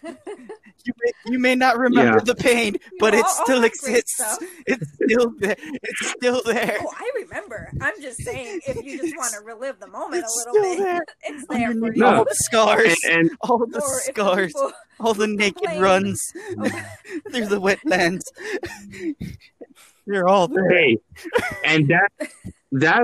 You 0.85 0.93
may, 1.03 1.11
you 1.33 1.39
may 1.39 1.55
not 1.55 1.77
remember 1.77 2.19
Yeah. 2.19 2.23
the 2.23 2.35
pain, 2.35 2.77
but 2.99 3.13
all- 3.13 3.19
it 3.19 3.27
still 3.27 3.63
exists. 3.65 4.39
It's 4.65 4.93
still 4.93 5.33
there. 5.37 5.55
It's 5.59 6.07
still 6.11 6.41
there. 6.45 6.77
oh, 6.79 6.93
I 6.97 7.11
remember. 7.15 7.69
I'm 7.81 8.01
just 8.01 8.23
saying, 8.23 8.61
if 8.65 8.81
you 8.85 8.97
just 8.97 9.15
want 9.17 9.33
to 9.33 9.41
relive 9.41 9.77
the 9.81 9.87
moment 9.87 10.23
It's 10.23 10.45
a 10.47 10.51
little 10.51 10.77
bit, 10.77 10.79
there. 10.79 11.05
it's 11.23 11.45
there 11.49 11.73
for 11.73 11.93
you. 11.93 11.99
No. 12.01 12.15
all 12.19 12.23
the 12.23 12.33
scars, 12.35 12.95
And, 13.09 13.19
and 13.27 13.31
all 13.41 13.57
the 13.67 13.81
Or 13.81 13.99
scars, 13.99 14.53
people- 14.53 14.71
all 15.01 15.13
the 15.13 15.27
naked 15.27 15.57
complain- 15.63 15.81
runs 15.81 16.21
through 17.29 17.47
the 17.47 17.59
wetlands. 17.61 18.23
They're 20.09 20.27
all 20.27 20.49
hey, 20.71 20.97
and 21.63 21.87
that 21.89 22.09
that 22.71 23.03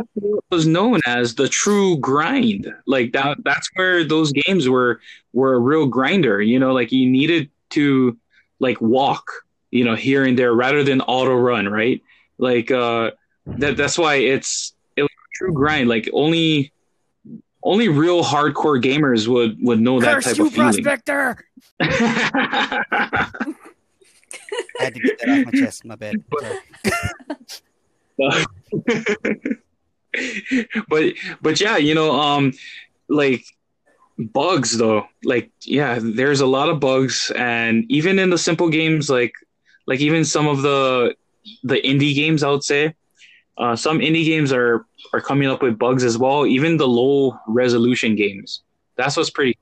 was 0.50 0.66
known 0.66 1.02
as 1.06 1.36
the 1.36 1.48
true 1.48 1.98
grind. 1.98 2.68
Like 2.88 3.12
that 3.12 3.38
that's 3.44 3.70
where 3.76 4.04
those 4.04 4.32
games 4.32 4.68
were 4.68 5.02
were 5.32 5.54
a 5.54 5.60
real 5.60 5.86
grinder. 5.86 6.42
You 6.42 6.58
know, 6.58 6.74
like 6.74 6.92
you 6.92 7.08
needed 7.08 7.52
to 7.72 8.18
like 8.58 8.82
walk, 8.82 9.30
you 9.70 9.84
know, 9.86 9.94
here 9.94 10.26
and 10.26 10.38
there 10.38 10.56
rather 10.56 10.84
than 10.84 11.02
auto 11.02 11.36
run, 11.36 11.68
right? 11.70 12.02
Like 12.40 12.72
uh 12.72 13.12
that 13.46 13.78
that's 13.78 14.00
why 14.00 14.16
it's 14.16 14.74
it 14.96 15.04
was 15.04 15.12
a 15.12 15.30
true 15.38 15.54
grind. 15.54 15.88
Like 15.88 16.10
only 16.12 16.72
only 17.64 17.88
real 17.88 18.24
hardcore 18.24 18.82
gamers 18.82 19.28
would 19.28 19.62
would 19.62 19.80
know 19.80 20.00
that 20.00 20.24
type 20.24 20.38
you, 20.38 20.48
of 20.48 20.54
feeling. 20.54 20.84
prospector! 20.84 21.46
I 24.80 24.84
had 24.86 24.94
to 24.96 25.00
get 25.00 25.20
that 25.20 25.30
off 25.30 25.46
my 25.46 25.52
chest. 25.60 25.86
My 25.86 25.96
bad. 25.96 26.16
Sorry. 28.20 28.46
but 30.90 31.14
but 31.42 31.60
yeah, 31.62 31.78
you 31.78 31.94
know, 31.96 32.12
um, 32.20 32.54
like 33.10 33.44
bugs 34.18 34.78
though, 34.78 35.06
like 35.24 35.52
yeah, 35.64 36.00
there's 36.02 36.42
a 36.42 36.46
lot 36.46 36.70
of 36.70 36.80
bugs, 36.80 37.32
and 37.36 37.86
even 37.90 38.20
in 38.20 38.30
the 38.30 38.38
simple 38.38 38.70
games, 38.70 39.10
like 39.10 39.34
like 39.88 40.00
even 40.00 40.24
some 40.26 40.48
of 40.48 40.62
the 40.62 41.16
the 41.64 41.76
indie 41.76 42.16
games, 42.16 42.44
I 42.44 42.50
would 42.50 42.64
say, 42.64 42.96
uh, 43.58 43.76
some 43.76 44.00
indie 44.00 44.26
games 44.26 44.52
are 44.54 44.86
are 45.14 45.22
coming 45.22 45.48
up 45.48 45.62
with 45.62 45.78
bugs 45.78 46.04
as 46.04 46.18
well. 46.18 46.46
Even 46.46 46.78
the 46.78 46.88
low 46.88 47.38
resolution 47.48 48.16
games, 48.16 48.62
that's 48.96 49.18
what's 49.18 49.30
pretty. 49.30 49.58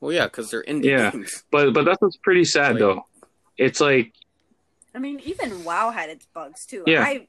Well, 0.00 0.12
yeah, 0.12 0.26
because 0.26 0.50
they're 0.50 0.64
indie 0.64 0.84
Yeah. 0.86 1.10
games. 1.10 1.44
But 1.50 1.72
but 1.74 1.84
that's 1.84 2.00
what's 2.00 2.16
pretty 2.18 2.44
sad 2.44 2.72
Like- 2.72 2.78
though. 2.80 3.06
It's 3.56 3.80
like 3.80 4.12
I 4.94 4.98
mean, 4.98 5.20
even 5.24 5.64
WoW 5.64 5.90
had 5.90 6.08
its 6.10 6.26
bugs 6.26 6.66
too. 6.66 6.84
Yeah. 6.86 7.02
I 7.02 7.26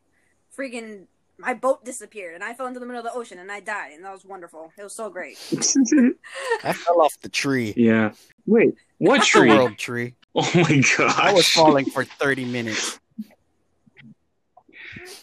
freaking 0.57 1.05
my 1.37 1.53
boat 1.53 1.83
disappeared 1.83 2.35
and 2.35 2.43
I 2.43 2.53
fell 2.53 2.67
into 2.67 2.79
the 2.79 2.85
middle 2.85 2.99
of 3.05 3.11
the 3.11 3.17
ocean 3.17 3.39
and 3.39 3.51
I 3.51 3.59
died 3.59 3.91
and 3.93 4.05
that 4.05 4.13
was 4.13 4.23
wonderful. 4.23 4.71
It 4.77 4.83
was 4.83 4.93
so 4.93 5.09
great. 5.09 5.37
I 6.63 6.71
fell 6.73 7.01
off 7.01 7.19
the 7.21 7.29
tree. 7.29 7.73
yeah. 7.75 8.13
Wait, 8.45 8.75
what 8.99 9.19
The 9.21 9.25
tree? 9.25 9.49
world 9.49 9.77
tree. 9.77 10.13
Oh 10.37 10.51
my 10.53 10.81
god! 10.97 11.13
I 11.17 11.31
was 11.31 11.47
falling 11.47 11.85
for 11.85 12.03
30 12.03 12.43
minutes. 12.43 12.99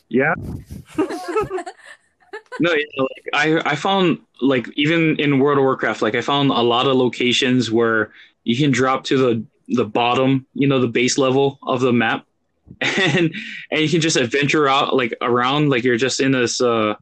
Yeah. 0.08 0.32
no, 0.98 2.72
you 2.72 2.88
know, 2.96 3.02
like 3.02 3.28
I 3.34 3.60
I 3.72 3.76
found 3.76 4.20
like 4.40 4.68
even 4.74 5.16
in 5.20 5.38
World 5.38 5.58
of 5.58 5.64
Warcraft, 5.64 6.00
like 6.02 6.14
I 6.14 6.22
found 6.22 6.50
a 6.50 6.62
lot 6.62 6.86
of 6.86 6.96
locations 6.96 7.70
where 7.70 8.12
you 8.44 8.56
can 8.56 8.70
drop 8.70 9.04
to 9.04 9.18
the 9.18 9.44
the 9.68 9.84
bottom, 9.84 10.46
you 10.54 10.66
know, 10.68 10.80
the 10.80 10.88
base 10.88 11.18
level 11.18 11.58
of 11.62 11.80
the 11.80 11.92
map, 11.92 12.26
and 12.80 13.34
and 13.70 13.80
you 13.80 13.88
can 13.88 14.00
just 14.00 14.16
adventure 14.16 14.68
out 14.68 14.94
like 14.94 15.14
around, 15.20 15.70
like 15.70 15.84
you're 15.84 15.96
just 15.96 16.20
in 16.20 16.32
this. 16.32 16.60
uh 16.60 16.94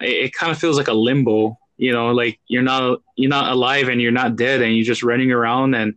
It, 0.00 0.26
it 0.26 0.32
kind 0.34 0.50
of 0.52 0.58
feels 0.58 0.76
like 0.76 0.88
a 0.88 0.92
limbo, 0.94 1.58
you 1.76 1.92
know, 1.92 2.12
like 2.12 2.38
you're 2.48 2.62
not 2.62 3.00
you're 3.16 3.30
not 3.30 3.52
alive 3.52 3.88
and 3.88 4.00
you're 4.00 4.12
not 4.12 4.36
dead, 4.36 4.62
and 4.62 4.74
you're 4.76 4.84
just 4.84 5.02
running 5.02 5.30
around 5.32 5.74
and. 5.74 5.94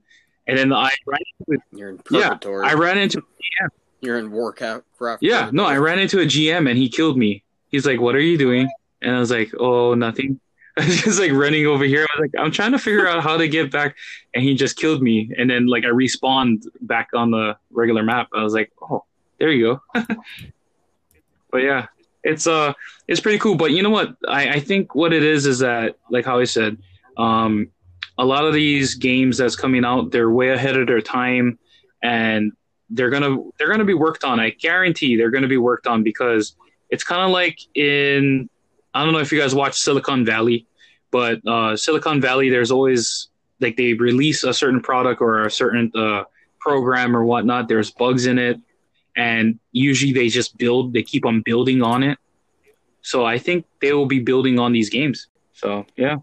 And 0.49 0.57
then 0.57 0.71
I 0.71 0.91
ran 1.05 1.19
into, 1.45 1.61
You're 1.73 1.89
in 1.89 1.99
yeah. 2.09 2.37
I 2.63 2.73
ran 2.73 2.97
into 2.97 3.21
You're 3.99 4.17
in 4.17 4.31
Warcraft. 4.31 4.85
yeah, 5.21 5.49
no, 5.51 5.65
I 5.65 5.75
ran 5.75 5.99
into 5.99 6.21
a 6.21 6.25
GM 6.25 6.69
and 6.69 6.77
he 6.77 6.87
killed 6.87 7.17
me. 7.17 7.43
He's 7.67 7.85
like, 7.85 7.99
"What 7.99 8.15
are 8.15 8.21
you 8.21 8.37
doing?" 8.37 8.69
And 9.01 9.13
I 9.13 9.19
was 9.19 9.29
like, 9.29 9.51
"Oh, 9.59 9.93
nothing." 9.93 10.39
Was 10.77 11.01
just 11.01 11.19
like 11.19 11.31
running 11.31 11.65
over 11.65 11.83
here. 11.83 12.01
I 12.01 12.19
was 12.19 12.29
like, 12.31 12.43
"I'm 12.43 12.51
trying 12.51 12.71
to 12.71 12.79
figure 12.79 13.07
out 13.07 13.23
how 13.23 13.37
to 13.37 13.47
get 13.47 13.71
back," 13.71 13.95
and 14.33 14.43
he 14.43 14.53
just 14.53 14.77
killed 14.77 15.01
me. 15.01 15.31
And 15.37 15.49
then 15.49 15.67
like 15.67 15.85
I 15.85 15.87
respawned 15.87 16.65
back 16.81 17.09
on 17.13 17.31
the 17.31 17.57
regular 17.71 18.03
map. 18.03 18.29
I 18.33 18.43
was 18.43 18.53
like, 18.53 18.71
"Oh, 18.81 19.03
there 19.39 19.51
you 19.51 19.81
go." 19.93 20.03
but 21.51 21.57
yeah, 21.59 21.87
it's 22.23 22.45
uh, 22.45 22.73
it's 23.07 23.19
pretty 23.19 23.39
cool. 23.39 23.55
But 23.55 23.71
you 23.71 23.81
know 23.81 23.89
what? 23.89 24.15
I 24.27 24.49
I 24.49 24.59
think 24.59 24.93
what 24.93 25.13
it 25.13 25.23
is 25.23 25.45
is 25.45 25.59
that 25.59 25.97
like 26.09 26.25
how 26.25 26.39
I 26.39 26.43
said, 26.43 26.77
um, 27.17 27.69
a 28.17 28.25
lot 28.25 28.45
of 28.45 28.53
these 28.53 28.95
games 28.95 29.37
that's 29.37 29.55
coming 29.55 29.83
out, 29.83 30.11
they're 30.11 30.29
way 30.29 30.49
ahead 30.49 30.77
of 30.77 30.87
their 30.87 31.01
time, 31.01 31.57
and 32.03 32.51
they're 32.89 33.09
gonna 33.09 33.37
they're 33.57 33.69
gonna 33.69 33.85
be 33.85 33.93
worked 33.93 34.23
on. 34.23 34.39
I 34.39 34.51
guarantee 34.51 35.15
they're 35.15 35.31
gonna 35.31 35.47
be 35.47 35.57
worked 35.57 35.87
on 35.87 36.03
because 36.03 36.55
it's 36.89 37.03
kind 37.03 37.21
of 37.21 37.31
like 37.31 37.59
in 37.75 38.49
I 38.97 39.03
don't 39.03 39.13
know 39.13 39.19
if 39.19 39.31
you 39.31 39.39
guys 39.39 39.53
watch 39.53 39.77
Silicon 39.77 40.25
Valley, 40.25 40.65
but 41.11 41.39
uh, 41.47 41.77
Silicon 41.77 42.19
Valley 42.19 42.49
there's 42.49 42.71
always 42.71 43.29
like 43.59 43.77
they 43.77 43.93
release 43.93 44.43
a 44.43 44.53
certain 44.53 44.81
product 44.81 45.21
or 45.21 45.45
a 45.45 45.51
certain 45.51 45.91
uh, 45.95 46.23
program 46.59 47.15
or 47.15 47.23
whatnot. 47.23 47.67
There's 47.67 47.91
bugs 47.91 48.25
in 48.25 48.39
it, 48.39 48.59
and 49.15 49.59
usually 49.71 50.13
they 50.13 50.29
just 50.29 50.57
build. 50.57 50.93
They 50.93 51.03
keep 51.03 51.27
on 51.27 51.41
building 51.41 51.83
on 51.83 52.01
it. 52.01 52.17
So 53.03 53.23
I 53.23 53.37
think 53.37 53.65
they 53.81 53.93
will 53.93 54.07
be 54.07 54.19
building 54.19 54.57
on 54.57 54.71
these 54.71 54.89
games. 54.89 55.27
So 55.53 55.85
yeah, 55.95 56.17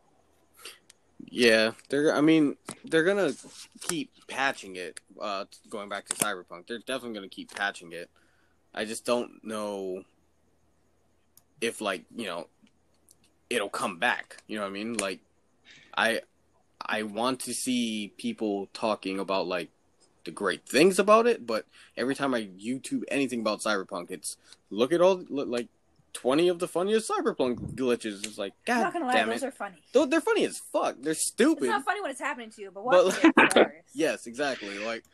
Yeah, 1.30 1.72
they're. 1.90 2.14
I 2.14 2.22
mean, 2.22 2.56
they're 2.84 3.04
gonna 3.04 3.32
keep 3.82 4.10
patching 4.26 4.74
it. 4.76 4.98
Uh, 5.20 5.44
going 5.70 5.88
back 5.88 6.06
to 6.08 6.14
Cyberpunk, 6.16 6.66
they're 6.66 6.80
definitely 6.80 7.14
gonna 7.14 7.28
keep 7.28 7.54
patching 7.54 7.92
it. 7.92 8.10
I 8.74 8.84
just 8.84 9.04
don't 9.04 9.30
know 9.44 10.02
if, 11.60 11.80
like, 11.80 12.04
you 12.14 12.26
know, 12.26 12.48
it'll 13.55 13.69
come 13.69 13.99
back. 13.99 14.37
You 14.47 14.57
know 14.57 14.62
what 14.62 14.69
I 14.71 14.73
mean? 14.73 14.95
Like, 14.95 15.21
I, 15.97 16.21
I 16.81 17.03
want 17.05 17.40
to 17.40 17.55
see 17.55 18.12
people 18.19 18.69
talking 18.75 19.19
about 19.19 19.47
like 19.47 19.71
the 20.25 20.31
great 20.31 20.67
things 20.67 20.99
about 20.99 21.27
it, 21.27 21.47
but 21.47 21.67
every 21.97 22.14
time 22.14 22.35
I 22.35 22.45
YouTube 22.45 23.03
anything 23.09 23.40
about 23.40 23.61
Cyberpunk, 23.61 24.11
it's 24.11 24.37
look 24.71 24.93
at 24.93 25.01
all 25.01 25.23
like 25.29 25.69
twenty 26.13 26.48
of 26.48 26.59
the 26.59 26.69
funniest 26.69 27.11
Cyberpunk 27.11 27.75
glitches. 27.75 28.25
It's 28.27 28.38
like, 28.38 28.52
I'm 28.69 28.75
God 28.77 28.83
not 28.85 28.92
gonna 28.92 29.07
lie, 29.07 29.13
damn 29.15 29.29
those 29.29 29.42
it. 29.42 29.46
are 29.46 29.50
funny. 29.52 29.77
Though 29.92 30.07
they're 30.07 30.21
funny 30.21 30.44
as 30.44 30.59
fuck. 30.73 30.96
They're 31.00 31.15
stupid. 31.15 31.65
It's 31.65 31.71
not 31.71 31.85
funny 31.85 32.00
when 32.00 32.11
it's 32.11 32.21
happening 32.21 32.50
to 32.50 32.61
you, 32.63 32.71
but 32.73 32.85
But, 32.85 33.05
watching 33.07 33.31
it, 33.31 33.35
it's 33.38 33.55
hilarious. 33.55 33.85
yes, 33.94 34.27
exactly. 34.27 34.79
Like, 34.79 35.05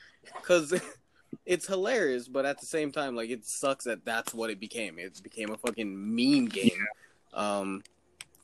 cause 0.42 0.72
it's 1.46 1.66
hilarious, 1.66 2.28
but 2.28 2.44
at 2.46 2.60
the 2.60 2.66
same 2.66 2.92
time, 2.92 3.16
like 3.16 3.30
it 3.30 3.44
sucks 3.46 3.84
that 3.84 4.04
that's 4.04 4.32
what 4.34 4.50
it 4.50 4.60
became. 4.60 4.98
It 4.98 5.20
became 5.22 5.50
a 5.50 5.56
fucking 5.56 5.92
meme 6.14 6.46
game. 6.46 6.86
Um, 7.34 7.82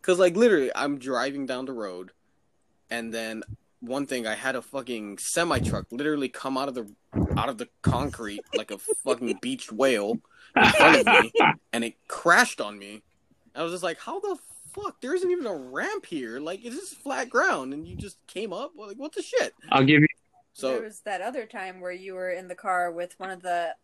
cause 0.06 0.18
like 0.18 0.36
literally, 0.36 0.70
I'm 0.74 0.98
driving 0.98 1.44
down 1.44 1.66
the 1.66 1.72
road, 1.72 2.12
and 2.88 3.12
then 3.12 3.42
one 3.80 4.06
thing, 4.06 4.26
I 4.26 4.34
had 4.34 4.56
a 4.56 4.62
fucking 4.62 5.18
semi 5.18 5.58
truck 5.58 5.86
literally 5.90 6.28
come 6.28 6.56
out 6.56 6.68
of 6.68 6.74
the 6.74 6.88
out 7.36 7.48
of 7.48 7.58
the 7.58 7.68
concrete 7.82 8.40
like 8.54 8.70
a 8.70 8.78
fucking 8.78 9.38
beached 9.42 9.72
whale 9.72 10.18
in 10.56 10.70
front 10.70 10.96
of 10.96 11.06
me, 11.06 11.32
and 11.72 11.84
it 11.84 11.94
crashed 12.08 12.60
on 12.60 12.78
me. 12.78 13.02
I 13.54 13.62
was 13.62 13.72
just 13.72 13.82
like, 13.82 13.98
how 13.98 14.20
the 14.20 14.36
fuck? 14.72 15.00
There 15.00 15.14
isn't 15.14 15.30
even 15.30 15.46
a 15.46 15.54
ramp 15.54 16.06
here. 16.06 16.38
Like, 16.38 16.64
it's 16.64 16.76
just 16.76 16.96
flat 16.96 17.30
ground, 17.30 17.72
and 17.72 17.86
you 17.86 17.96
just 17.96 18.18
came 18.26 18.52
up. 18.52 18.72
Like, 18.76 18.96
what 18.96 19.12
the 19.12 19.22
shit? 19.22 19.54
I'll 19.70 19.84
give 19.84 20.00
you. 20.00 20.08
So 20.52 20.70
there 20.70 20.82
was 20.82 21.00
that 21.00 21.20
other 21.20 21.46
time 21.46 21.80
where 21.80 21.92
you 21.92 22.14
were 22.14 22.30
in 22.30 22.48
the 22.48 22.54
car 22.54 22.90
with 22.90 23.18
one 23.18 23.30
of 23.30 23.42
the 23.42 23.74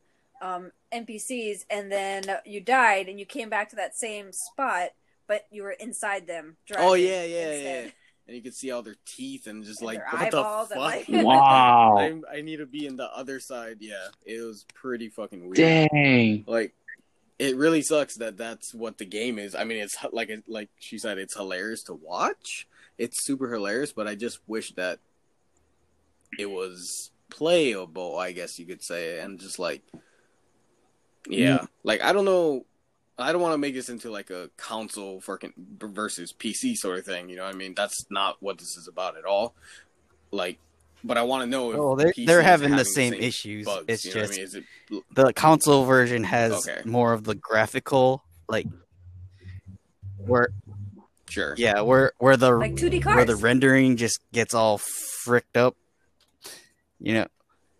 um, 0.40 0.72
NPCs, 0.92 1.64
and 1.70 1.90
then 1.90 2.24
you 2.44 2.60
died, 2.60 3.08
and 3.08 3.18
you 3.18 3.26
came 3.26 3.48
back 3.48 3.70
to 3.70 3.76
that 3.76 3.96
same 3.96 4.32
spot, 4.32 4.90
but 5.32 5.46
you 5.50 5.62
were 5.62 5.70
inside 5.70 6.26
them. 6.26 6.56
Oh, 6.56 6.62
driving 6.66 6.88
Oh 6.88 6.94
yeah, 6.94 7.24
yeah, 7.24 7.52
instead. 7.52 7.84
yeah. 7.86 7.90
And 8.26 8.36
you 8.36 8.42
could 8.42 8.54
see 8.54 8.70
all 8.70 8.82
their 8.82 8.96
teeth 9.06 9.46
and 9.46 9.64
just 9.64 9.80
And 9.80 9.86
like 9.86 10.12
what 10.12 10.22
eyeballs 10.22 10.68
the 10.68 10.74
fuck. 10.74 10.84
like- 10.84 11.08
Wow. 11.08 11.96
I, 11.98 12.20
I 12.30 12.40
need 12.42 12.58
to 12.58 12.66
be 12.66 12.86
in 12.86 12.96
the 12.96 13.10
other 13.16 13.40
side. 13.40 13.78
Yeah, 13.80 14.08
it 14.26 14.42
was 14.42 14.66
pretty 14.74 15.08
fucking 15.08 15.42
weird. 15.42 15.56
Dang. 15.56 16.44
Like, 16.46 16.74
it 17.38 17.56
really 17.56 17.80
sucks 17.80 18.18
that 18.18 18.36
that's 18.36 18.74
what 18.74 18.98
the 18.98 19.06
game 19.06 19.38
is. 19.38 19.54
I 19.54 19.64
mean, 19.64 19.78
it's 19.82 19.96
like 20.12 20.28
it, 20.28 20.44
like 20.46 20.68
she 20.78 20.98
said, 20.98 21.16
it's 21.16 21.34
hilarious 21.34 21.82
to 21.84 21.94
watch. 21.94 22.68
It's 22.98 23.24
super 23.24 23.50
hilarious, 23.50 23.92
but 23.94 24.06
I 24.06 24.14
just 24.14 24.38
wish 24.46 24.72
that 24.74 24.98
it 26.38 26.50
was 26.50 27.10
playable. 27.30 28.18
I 28.18 28.32
guess 28.32 28.58
you 28.58 28.66
could 28.66 28.82
say, 28.82 29.18
and 29.18 29.40
just 29.40 29.58
like, 29.58 29.82
yeah, 31.26 31.58
mm. 31.58 31.68
like 31.84 32.02
I 32.02 32.12
don't 32.12 32.26
know. 32.26 32.66
I 33.22 33.32
don't 33.32 33.40
want 33.40 33.54
to 33.54 33.58
make 33.58 33.74
this 33.74 33.88
into 33.88 34.10
like 34.10 34.30
a 34.30 34.50
console 34.56 35.20
fucking 35.20 35.52
versus 35.78 36.32
PC 36.32 36.74
sort 36.76 36.98
of 36.98 37.04
thing. 37.04 37.28
You 37.28 37.36
know 37.36 37.44
what 37.44 37.54
I 37.54 37.58
mean? 37.58 37.74
That's 37.74 38.04
not 38.10 38.36
what 38.40 38.58
this 38.58 38.76
is 38.76 38.88
about 38.88 39.16
at 39.16 39.24
all. 39.24 39.54
Like, 40.30 40.58
but 41.04 41.18
I 41.18 41.22
want 41.22 41.42
to 41.44 41.50
know 41.50 41.72
if 41.72 41.78
Oh, 41.78 41.96
they're 41.96 42.12
PC 42.12 42.26
they're 42.26 42.40
is 42.40 42.44
having 42.46 42.76
the 42.76 42.84
same 42.84 43.14
issues. 43.14 43.66
bugs, 43.66 43.84
It's 43.88 44.04
you 44.04 44.14
know 44.14 44.20
what 44.20 44.24
I 44.24 44.26
just 44.26 44.38
mean? 44.38 44.46
Is 44.46 44.54
it 44.54 45.04
the 45.14 45.32
console 45.32 45.84
version 45.84 46.24
has 46.24 46.52
Okay. 46.68 46.82
more 46.84 47.12
of 47.12 47.24
the 47.24 47.34
graphical 47.34 48.22
like 48.48 48.66
where 50.26 50.48
sure? 51.28 51.54
yeah 51.56 51.80
where 51.80 52.12
where 52.18 52.36
the 52.36 52.52
Like 52.52 52.74
2D 52.74 53.04
where 53.04 53.24
the 53.24 53.36
rendering 53.36 53.96
just 53.96 54.20
gets 54.32 54.54
all 54.54 54.78
fricked 55.24 55.56
up. 55.56 55.76
You 57.00 57.14
know, 57.14 57.26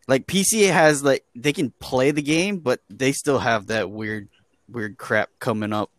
like 0.09 0.27
PC 0.27 0.71
has 0.73 1.05
like 1.05 1.25
they 1.37 1.53
can 1.53 1.71
play 1.79 2.11
the 2.11 2.23
game, 2.23 2.59
but 2.59 2.81
they 2.91 3.13
still 3.13 3.39
have 3.39 3.69
that 3.69 3.91
weird 3.91 4.29
weird 4.73 4.97
crap 4.99 5.31
coming 5.39 5.73
up 5.73 5.91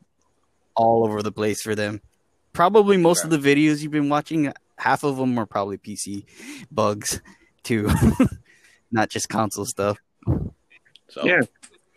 all 0.75 1.03
over 1.05 1.21
the 1.21 1.31
place 1.31 1.61
for 1.61 1.75
them. 1.75 2.01
Probably 2.53 2.97
most 2.97 3.23
of 3.23 3.29
the 3.29 3.37
videos 3.37 3.81
you've 3.81 3.91
been 3.91 4.09
watching, 4.09 4.51
half 4.77 5.03
of 5.03 5.17
them 5.17 5.37
are 5.37 5.45
probably 5.45 5.77
PC 5.77 6.25
bugs 6.71 7.21
too, 7.63 7.89
not 8.91 9.09
just 9.09 9.29
console 9.29 9.65
stuff. 9.65 9.97
So 11.09 11.25
Yeah. 11.25 11.41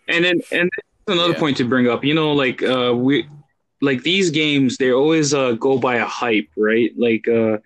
And 0.07 0.23
then 0.23 0.39
and 0.51 0.69
that's 0.73 1.15
another 1.17 1.33
Yeah. 1.33 1.39
point 1.39 1.57
to 1.57 1.65
bring 1.65 1.87
up. 1.87 2.03
You 2.03 2.13
know, 2.13 2.31
like 2.33 2.63
uh 2.63 2.93
we 2.95 3.27
like 3.81 4.01
these 4.03 4.29
games 4.31 4.77
they 4.77 4.91
always 4.91 5.33
uh 5.33 5.53
go 5.53 5.77
by 5.77 5.95
a 5.97 6.05
hype, 6.05 6.49
right? 6.57 6.91
Like 6.97 7.27
uh 7.27 7.57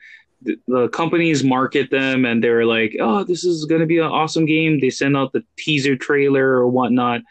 the, 0.42 0.58
the 0.68 0.88
companies 0.90 1.44
market 1.44 1.92
them 1.92 2.26
and 2.26 2.44
they're 2.44 2.66
like, 2.66 2.96
"Oh, 3.00 3.24
this 3.24 3.44
is 3.44 3.66
going 3.66 3.82
to 3.82 3.86
be 3.86 4.00
an 4.00 4.06
awesome 4.06 4.46
game." 4.48 4.80
They 4.80 4.90
send 4.90 5.16
out 5.16 5.34
the 5.34 5.44
teaser 5.56 5.96
trailer 5.96 6.48
or 6.48 6.68
whatnot. 6.68 7.22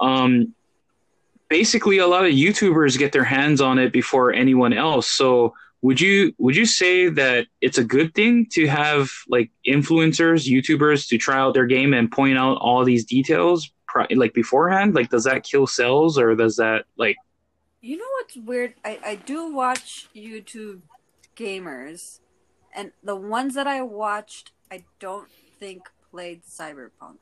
Um 0.00 0.54
basically 1.48 1.98
a 1.98 2.06
lot 2.06 2.24
of 2.24 2.32
YouTubers 2.32 2.98
get 2.98 3.12
their 3.12 3.24
hands 3.24 3.60
on 3.60 3.78
it 3.78 3.92
before 3.92 4.32
anyone 4.32 4.72
else. 4.72 5.08
So 5.08 5.54
would 5.82 6.00
you 6.00 6.34
would 6.38 6.56
you 6.56 6.66
say 6.66 7.08
that 7.08 7.46
it's 7.60 7.78
a 7.78 7.84
good 7.84 8.14
thing 8.14 8.46
to 8.52 8.66
have 8.66 9.10
like 9.28 9.50
influencers, 9.66 10.48
YouTubers 10.48 11.08
to 11.08 11.18
try 11.18 11.38
out 11.38 11.54
their 11.54 11.66
game 11.66 11.94
and 11.94 12.10
point 12.10 12.36
out 12.36 12.58
all 12.58 12.84
these 12.84 13.04
details 13.04 13.70
like 14.10 14.34
beforehand? 14.34 14.94
Like 14.94 15.10
does 15.10 15.24
that 15.24 15.44
kill 15.44 15.66
sales 15.66 16.18
or 16.18 16.34
does 16.34 16.56
that 16.56 16.84
like 16.96 17.16
You 17.80 17.96
know 17.96 18.10
what's 18.18 18.36
weird? 18.36 18.74
I, 18.84 18.98
I 19.04 19.14
do 19.14 19.54
watch 19.54 20.08
YouTube 20.14 20.80
gamers, 21.36 22.18
and 22.74 22.90
the 23.02 23.14
ones 23.14 23.54
that 23.54 23.68
I 23.68 23.82
watched, 23.82 24.50
I 24.70 24.84
don't 24.98 25.28
think 25.60 25.88
played 26.10 26.42
Cyberpunk. 26.44 27.18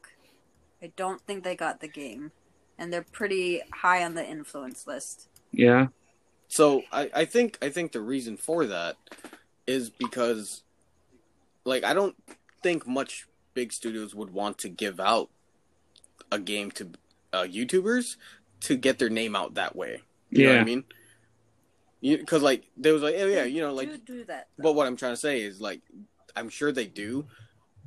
I 0.82 0.92
don't 0.96 1.20
think 1.20 1.44
they 1.44 1.56
got 1.56 1.80
the 1.80 1.88
game, 1.88 2.32
and 2.78 2.92
they're 2.92 3.02
pretty 3.12 3.62
high 3.72 4.04
on 4.04 4.14
the 4.14 4.24
influence 4.26 4.86
list. 4.86 5.28
yeah. 5.52 5.88
So 6.48 6.82
I, 6.92 7.10
I 7.12 7.24
think 7.24 7.58
I 7.60 7.70
think 7.70 7.90
the 7.90 8.00
reason 8.00 8.36
for 8.36 8.66
that 8.66 8.96
is 9.66 9.90
because 9.90 10.62
like 11.64 11.82
I 11.82 11.92
don't 11.92 12.14
think 12.62 12.86
much 12.86 13.26
big 13.52 13.72
studios 13.72 14.14
would 14.14 14.32
want 14.32 14.58
to 14.58 14.68
give 14.68 15.00
out 15.00 15.28
a 16.30 16.38
game 16.38 16.70
to 16.72 16.90
uh, 17.32 17.42
YouTubers 17.42 18.14
to 18.60 18.76
get 18.76 18.98
their 19.00 19.08
name 19.10 19.34
out 19.34 19.54
that 19.54 19.74
way. 19.74 20.02
You 20.30 20.44
know 20.44 20.50
what 20.50 20.54
Yeah. 20.54 20.60
I 20.60 20.64
mean? 20.64 20.84
Because 22.00 22.42
like 22.42 22.70
there 22.76 22.92
was 22.92 23.02
like 23.02 23.16
oh 23.18 23.26
yeah 23.26 23.42
you 23.44 23.60
know 23.60 23.74
like 23.74 23.90
do 23.90 23.98
do 23.98 24.24
that. 24.26 24.46
but 24.56 24.74
what 24.74 24.86
I'm 24.86 24.96
trying 24.96 25.14
to 25.14 25.20
say 25.20 25.40
is 25.40 25.60
like 25.60 25.80
I'm 26.36 26.48
sure 26.48 26.70
they 26.70 26.86
do. 26.86 27.26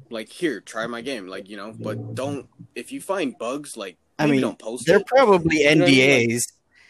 Like 0.10 0.28
here, 0.30 0.60
try 0.60 0.86
my 0.88 1.00
game. 1.02 1.28
Like 1.28 1.48
you 1.50 1.56
know, 1.56 1.74
but 1.80 2.14
don't 2.16 2.50
if 2.76 2.92
you 2.92 3.00
find 3.00 3.38
bugs 3.38 3.78
like 3.78 3.96
I 4.20 4.26
maybe 4.26 4.34
mean, 4.34 4.42
don't 4.42 4.60
post 4.60 4.86
they're 4.86 5.00
it. 5.00 5.08
probably 5.08 5.64
You 5.64 5.76
know 5.76 5.86
what 5.86 5.90
I 5.90 5.92
mean? 5.92 6.30
NDAs. 6.30 6.42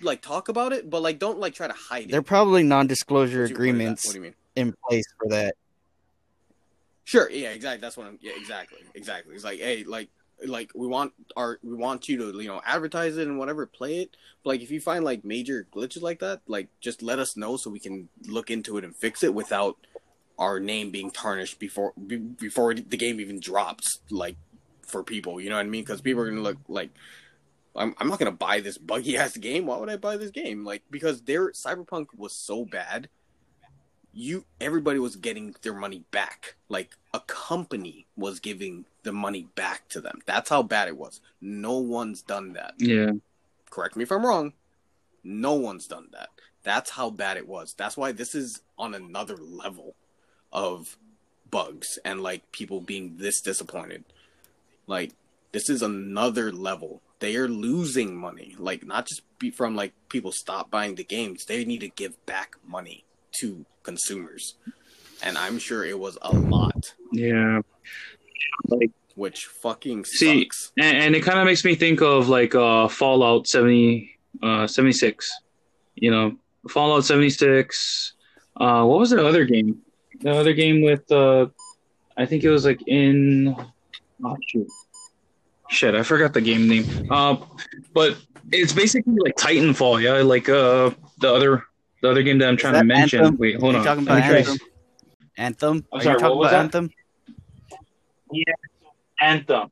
Like 0.02 0.22
talk 0.22 0.50
about 0.50 0.74
it, 0.74 0.90
but 0.90 1.02
like 1.02 1.20
don't 1.20 1.40
like 1.40 1.54
try 1.54 1.68
to 1.68 1.74
hide 1.74 2.06
it. 2.06 2.12
They're 2.12 2.22
probably 2.22 2.64
non-disclosure 2.64 3.42
What's 3.42 3.52
your 3.52 3.60
point 3.60 3.70
of 3.70 3.78
that? 3.78 3.82
agreements 3.82 4.06
What 4.06 4.12
do 4.14 4.18
you 4.18 4.24
mean? 4.24 4.36
in 4.56 4.74
place 4.88 5.06
for 5.18 5.30
that. 5.30 5.56
Sure, 7.04 7.30
yeah, 7.30 7.50
exactly. 7.50 7.82
That's 7.82 7.98
what 7.98 8.08
I'm. 8.08 8.20
Yeah, 8.22 8.34
exactly, 8.36 8.80
exactly. 8.94 9.34
It's 9.34 9.44
like, 9.44 9.60
hey, 9.60 9.84
like, 9.84 10.10
like 10.46 10.72
we 10.76 10.86
want 10.86 11.12
our, 11.36 11.60
we 11.64 11.74
want 11.74 12.08
you 12.08 12.18
to, 12.18 12.40
you 12.40 12.48
know, 12.48 12.62
advertise 12.66 13.18
it 13.18 13.28
and 13.28 13.40
whatever, 13.40 13.66
play 13.66 14.02
it. 14.02 14.16
But 14.44 14.52
like, 14.52 14.62
if 14.62 14.70
you 14.70 14.80
find 14.80 15.04
like 15.04 15.26
major 15.26 15.66
glitches 15.74 16.04
like 16.04 16.20
that, 16.20 16.42
like, 16.48 16.68
just 16.82 17.02
let 17.02 17.18
us 17.18 17.36
know 17.36 17.58
so 17.58 17.72
we 17.72 17.80
can 17.80 18.10
look 18.28 18.52
into 18.52 18.78
it 18.78 18.84
and 18.84 18.96
fix 18.96 19.24
it 19.24 19.34
without 19.34 19.78
our 20.38 20.60
name 20.60 20.92
being 20.92 21.10
tarnished 21.10 21.60
before 21.60 21.94
be, 22.08 22.18
before 22.18 22.76
the 22.76 22.96
game 22.96 23.20
even 23.20 23.40
drops. 23.40 24.00
Like, 24.12 24.38
for 24.90 25.04
people, 25.04 25.40
you 25.40 25.50
know 25.50 25.56
what 25.56 25.66
I 25.66 25.70
mean? 25.70 25.84
Because 25.84 26.02
people 26.02 26.22
are 26.24 26.30
gonna 26.30 26.42
look 26.42 26.58
like. 26.68 26.90
I'm, 27.76 27.94
I'm 28.00 28.08
not 28.08 28.20
gonna 28.20 28.32
buy 28.32 28.60
this 28.60 28.78
buggy 28.78 29.18
ass 29.18 29.38
game. 29.38 29.68
Why 29.68 29.78
would 29.78 29.90
I 29.90 29.98
buy 29.98 30.18
this 30.18 30.32
game? 30.32 30.66
Like 30.66 30.84
because 30.90 31.22
their 31.22 31.52
Cyberpunk 31.52 32.08
was 32.18 32.34
so 32.34 32.66
bad 32.66 33.10
you 34.14 34.46
everybody 34.60 35.00
was 35.00 35.16
getting 35.16 35.56
their 35.62 35.74
money 35.74 36.04
back. 36.12 36.56
Like 36.68 36.96
a 37.14 37.20
company 37.22 38.08
was 38.18 38.40
giving 38.40 38.86
the 39.04 39.14
money 39.14 39.48
back 39.56 39.88
to 39.90 40.02
them. 40.02 40.20
That's 40.26 40.50
how 40.50 40.64
bad 40.64 40.88
it 40.88 40.98
was. 40.98 41.22
No 41.42 41.78
one's 41.78 42.22
done 42.22 42.54
that. 42.54 42.74
Yeah. 42.78 43.12
Correct 43.70 43.96
me 43.96 44.04
if 44.04 44.12
I'm 44.12 44.26
wrong. 44.26 44.54
No 45.24 45.54
one's 45.54 45.88
done 45.88 46.08
that. 46.12 46.30
That's 46.64 46.90
how 46.92 47.10
bad 47.10 47.38
it 47.38 47.48
was. 47.48 47.74
That's 47.78 47.96
why 47.96 48.12
this 48.12 48.36
is 48.36 48.62
on 48.78 48.94
another 48.94 49.38
level 49.38 49.96
of 50.52 50.98
bugs 51.50 52.00
and 52.04 52.22
like 52.22 52.52
people 52.52 52.82
being 52.82 53.18
this 53.18 53.42
disappointed. 53.42 54.04
Like 54.90 55.12
this 55.52 55.70
is 55.70 55.82
another 55.82 56.52
level. 56.52 57.02
They 57.20 57.36
are 57.36 57.48
losing 57.48 58.16
money. 58.18 58.56
Like 58.58 58.86
not 58.86 59.08
just 59.08 59.22
be 59.40 59.52
from 59.52 59.76
like 59.76 59.94
people 60.10 60.32
stop 60.32 60.70
buying 60.72 60.96
the 60.96 61.04
games. 61.04 61.46
They 61.46 61.64
need 61.64 61.82
to 61.82 61.90
give 61.90 62.14
back 62.26 62.56
money 62.68 63.06
to 63.40 63.66
consumers. 63.84 64.56
And 65.22 65.38
I'm 65.38 65.60
sure 65.60 65.86
it 65.86 66.00
was 66.00 66.18
a 66.22 66.34
lot, 66.36 66.94
Yeah. 67.12 67.62
Like 68.68 68.92
which 69.16 69.46
fucking 69.62 70.06
See, 70.06 70.44
sucks. 70.44 70.72
and, 70.80 70.98
and 70.98 71.16
it 71.16 71.22
kind 71.24 71.40
of 71.40 71.46
makes 71.46 71.64
me 71.66 71.76
think 71.76 72.02
of 72.02 72.30
like 72.30 72.56
uh 72.56 72.88
Fallout 72.88 73.48
70 73.48 74.18
uh 74.42 74.66
76. 74.66 75.30
You 75.96 76.12
know, 76.12 76.36
Fallout 76.70 77.06
76. 77.06 78.14
Uh 78.56 78.84
what 78.86 79.00
was 79.00 79.10
the 79.12 79.26
other 79.26 79.46
game? 79.46 79.82
The 80.22 80.32
other 80.32 80.54
game 80.54 80.82
with 80.82 81.10
uh 81.12 81.48
I 82.18 82.26
think 82.26 82.44
it 82.44 82.50
was 82.50 82.66
like 82.66 82.82
in 82.88 83.56
oh 84.24 84.38
shoot. 84.48 84.68
Shit, 85.70 85.96
I 85.96 86.04
forgot 86.04 86.34
the 86.34 86.42
game 86.42 86.68
name. 86.68 87.08
Uh 87.12 87.38
but 87.94 88.18
it's 88.52 88.74
basically 88.74 89.16
like 89.24 89.36
Titanfall, 89.36 90.02
yeah, 90.02 90.22
like 90.22 90.50
uh 90.50 90.92
the 91.20 91.34
other 91.34 91.64
the 92.02 92.10
other 92.10 92.24
game 92.24 92.38
that 92.40 92.48
I'm 92.48 92.58
trying 92.58 92.76
to 92.76 92.84
mention. 92.84 93.20
Anthem? 93.20 93.38
Wait, 93.38 93.60
hold 93.60 93.74
you 93.74 93.80
on. 93.80 93.86
talking 93.86 94.04
about. 94.04 94.22
Anthem? 94.22 94.58
Anthem? 95.38 95.86
I'm 95.94 96.02
sorry, 96.02 96.20
talking 96.20 96.30
what 96.30 96.38
was 96.38 96.52
about 96.52 96.72
that? 96.72 96.78
Anthem? 96.78 96.92
Yeah, 98.32 98.54
Anthem. 99.22 99.72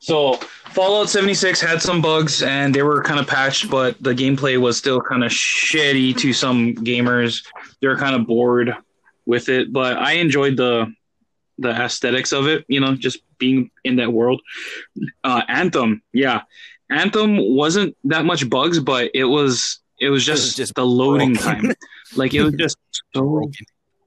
So 0.00 0.34
Fallout 0.34 1.08
76 1.08 1.60
had 1.60 1.82
some 1.82 2.00
bugs 2.00 2.42
and 2.42 2.74
they 2.74 2.82
were 2.82 3.02
kind 3.02 3.18
of 3.18 3.26
patched, 3.26 3.68
but 3.68 4.00
the 4.02 4.14
gameplay 4.14 4.60
was 4.60 4.78
still 4.78 5.00
kind 5.00 5.24
of 5.24 5.32
shitty 5.32 6.16
to 6.18 6.32
some 6.32 6.74
gamers. 6.76 7.44
They 7.80 7.88
were 7.88 7.96
kind 7.96 8.14
of 8.14 8.26
bored 8.26 8.74
with 9.26 9.48
it, 9.48 9.72
but 9.72 9.96
I 9.96 10.12
enjoyed 10.12 10.56
the 10.56 10.92
the 11.58 11.70
aesthetics 11.70 12.32
of 12.32 12.46
it. 12.46 12.64
You 12.68 12.80
know, 12.80 12.94
just 12.94 13.20
being 13.38 13.70
in 13.84 13.96
that 13.96 14.12
world. 14.12 14.40
Uh, 15.24 15.42
Anthem, 15.48 16.02
yeah, 16.12 16.42
Anthem 16.90 17.36
wasn't 17.38 17.96
that 18.04 18.24
much 18.24 18.48
bugs, 18.48 18.80
but 18.80 19.10
it 19.14 19.24
was 19.24 19.80
it 20.00 20.10
was 20.10 20.24
just, 20.24 20.56
just 20.56 20.74
the 20.74 20.86
loading 20.86 21.34
broken. 21.34 21.62
time. 21.62 21.74
Like 22.16 22.34
it 22.34 22.42
was 22.42 22.54
just 22.58 22.76
so 23.14 23.50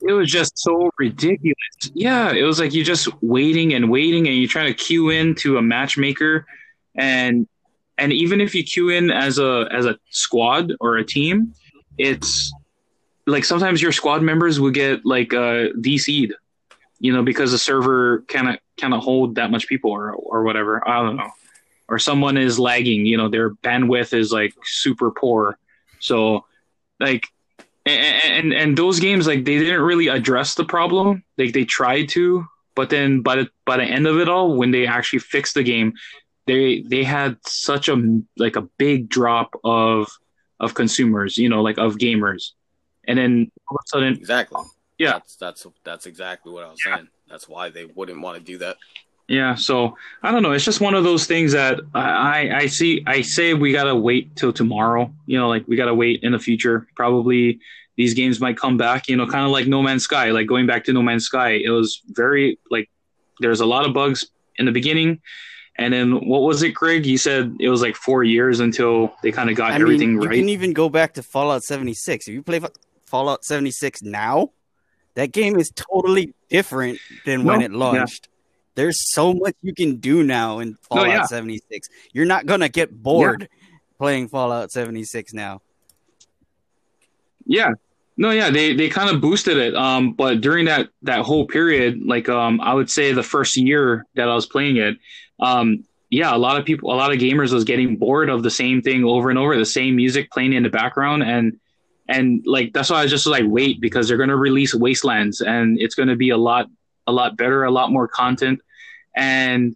it 0.01 0.13
was 0.13 0.31
just 0.31 0.57
so 0.57 0.89
ridiculous. 0.97 1.55
Yeah, 1.93 2.31
it 2.31 2.43
was 2.43 2.59
like 2.59 2.73
you're 2.73 2.85
just 2.85 3.07
waiting 3.21 3.73
and 3.73 3.91
waiting, 3.91 4.27
and 4.27 4.37
you're 4.37 4.47
trying 4.47 4.67
to 4.67 4.73
queue 4.73 5.09
in 5.09 5.35
to 5.35 5.57
a 5.57 5.61
matchmaker, 5.61 6.45
and 6.95 7.47
and 7.97 8.11
even 8.11 8.41
if 8.41 8.55
you 8.55 8.63
queue 8.63 8.89
in 8.89 9.11
as 9.11 9.37
a 9.37 9.67
as 9.71 9.85
a 9.85 9.97
squad 10.09 10.73
or 10.79 10.97
a 10.97 11.05
team, 11.05 11.53
it's 11.97 12.51
like 13.27 13.45
sometimes 13.45 13.81
your 13.81 13.91
squad 13.91 14.23
members 14.23 14.59
would 14.59 14.73
get 14.73 15.05
like 15.05 15.33
uh 15.33 15.69
DC'd, 15.79 16.33
you 17.01 17.11
know, 17.11 17.23
because 17.23 17.51
the 17.51 17.57
server 17.57 18.19
cannot 18.27 18.59
cannot 18.77 19.03
hold 19.03 19.35
that 19.35 19.49
much 19.49 19.67
people 19.67 19.91
or 19.91 20.13
or 20.13 20.43
whatever. 20.43 20.87
I 20.87 21.01
don't 21.01 21.17
know. 21.17 21.31
Or 21.89 21.99
someone 21.99 22.37
is 22.37 22.59
lagging, 22.59 23.05
you 23.05 23.17
know, 23.17 23.27
their 23.27 23.49
bandwidth 23.49 24.13
is 24.13 24.31
like 24.31 24.53
super 24.63 25.09
poor. 25.11 25.57
So 25.99 26.45
like 26.99 27.27
and 27.87 28.23
and, 28.23 28.53
and 28.53 28.77
those 28.77 28.99
games 28.99 29.25
like 29.25 29.45
they 29.45 29.57
didn't 29.57 29.81
really 29.81 30.07
address 30.09 30.53
the 30.53 30.63
problem. 30.63 31.23
Like 31.39 31.53
they 31.53 31.65
tried 31.65 32.09
to, 32.09 32.45
but 32.75 32.91
then 32.91 33.21
by 33.21 33.37
the 33.37 33.49
by 33.65 33.77
the 33.77 33.83
end 33.83 34.05
of 34.05 34.19
it 34.19 34.29
all, 34.29 34.55
when 34.55 34.69
they 34.69 34.85
actually 34.85 35.19
fixed 35.19 35.55
the 35.55 35.63
game, 35.63 35.93
they 36.45 36.81
they 36.81 37.03
had 37.03 37.35
such 37.47 37.89
a 37.89 38.21
like 38.37 38.55
a 38.55 38.61
big 38.77 39.09
drop 39.09 39.59
of 39.63 40.07
of 40.59 40.75
consumers, 40.75 41.35
you 41.35 41.49
know, 41.49 41.63
like 41.63 41.79
of 41.79 41.95
gamers. 41.95 42.51
And 43.07 43.17
then 43.17 43.51
all 43.67 43.77
of 43.77 43.83
a 43.83 43.87
sudden, 43.87 44.13
Exactly. 44.13 44.61
Yeah. 45.01 45.13
That's 45.13 45.35
that's 45.35 45.67
that's 45.83 46.05
exactly 46.05 46.51
what 46.51 46.63
I 46.63 46.69
was 46.69 46.83
saying. 46.83 47.07
That's 47.27 47.49
why 47.49 47.69
they 47.69 47.85
wouldn't 47.85 48.21
want 48.21 48.37
to 48.37 48.43
do 48.43 48.59
that. 48.59 48.77
Yeah, 49.27 49.55
so 49.55 49.97
I 50.21 50.31
don't 50.31 50.43
know. 50.43 50.51
It's 50.51 50.65
just 50.65 50.81
one 50.81 50.93
of 50.93 51.03
those 51.03 51.25
things 51.25 51.53
that 51.53 51.79
I 51.95 52.51
I 52.53 52.65
see. 52.67 53.03
I 53.07 53.21
say 53.21 53.53
we 53.53 53.71
gotta 53.71 53.95
wait 53.95 54.35
till 54.35 54.53
tomorrow. 54.53 55.11
You 55.25 55.39
know, 55.39 55.47
like 55.47 55.67
we 55.67 55.75
gotta 55.75 55.95
wait 55.95 56.21
in 56.21 56.33
the 56.33 56.39
future. 56.39 56.87
Probably 56.95 57.59
these 57.95 58.13
games 58.13 58.39
might 58.39 58.57
come 58.57 58.77
back. 58.77 59.07
You 59.07 59.15
know, 59.15 59.25
kind 59.25 59.45
of 59.45 59.51
like 59.51 59.67
No 59.67 59.81
Man's 59.81 60.03
Sky. 60.03 60.29
Like 60.31 60.47
going 60.47 60.67
back 60.67 60.83
to 60.85 60.93
No 60.93 61.01
Man's 61.01 61.25
Sky, 61.25 61.51
it 61.63 61.69
was 61.69 62.01
very 62.09 62.59
like 62.69 62.89
there's 63.39 63.61
a 63.61 63.65
lot 63.65 63.87
of 63.87 63.93
bugs 63.93 64.27
in 64.57 64.65
the 64.65 64.71
beginning, 64.71 65.19
and 65.77 65.93
then 65.93 66.27
what 66.27 66.41
was 66.41 66.61
it, 66.61 66.73
Greg? 66.73 67.07
You 67.07 67.17
said 67.17 67.55
it 67.59 67.69
was 67.69 67.81
like 67.81 67.95
four 67.95 68.23
years 68.23 68.59
until 68.59 69.15
they 69.23 69.31
kind 69.31 69.49
of 69.49 69.55
got 69.55 69.71
I 69.71 69.73
mean, 69.75 69.81
everything 69.81 70.11
you 70.11 70.27
right. 70.27 70.35
can 70.35 70.49
even 70.49 70.73
go 70.73 70.89
back 70.89 71.13
to 71.13 71.23
Fallout 71.23 71.63
76. 71.63 72.27
If 72.27 72.33
you 72.33 72.43
play 72.43 72.59
Fallout 73.05 73.45
76 73.45 74.03
now, 74.03 74.51
that 75.16 75.32
game 75.32 75.59
is 75.59 75.72
totally 75.72 76.34
different 76.49 76.99
than 77.26 77.43
when 77.43 77.62
it 77.62 77.72
launched. 77.72 78.28
There's 78.76 79.12
so 79.14 79.34
much 79.34 79.55
you 79.62 79.74
can 79.74 79.97
do 79.97 80.24
now 80.24 80.59
in 80.59 80.70
No, 80.70 80.76
Fallout 80.89 81.07
yeah. 81.07 81.26
76. 81.26 81.89
You're 82.14 82.26
not 82.26 82.45
gonna 82.45 82.70
get 82.70 82.91
bored 82.91 83.49
playing 83.97 84.30
Fallout 84.30 84.72
76 84.72 85.34
now. 85.34 85.62
Yeah. 87.45 87.72
No, 88.18 88.30
yeah, 88.30 88.49
they 88.49 88.76
they 88.76 88.89
kind 88.89 89.09
of 89.09 89.22
boosted 89.22 89.57
it. 89.57 89.76
Um, 89.76 90.14
but 90.14 90.41
during 90.41 90.66
that 90.66 90.89
that 91.03 91.22
whole 91.22 91.47
period, 91.47 92.01
like 92.05 92.30
um, 92.30 92.62
I 92.62 92.74
would 92.74 92.89
say 92.89 93.14
the 93.14 93.24
first 93.24 93.57
year 93.57 94.05
that 94.16 94.30
I 94.30 94.36
was 94.36 94.45
playing 94.45 94.78
it, 94.78 94.97
um, 95.39 95.84
yeah, 96.09 96.36
a 96.36 96.38
lot 96.38 96.59
of 96.59 96.66
people, 96.66 96.93
a 96.93 96.95
lot 96.95 97.12
of 97.12 97.20
gamers 97.20 97.53
was 97.53 97.64
getting 97.64 97.95
bored 97.95 98.30
of 98.30 98.43
the 98.43 98.51
same 98.51 98.82
thing 98.82 99.03
over 99.05 99.30
and 99.30 99.39
over, 99.39 99.57
the 99.57 99.66
same 99.66 99.95
music 99.95 100.30
playing 100.30 100.53
in 100.53 100.64
the 100.64 100.70
background, 100.70 101.24
and 101.24 101.57
and 102.12 102.43
like 102.45 102.74
that's 102.74 102.89
why 102.89 102.99
I 102.99 103.03
was 103.03 103.12
just 103.12 103.26
like 103.26 103.45
wait 103.47 103.80
because 103.80 104.07
they're 104.07 104.18
gonna 104.18 104.36
release 104.36 104.76
Wastelanders 104.76 105.41
and 105.45 105.80
it's 105.80 105.95
gonna 105.95 106.16
be 106.16 106.30
a 106.30 106.38
lot 106.38 106.68
a 107.07 107.12
lot 107.12 107.38
better, 107.38 107.64
a 107.64 107.72
lot 107.72 107.91
more 107.91 108.07
content, 108.07 108.62
and 109.16 109.76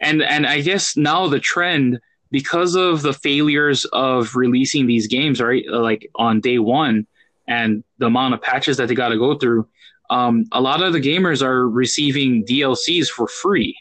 and 0.00 0.22
and 0.22 0.46
I 0.46 0.60
guess 0.60 0.96
now 0.96 1.26
the 1.26 1.40
trend 1.40 2.00
because 2.30 2.76
of 2.76 3.02
the 3.02 3.12
failures 3.12 3.84
of 3.92 4.36
releasing 4.36 4.86
these 4.86 5.06
games 5.06 5.40
right 5.40 5.64
like 5.68 6.08
on 6.14 6.40
day 6.40 6.58
one 6.58 7.06
and 7.48 7.84
the 7.98 8.06
amount 8.06 8.34
of 8.34 8.40
patches 8.40 8.76
that 8.76 8.88
they 8.88 8.94
got 8.94 9.10
to 9.10 9.18
go 9.18 9.36
through 9.36 9.68
um, 10.08 10.44
a 10.52 10.60
lot 10.60 10.82
of 10.82 10.92
the 10.92 11.00
gamers 11.00 11.42
are 11.42 11.68
receiving 11.68 12.42
dlcs 12.46 13.08
for 13.08 13.28
free 13.28 13.76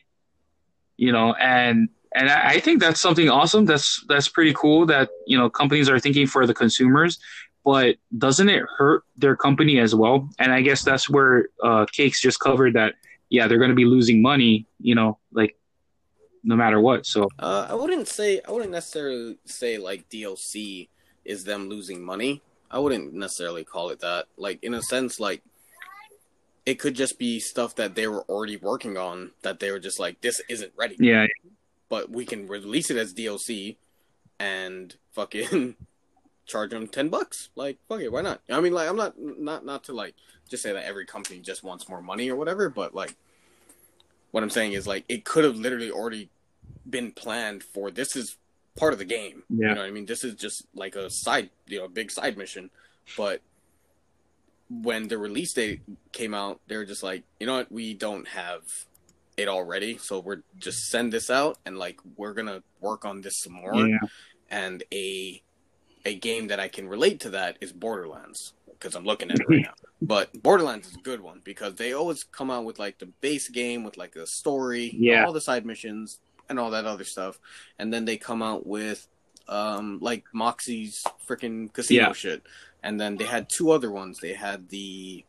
you 0.97 1.14
know 1.14 1.34
and 1.36 1.88
and 2.14 2.30
I 2.30 2.49
I 2.52 2.60
think 2.60 2.82
that's 2.82 3.02
something 3.02 3.30
awesome. 3.30 3.66
That's 3.66 4.04
that's 4.08 4.28
pretty 4.28 4.54
cool 4.54 4.86
that 4.88 5.10
you 5.26 5.38
know 5.38 5.49
companies 5.49 5.89
are 5.89 5.99
thinking 5.99 6.28
for 6.28 6.45
the 6.45 6.54
consumers, 6.54 7.20
but 7.64 7.97
doesn't 8.18 8.49
it 8.49 8.64
hurt 8.78 9.03
their 9.18 9.36
company 9.36 9.80
as 9.80 9.93
well? 9.93 10.30
And 10.39 10.51
I 10.51 10.62
guess 10.62 10.84
that's 10.84 11.09
where 11.09 11.47
uh, 11.64 11.86
Cakes 11.91 12.22
just 12.22 12.39
covered 12.39 12.74
that. 12.74 12.95
Yeah, 13.30 13.47
they're 13.47 13.59
going 13.59 13.70
to 13.70 13.76
be 13.76 13.86
losing 13.86 14.22
money. 14.22 14.66
You 14.80 14.95
know, 14.95 15.20
like 15.32 15.55
no 16.43 16.55
matter 16.55 16.80
what. 16.82 17.05
So 17.05 17.30
Uh, 17.39 17.68
I 17.70 17.76
wouldn't 17.76 18.07
say 18.07 18.41
I 18.47 18.51
wouldn't 18.51 18.72
necessarily 18.72 19.38
say 19.45 19.78
like 19.78 20.09
DLC 20.09 20.89
is 21.24 21.43
them 21.43 21.70
losing 21.70 22.03
money. 22.03 22.41
I 22.70 22.80
wouldn't 22.80 23.14
necessarily 23.14 23.64
call 23.64 23.89
it 23.89 23.99
that. 23.99 24.26
Like 24.38 24.64
in 24.64 24.74
a 24.74 24.82
sense, 24.82 25.20
like 25.20 25.43
it 26.66 26.80
could 26.80 26.95
just 26.95 27.18
be 27.20 27.39
stuff 27.39 27.76
that 27.76 27.95
they 27.95 28.07
were 28.07 28.22
already 28.24 28.57
working 28.57 28.97
on 28.97 29.32
that 29.43 29.59
they 29.59 29.72
were 29.72 29.80
just 29.80 29.99
like 29.99 30.22
this 30.22 30.41
isn't 30.49 30.72
ready. 30.76 30.95
yeah, 30.99 31.28
But 31.89 32.09
we 32.09 32.26
can 32.26 32.47
release 32.47 32.89
it 32.89 32.97
as 32.97 33.14
DLC 33.14 33.78
and 34.39 34.95
fucking 35.14 35.76
charge 36.52 36.72
them 36.72 36.88
ten 36.88 37.10
bucks. 37.10 37.49
Like 37.56 37.78
fuck 37.88 38.02
it, 38.02 38.12
why 38.12 38.22
not? 38.22 38.41
I 38.49 38.60
mean, 38.60 38.74
like 38.74 38.89
I'm 38.89 38.97
not 38.97 39.16
not 39.20 39.66
not 39.66 39.84
to 39.86 39.93
like 39.93 40.16
just 40.49 40.64
say 40.64 40.74
that 40.74 40.86
every 40.86 41.06
company 41.06 41.39
just 41.39 41.64
wants 41.64 41.88
more 41.88 42.02
money 42.02 42.30
or 42.30 42.36
whatever, 42.36 42.70
but 42.70 42.93
like 42.93 43.16
what 44.32 44.43
I'm 44.43 44.49
saying 44.49 44.74
is 44.74 44.86
like 44.88 45.06
it 45.10 45.26
could 45.26 45.43
have 45.43 45.56
literally 45.56 45.91
already 45.91 46.30
been 46.89 47.12
planned 47.12 47.64
for 47.64 47.91
this 47.91 48.16
is 48.16 48.38
part 48.78 48.93
of 48.93 48.99
the 48.99 49.06
game. 49.06 49.43
Yeah. 49.49 49.70
You 49.70 49.76
know 49.76 49.82
what 49.82 49.88
I 49.88 49.91
mean? 49.91 50.06
This 50.06 50.24
is 50.24 50.36
just 50.36 50.66
like 50.74 50.95
a 50.95 51.10
side, 51.10 51.49
you 51.68 51.80
know, 51.80 51.88
big 51.88 52.12
side 52.12 52.38
mission. 52.38 52.70
But 53.18 53.41
when 54.70 55.10
the 55.10 55.18
release 55.18 55.54
date 55.54 55.82
came 56.14 56.34
out, 56.34 56.62
they 56.68 56.78
were 56.78 56.86
just 56.86 57.04
like, 57.04 57.24
you 57.39 57.47
know 57.47 57.58
what, 57.58 57.72
we 57.72 57.93
don't 57.93 58.28
have 58.30 58.62
it 59.38 59.47
already, 59.47 59.97
so 59.97 60.20
we're 60.20 60.43
just 60.58 60.88
send 60.89 61.12
this 61.12 61.30
out 61.30 61.58
and 61.66 61.78
like 61.78 61.99
we're 62.16 62.34
gonna 62.34 62.64
work 62.80 63.06
on 63.06 63.22
this 63.22 63.41
some 63.41 63.54
more. 63.54 63.76
yeah, 63.76 63.97
And 64.49 64.84
a 64.93 65.41
a 66.06 66.16
game 66.16 66.47
that 66.47 66.60
I 66.60 66.68
can 66.68 66.88
relate 66.88 67.20
to 67.22 67.30
that 67.32 67.58
is 67.62 67.72
Borderlands 67.72 68.54
because 68.72 68.95
I'm 68.95 69.06
looking 69.06 69.30
at 69.32 69.39
it 69.39 69.47
right 69.47 69.62
now. 69.66 69.74
But 70.02 70.41
Borderlands 70.41 70.88
is 70.88 70.95
a 70.95 70.99
good 71.02 71.22
one 71.22 71.41
because 71.43 71.76
they 71.76 71.93
always 71.93 72.24
come 72.24 72.49
out 72.49 72.66
with 72.66 72.80
like 72.80 72.97
the 72.99 73.06
base 73.06 73.49
game 73.49 73.84
with 73.84 73.97
like 73.97 74.16
a 74.16 74.26
story, 74.26 74.95
Yeah. 74.97 75.26
all 75.26 75.34
the 75.34 75.41
side 75.41 75.66
missions, 75.66 76.20
and 76.49 76.60
all 76.60 76.72
that 76.72 76.86
other 76.86 77.04
stuff, 77.06 77.39
and 77.80 77.93
then 77.93 78.06
they 78.06 78.18
come 78.18 78.41
out 78.41 78.66
with 78.68 79.08
um 79.47 79.99
like 80.02 80.24
Moxxi's 80.36 81.04
freaking 81.28 81.72
casino 81.72 82.08
Yeah. 82.08 82.14
shit, 82.14 82.43
and 82.84 82.99
then 82.99 83.18
they 83.18 83.26
had 83.26 83.47
two 83.56 83.72
other 83.72 83.91
ones. 83.91 84.20
They 84.20 84.34
had 84.34 84.70
the 84.70 85.24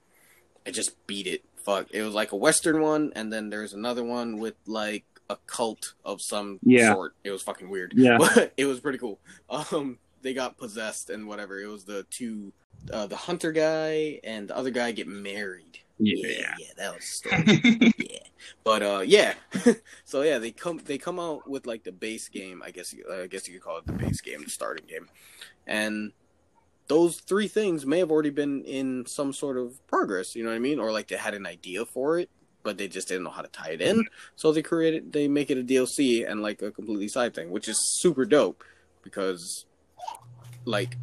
I 0.67 0.71
just 0.71 1.07
beat 1.07 1.27
it. 1.27 1.43
Fuck, 1.67 1.89
it 1.93 2.03
was 2.03 2.15
like 2.15 2.33
a 2.33 2.37
western 2.37 2.81
one, 2.81 3.13
and 3.15 3.33
then 3.33 3.51
there's 3.51 3.73
another 3.73 4.03
one 4.03 4.39
with 4.39 4.55
like 4.67 5.05
a 5.31 5.37
cult 5.47 5.95
of 6.05 6.21
some 6.21 6.59
Yeah. 6.63 6.93
sort. 6.95 7.15
It 7.23 7.31
was 7.31 7.43
fucking 7.43 7.69
weird, 7.69 7.93
Yeah. 7.97 8.17
but 8.19 8.53
it 8.57 8.65
was 8.67 8.81
pretty 8.81 8.99
cool. 8.99 9.21
Um, 9.49 9.99
they 10.23 10.35
got 10.35 10.57
possessed 10.57 11.11
and 11.11 11.27
whatever. 11.27 11.61
It 11.61 11.67
was 11.67 11.85
the 11.85 12.05
two, 12.11 12.53
uh, 12.93 13.07
the 13.07 13.17
hunter 13.17 13.53
guy 13.53 14.21
and 14.25 14.49
the 14.49 14.57
other 14.57 14.71
guy 14.71 14.93
get 14.93 15.09
married. 15.09 15.79
yeah. 15.99 16.55
yeah, 16.59 16.67
that 16.79 16.95
was 16.95 17.05
the 17.05 17.29
story. 17.29 17.95
yeah, 18.11 18.19
but 18.65 18.83
uh, 18.83 19.03
yeah. 19.05 19.35
so 20.05 20.23
yeah, 20.23 20.39
they 20.39 20.51
come 20.51 20.81
they 20.85 20.99
come 20.99 21.21
out 21.21 21.49
with 21.49 21.67
like 21.67 21.85
the 21.85 21.93
base 21.93 22.29
game. 22.29 22.63
I 22.65 22.71
guess 22.71 22.95
I 23.13 23.27
guess 23.27 23.47
you 23.47 23.55
could 23.55 23.63
call 23.63 23.79
it 23.79 23.87
the 23.87 23.93
base 23.93 24.21
game, 24.21 24.43
the 24.43 24.51
starting 24.51 24.87
game, 24.87 25.09
and 25.67 26.13
those 26.89 27.21
three 27.21 27.49
things 27.49 27.87
may 27.87 27.99
have 27.99 28.11
already 28.11 28.31
been 28.31 28.65
in 28.65 29.07
some 29.07 29.33
sort 29.33 29.57
of 29.57 29.87
progress. 29.87 30.35
You 30.35 30.43
know 30.45 30.51
what 30.51 30.57
I 30.57 30.61
mean? 30.61 30.79
Or 30.79 30.93
like 30.93 31.09
they 31.09 31.17
had 31.17 31.35
an 31.35 31.47
idea 31.47 31.85
for 31.85 32.19
it, 32.19 32.29
but 32.63 32.79
they 32.79 32.89
just 32.89 33.09
didn't 33.09 33.25
know 33.25 33.31
how 33.31 33.43
to 33.43 33.49
tie 33.49 33.71
it 33.71 33.81
in. 33.81 34.05
So 34.37 34.53
they 34.53 34.63
created 34.63 35.13
they 35.13 35.29
make 35.29 35.51
it 35.51 35.59
a 35.59 35.63
DLC 35.63 36.29
and 36.29 36.43
like 36.43 36.63
a 36.63 36.71
completely 36.71 37.09
side 37.09 37.35
thing, 37.35 37.51
which 37.51 37.69
is 37.69 37.79
super 38.01 38.25
dope 38.25 38.65
because 39.03 39.67
like 40.65 40.97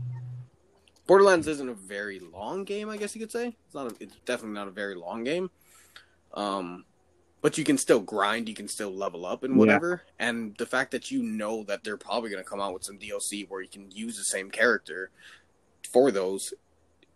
Borderlands 1.08 1.48
isn't 1.48 1.70
a 1.70 1.74
very 1.74 2.20
long 2.20 2.64
game, 2.64 2.90
I 2.90 2.98
guess 2.98 3.16
you 3.16 3.22
could 3.22 3.32
say. 3.32 3.56
It's 3.66 3.76
not. 3.76 3.92
A, 3.92 3.96
it's 4.00 4.16
definitely 4.26 4.56
not 4.56 4.68
a 4.68 4.72
very 4.72 4.96
long 4.96 5.24
game. 5.24 5.50
Um, 6.34 6.86
but 7.42 7.58
you 7.58 7.64
can 7.64 7.78
still 7.78 8.00
grind. 8.02 8.48
You 8.50 8.56
can 8.56 8.68
still 8.68 8.92
level 8.92 9.26
up 9.26 9.44
and 9.44 9.54
Yeah. 9.54 9.60
whatever. 9.60 10.02
And 10.20 10.56
the 10.58 10.66
fact 10.66 10.92
that 10.92 11.10
you 11.10 11.24
know 11.24 11.64
that 11.64 11.84
they're 11.84 11.98
probably 11.98 12.30
going 12.30 12.44
to 12.44 12.50
come 12.50 12.62
out 12.62 12.74
with 12.74 12.84
some 12.84 13.00
DLC 13.00 13.48
where 13.50 13.62
you 13.62 13.70
can 13.70 13.90
use 13.92 14.18
the 14.18 14.24
same 14.24 14.52
character 14.52 15.10
for 15.92 16.12
those, 16.12 16.54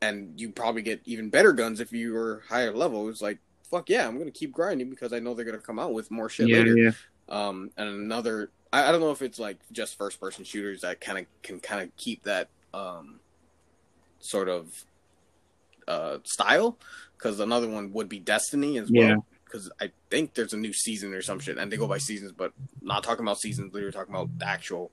and 0.02 0.40
you 0.40 0.50
probably 0.52 0.82
get 0.82 1.02
even 1.06 1.30
better 1.30 1.54
guns 1.54 1.80
if 1.80 1.92
you 1.92 2.16
are 2.18 2.44
higher 2.50 2.74
level. 2.74 3.10
It's 3.10 3.22
like 3.22 3.40
fuck 3.70 3.90
yeah, 3.90 4.08
I'm 4.08 4.14
going 4.16 4.26
to 4.26 4.32
keep 4.32 4.52
grinding 4.52 4.92
because 4.92 5.14
I 5.14 5.20
know 5.20 5.34
they're 5.34 5.46
going 5.46 5.60
to 5.60 5.66
come 5.66 5.80
out 5.80 5.94
with 5.94 6.12
more 6.12 6.30
shit 6.30 6.48
yeah, 6.48 6.58
later. 6.58 6.78
yeah. 6.78 6.92
Um, 7.28 7.72
and 7.76 7.90
another, 7.90 8.52
I, 8.74 8.90
I 8.90 8.92
don't 8.92 9.00
know 9.00 9.12
if 9.12 9.22
it's 9.22 9.40
like 9.40 9.58
just 9.72 9.98
first 9.98 10.20
person 10.20 10.44
shooters 10.44 10.82
that 10.82 11.00
kind 11.00 11.20
of 11.20 11.26
can 11.44 11.60
kind 11.62 11.82
of 11.84 11.96
keep 11.96 12.24
that 12.24 12.50
um, 12.74 13.20
sort 14.20 14.50
of 14.50 14.84
uh, 15.88 16.18
style. 16.26 16.78
Because 17.18 17.40
another 17.40 17.70
one 17.70 17.94
would 17.94 18.10
be 18.10 18.20
Destiny 18.20 18.78
as 18.80 18.90
Yeah. 18.92 19.08
well. 19.14 19.26
Because 19.46 19.72
I 19.80 19.92
think 20.10 20.34
there's 20.34 20.54
a 20.54 20.58
new 20.58 20.74
season 20.74 21.14
or 21.14 21.22
some 21.22 21.40
shit, 21.40 21.58
and 21.60 21.72
they 21.72 21.78
go 21.78 21.88
by 21.88 22.00
seasons, 22.00 22.32
but 22.32 22.52
not 22.82 23.04
talking 23.04 23.24
about 23.24 23.40
seasons. 23.40 23.72
Literally 23.74 23.94
talking 23.94 24.14
about 24.14 24.38
the 24.40 24.48
actual 24.48 24.92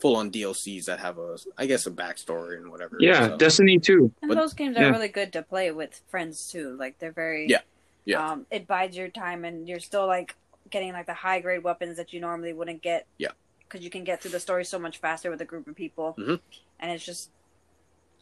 full 0.00 0.16
on 0.16 0.30
DLCs 0.30 0.84
that 0.84 1.00
have 1.00 1.16
a, 1.18 1.38
I 1.56 1.64
guess, 1.66 1.86
a 1.86 1.90
backstory 1.90 2.58
and 2.58 2.70
whatever. 2.70 2.96
Yeah, 3.00 3.28
So- 3.28 3.36
Destiny 3.38 3.78
too. 3.78 4.12
And 4.20 4.28
But- 4.28 4.36
those 4.36 4.52
games 4.52 4.76
yeah. 4.78 4.88
are 4.88 4.92
really 4.92 5.08
good 5.08 5.32
to 5.32 5.42
play 5.42 5.70
with 5.72 6.02
friends 6.08 6.46
too. 6.50 6.76
Like 6.78 6.98
they're 6.98 7.10
very 7.12 7.46
Yeah. 7.48 7.60
Yeah. 8.04 8.32
Um, 8.32 8.46
it 8.50 8.66
bides 8.66 8.96
your 8.96 9.08
time, 9.08 9.44
and 9.44 9.66
you're 9.68 9.80
still 9.80 10.06
like 10.06 10.36
getting 10.72 10.92
like 10.92 11.06
the 11.06 11.14
high 11.14 11.40
grade 11.40 11.62
weapons 11.62 11.96
that 11.98 12.12
you 12.12 12.20
normally 12.20 12.52
wouldn't 12.52 12.82
get. 12.82 13.06
Yeah. 13.18 13.28
Because 13.60 13.84
you 13.84 13.90
can 13.90 14.02
get 14.04 14.20
through 14.20 14.32
the 14.32 14.40
story 14.40 14.64
so 14.64 14.78
much 14.78 14.98
faster 14.98 15.30
with 15.30 15.40
a 15.40 15.44
group 15.44 15.68
of 15.68 15.76
people, 15.76 16.14
Mhm. 16.18 16.40
and 16.80 16.90
it's 16.90 17.04
just 17.04 17.30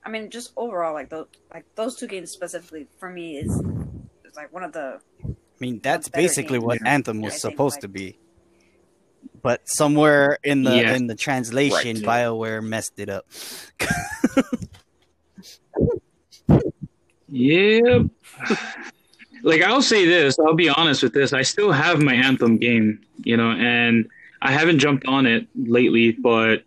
I 0.03 0.09
mean, 0.09 0.31
just 0.31 0.53
overall, 0.57 0.95
like 0.95 1.11
those, 1.11 1.27
like 1.53 1.67
those 1.75 1.95
two 1.97 2.07
games 2.07 2.31
specifically 2.31 2.87
for 2.99 3.11
me 3.11 3.37
is, 3.37 3.51
is 4.25 4.35
like 4.35 4.51
one 4.53 4.65
of 4.65 4.73
the. 4.73 4.99
I 5.23 5.27
mean, 5.59 5.79
that's 5.83 6.09
basically 6.09 6.57
games. 6.59 6.65
what 6.65 6.79
Yeah. 6.83 6.89
Anthem 6.95 7.21
was 7.21 7.35
I 7.35 7.37
think, 7.37 7.53
supposed 7.53 7.75
like- 7.77 7.81
to 7.83 7.89
be. 7.89 8.19
But 9.43 9.61
somewhere 9.69 10.39
in 10.43 10.63
the 10.63 10.75
Yeah. 10.77 10.95
in 10.97 11.07
the 11.07 11.15
translation, 11.15 11.97
Right. 12.03 12.25
BioWare 12.27 12.65
messed 12.65 12.99
it 12.99 13.11
up. 13.11 13.27
Yep. 17.33 18.07
like 19.43 19.63
I'll 19.63 19.83
say 19.83 20.05
this, 20.07 20.39
I'll 20.39 20.55
be 20.55 20.69
honest 20.69 21.03
with 21.03 21.13
this. 21.13 21.33
I 21.33 21.43
still 21.43 21.73
have 21.73 22.01
my 22.03 22.15
Anthem 22.15 22.57
game, 22.59 23.01
you 23.25 23.37
know, 23.37 23.53
and 23.53 24.09
I 24.43 24.53
haven't 24.53 24.79
jumped 24.79 25.07
on 25.07 25.27
it 25.27 25.47
lately, 25.55 26.13
but 26.13 26.65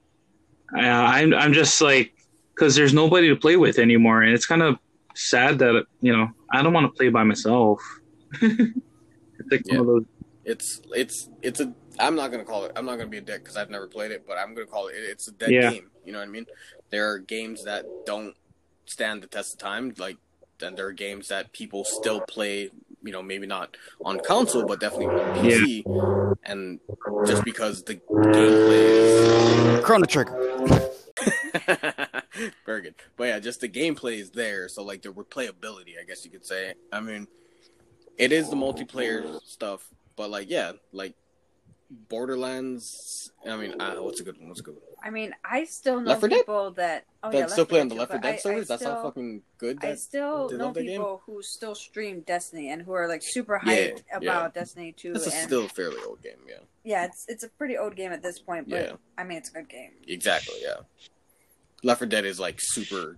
uh, 0.75 0.79
I'm 0.79 1.33
I'm 1.33 1.53
just 1.53 1.81
like 1.81 2.13
because 2.55 2.75
there's 2.75 2.93
nobody 2.93 3.29
to 3.29 3.35
play 3.35 3.57
with 3.57 3.79
anymore, 3.79 4.21
and 4.21 4.33
it's 4.33 4.45
kind 4.45 4.61
of 4.61 4.77
sad 5.15 5.59
that 5.59 5.85
you 6.01 6.15
know 6.15 6.29
I 6.51 6.61
don't 6.61 6.73
want 6.73 6.85
to 6.91 6.97
play 6.97 7.09
by 7.09 7.23
myself. 7.23 7.81
it's 8.41 9.51
like 9.51 9.61
Yeah. 9.65 9.77
one 9.77 9.79
of 9.79 9.85
those. 9.87 10.05
It's 10.45 10.81
it's 10.91 11.29
it's 11.41 11.59
a. 11.59 11.73
I'm 11.99 12.15
not 12.15 12.31
gonna 12.31 12.43
call 12.45 12.65
it. 12.65 12.71
I'm 12.75 12.85
not 12.85 12.97
gonna 12.97 13.09
be 13.09 13.19
a 13.19 13.21
dick 13.21 13.43
because 13.43 13.55
I've 13.55 13.69
never 13.69 13.87
played 13.87 14.11
it, 14.11 14.25
but 14.27 14.37
I'm 14.37 14.53
gonna 14.53 14.67
call 14.67 14.87
it. 14.87 14.95
It's 14.97 15.27
a 15.27 15.31
dead 15.31 15.51
Yeah. 15.51 15.69
game. 15.71 15.89
You 16.05 16.11
know 16.11 16.19
what 16.19 16.27
I 16.27 16.31
mean? 16.31 16.45
There 16.89 17.09
are 17.11 17.19
games 17.19 17.63
that 17.63 17.85
don't 18.05 18.35
stand 18.85 19.23
the 19.23 19.27
test 19.27 19.53
of 19.53 19.59
time. 19.59 19.93
Like, 19.97 20.17
then 20.59 20.75
there 20.75 20.87
are 20.87 20.93
games 20.93 21.27
that 21.29 21.51
people 21.53 21.83
still 21.83 22.21
play. 22.21 22.69
You 23.03 23.11
know, 23.11 23.21
maybe 23.21 23.45
not 23.45 23.75
on 24.05 24.19
console, 24.21 24.65
but 24.65 24.79
definitely 24.79 25.07
on 25.07 25.35
PC. 25.43 26.35
And 26.45 26.79
just 27.25 27.43
because 27.43 27.83
the 27.83 27.95
gameplay 27.95 29.83
Chrono 29.83 30.05
Trigger. 30.05 30.31
very 32.65 32.81
good, 32.81 32.95
but 33.17 33.25
yeah, 33.25 33.39
just 33.39 33.61
the 33.61 33.69
gameplay 33.69 34.19
is 34.19 34.31
there. 34.31 34.67
So 34.67 34.83
like 34.83 35.01
the 35.01 35.09
replayability, 35.09 35.99
I 35.99 36.05
guess 36.07 36.23
you 36.25 36.31
could 36.31 36.45
say. 36.45 36.73
I 36.91 37.01
mean, 37.01 37.27
it 38.17 38.31
is 38.31 38.49
the 38.49 38.55
multiplayer 38.55 39.41
stuff, 39.43 39.87
but 40.15 40.29
like 40.29 40.49
yeah, 40.49 40.71
like 40.91 41.13
Borderlands. 42.09 43.31
I 43.47 43.55
mean, 43.55 43.79
uh, 43.79 43.95
what's 43.95 44.19
a 44.19 44.23
good 44.23 44.37
one? 44.37 44.47
What's 44.49 44.61
a 44.61 44.63
good 44.63 44.75
one? 44.75 44.83
I 45.03 45.09
mean, 45.09 45.33
I 45.43 45.65
still 45.65 45.99
know 46.01 46.15
4 46.15 46.29
Dead? 46.29 46.37
people 46.37 46.71
that. 46.71 47.05
Oh 47.23 47.31
that 47.31 47.37
yeah, 47.37 47.45
still 47.47 47.65
play 47.65 47.81
on 47.81 47.89
the 47.89 47.95
Left 47.95 48.11
4 48.11 48.19
Dead 48.19 48.35
I 48.35 48.37
servers. 48.37 48.67
That's 48.67 48.83
how 48.83 49.03
fucking 49.03 49.41
good. 49.57 49.83
I 49.83 49.95
still 49.95 50.49
know 50.49 50.71
that 50.71 50.83
game? 50.83 50.91
people 50.91 51.21
who 51.25 51.41
still 51.41 51.75
stream 51.75 52.21
Destiny 52.21 52.69
and 52.69 52.81
who 52.81 52.93
are 52.93 53.07
like 53.07 53.21
super 53.23 53.59
hyped 53.63 54.03
yeah. 54.09 54.17
about 54.17 54.53
Destiny 54.53 54.93
2. 54.93 55.13
that's 55.13 55.27
a 55.27 55.33
and 55.35 55.47
still 55.47 55.67
fairly 55.67 55.97
old 56.07 56.21
game. 56.21 56.37
Yeah, 56.47 56.55
yeah, 56.83 57.05
it's 57.05 57.25
it's 57.27 57.43
a 57.43 57.49
pretty 57.49 57.77
old 57.77 57.95
game 57.95 58.11
at 58.11 58.21
this 58.23 58.39
point, 58.39 58.69
but 58.69 58.79
Yeah. 58.85 58.93
I 59.17 59.23
mean, 59.23 59.37
it's 59.37 59.49
a 59.49 59.53
good 59.53 59.69
game. 59.69 59.91
exactly. 60.07 60.55
Yeah, 60.61 60.81
Left 61.83 61.99
4 61.99 62.07
Dead 62.07 62.25
is 62.25 62.39
like 62.39 62.59
super. 62.59 63.17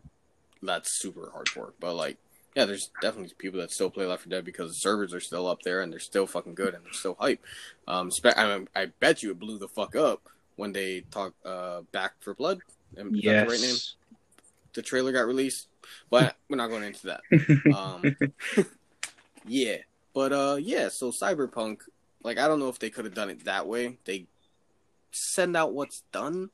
That's 0.61 0.99
super 0.99 1.31
hardcore, 1.35 1.73
but 1.79 1.93
like. 1.95 2.17
Yeah, 2.55 2.63
there's 2.63 2.89
definitely 3.01 3.33
people 3.37 3.59
that 3.59 3.71
still 3.71 3.89
play 3.89 4.05
Left 4.05 4.23
4 4.23 4.29
Dead 4.29 4.45
because 4.45 4.71
the 4.71 4.75
servers 4.75 5.13
are 5.13 5.19
still 5.19 5.45
up 5.45 5.61
there 5.63 5.81
and 5.81 5.91
they're 5.91 5.99
still 5.99 6.25
fucking 6.25 6.55
good 6.55 6.73
and 6.73 6.85
they're 6.85 6.93
still 6.93 7.17
hype. 7.19 7.43
Um, 7.85 8.09
spe- 8.09 8.37
I, 8.37 8.57
mean, 8.57 8.69
I 8.73 8.87
bet 9.01 9.21
you 9.21 9.31
it 9.31 9.39
blew 9.39 9.59
the 9.59 9.67
fuck 9.67 9.95
up 9.95 10.21
when 10.55 10.71
they 10.71 11.01
talk 11.11 11.33
uh, 11.43 11.81
Back 11.91 12.13
4 12.21 12.33
Blood. 12.33 12.59
Am- 12.97 13.11
that 13.11 13.21
the 13.21 13.29
right 13.29 13.49
name? 13.49 13.71
Yes. 13.71 13.95
the 14.73 14.81
trailer 14.81 15.11
got 15.11 15.27
released, 15.27 15.67
but 16.09 16.37
we're 16.49 16.55
not 16.55 16.69
going 16.69 16.83
into 16.83 17.07
that. 17.07 17.21
Um, 17.75 18.15
yeah, 19.45 19.77
but 20.13 20.31
uh, 20.31 20.57
yeah. 20.57 20.87
So 20.87 21.11
Cyberpunk, 21.11 21.79
like, 22.23 22.39
I 22.39 22.47
don't 22.47 22.59
know 22.59 22.69
if 22.69 22.79
they 22.79 22.89
could 22.89 23.03
have 23.03 23.13
done 23.13 23.29
it 23.29 23.43
that 23.43 23.67
way. 23.67 23.97
They 24.05 24.27
send 25.11 25.57
out 25.57 25.73
what's 25.73 26.03
done 26.13 26.51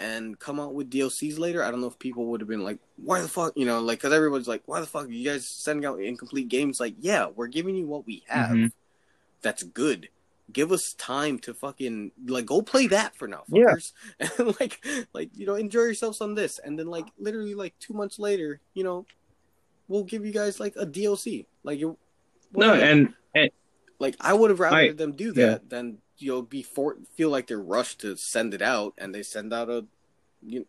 and 0.00 0.38
come 0.38 0.58
out 0.58 0.74
with 0.74 0.90
DLCs 0.90 1.38
later. 1.38 1.62
I 1.62 1.70
don't 1.70 1.80
know 1.80 1.86
if 1.86 1.98
people 1.98 2.26
would 2.26 2.40
have 2.40 2.48
been 2.48 2.64
like, 2.64 2.78
"Why 2.96 3.20
the 3.20 3.28
fuck?" 3.28 3.52
You 3.56 3.66
know, 3.66 3.80
like, 3.80 3.98
because 3.98 4.12
everyone's 4.14 4.48
like, 4.48 4.62
"Why 4.66 4.80
the 4.80 4.86
fuck 4.86 5.06
are 5.06 5.10
you 5.12 5.28
guys 5.30 5.46
sending 5.46 5.84
out 5.84 6.00
incomplete 6.02 6.48
games?" 6.48 6.80
Like, 6.80 6.94
yeah, 6.98 7.26
we're 7.34 7.46
giving 7.48 7.76
you 7.76 7.86
what 7.86 8.06
we 8.06 8.24
have. 8.28 8.50
Mhm. 8.50 8.72
That's 9.42 9.62
good. 9.62 10.08
Give 10.52 10.72
us 10.72 10.94
time 10.98 11.38
to 11.40 11.54
fucking 11.54 12.10
like 12.26 12.46
go 12.46 12.60
play 12.62 12.86
that 12.88 13.14
for 13.14 13.28
now, 13.28 13.44
Yeah. 13.48 13.66
fuckers. 13.66 13.92
And 14.38 14.58
like, 14.58 14.84
like 15.12 15.30
you 15.34 15.46
know, 15.46 15.54
enjoy 15.54 15.82
yourselves 15.82 16.20
on 16.20 16.34
this, 16.34 16.58
and 16.58 16.78
then 16.78 16.86
like 16.88 17.06
literally 17.18 17.54
like 17.54 17.78
two 17.78 17.94
months 17.94 18.18
later, 18.18 18.60
you 18.74 18.82
know, 18.82 19.06
we'll 19.86 20.04
give 20.04 20.24
you 20.26 20.32
guys 20.32 20.58
like 20.58 20.74
a 20.76 20.86
DLC. 20.86 21.46
Like 21.62 21.78
you, 21.78 21.96
No, 22.52 22.74
and, 22.74 23.14
and 23.34 23.50
like 24.00 24.16
I 24.20 24.32
would 24.32 24.50
have 24.50 24.58
rather 24.60 24.76
I- 24.76 24.92
them 24.92 25.12
do 25.12 25.32
yeah. 25.36 25.46
that 25.46 25.68
than 25.70 25.98
you 26.20 26.32
know 26.32 26.42
be 26.42 26.62
for 26.62 26.96
feel 27.14 27.30
like 27.30 27.46
they're 27.46 27.58
rushed 27.58 28.00
to 28.00 28.16
send 28.16 28.54
it 28.54 28.62
out, 28.62 28.94
and 28.98 29.14
they 29.14 29.22
send 29.22 29.52
out 29.52 29.68
a 29.68 29.84
you 30.42 30.66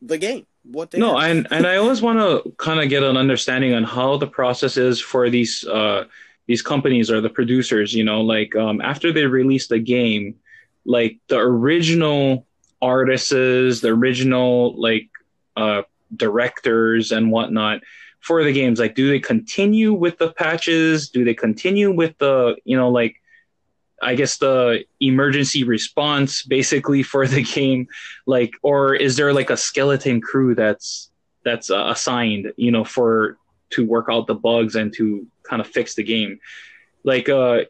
the 0.00 0.18
game. 0.18 0.46
What 0.64 0.90
they 0.90 0.98
no, 0.98 1.18
have. 1.18 1.30
and 1.30 1.48
and 1.50 1.66
I 1.66 1.76
always 1.76 2.02
want 2.02 2.18
to 2.18 2.50
kind 2.56 2.80
of 2.80 2.88
get 2.88 3.02
an 3.02 3.16
understanding 3.16 3.74
on 3.74 3.84
how 3.84 4.16
the 4.16 4.26
process 4.26 4.76
is 4.76 5.00
for 5.00 5.28
these 5.30 5.64
uh 5.66 6.04
these 6.46 6.62
companies 6.62 7.10
or 7.10 7.20
the 7.20 7.30
producers. 7.30 7.94
You 7.94 8.04
know, 8.04 8.20
like 8.20 8.54
um 8.56 8.80
after 8.80 9.12
they 9.12 9.26
release 9.26 9.68
the 9.68 9.78
game, 9.78 10.36
like 10.84 11.18
the 11.28 11.38
original 11.38 12.46
artists, 12.80 13.30
the 13.30 13.88
original 13.88 14.80
like 14.80 15.08
uh 15.56 15.82
directors 16.14 17.12
and 17.12 17.30
whatnot 17.30 17.80
for 18.20 18.44
the 18.44 18.52
games. 18.52 18.78
Like, 18.78 18.94
do 18.94 19.08
they 19.08 19.18
continue 19.18 19.92
with 19.92 20.18
the 20.18 20.32
patches? 20.32 21.08
Do 21.08 21.24
they 21.24 21.34
continue 21.34 21.90
with 21.92 22.16
the 22.18 22.56
you 22.64 22.76
know 22.76 22.90
like 22.90 23.21
I 24.02 24.14
guess 24.14 24.38
the 24.38 24.84
emergency 25.00 25.64
response 25.64 26.42
basically 26.42 27.02
for 27.02 27.26
the 27.26 27.42
game, 27.54 27.88
like, 28.26 28.52
or 28.62 28.94
is 28.94 29.16
there 29.16 29.32
like 29.32 29.50
a 29.50 29.56
skeleton 29.56 30.20
crew 30.20 30.54
that's 30.54 31.10
that's 31.44 31.70
uh, 31.70 31.86
assigned, 31.88 32.52
you 32.56 32.70
know, 32.70 32.84
for 32.84 33.38
to 33.70 33.86
work 33.86 34.06
out 34.10 34.26
the 34.26 34.34
bugs 34.34 34.74
and 34.74 34.92
to 34.94 35.26
kind 35.42 35.60
of 35.60 35.66
fix 35.66 35.94
the 35.94 36.04
game, 36.04 36.38
like, 37.04 37.28
uh, 37.28 37.60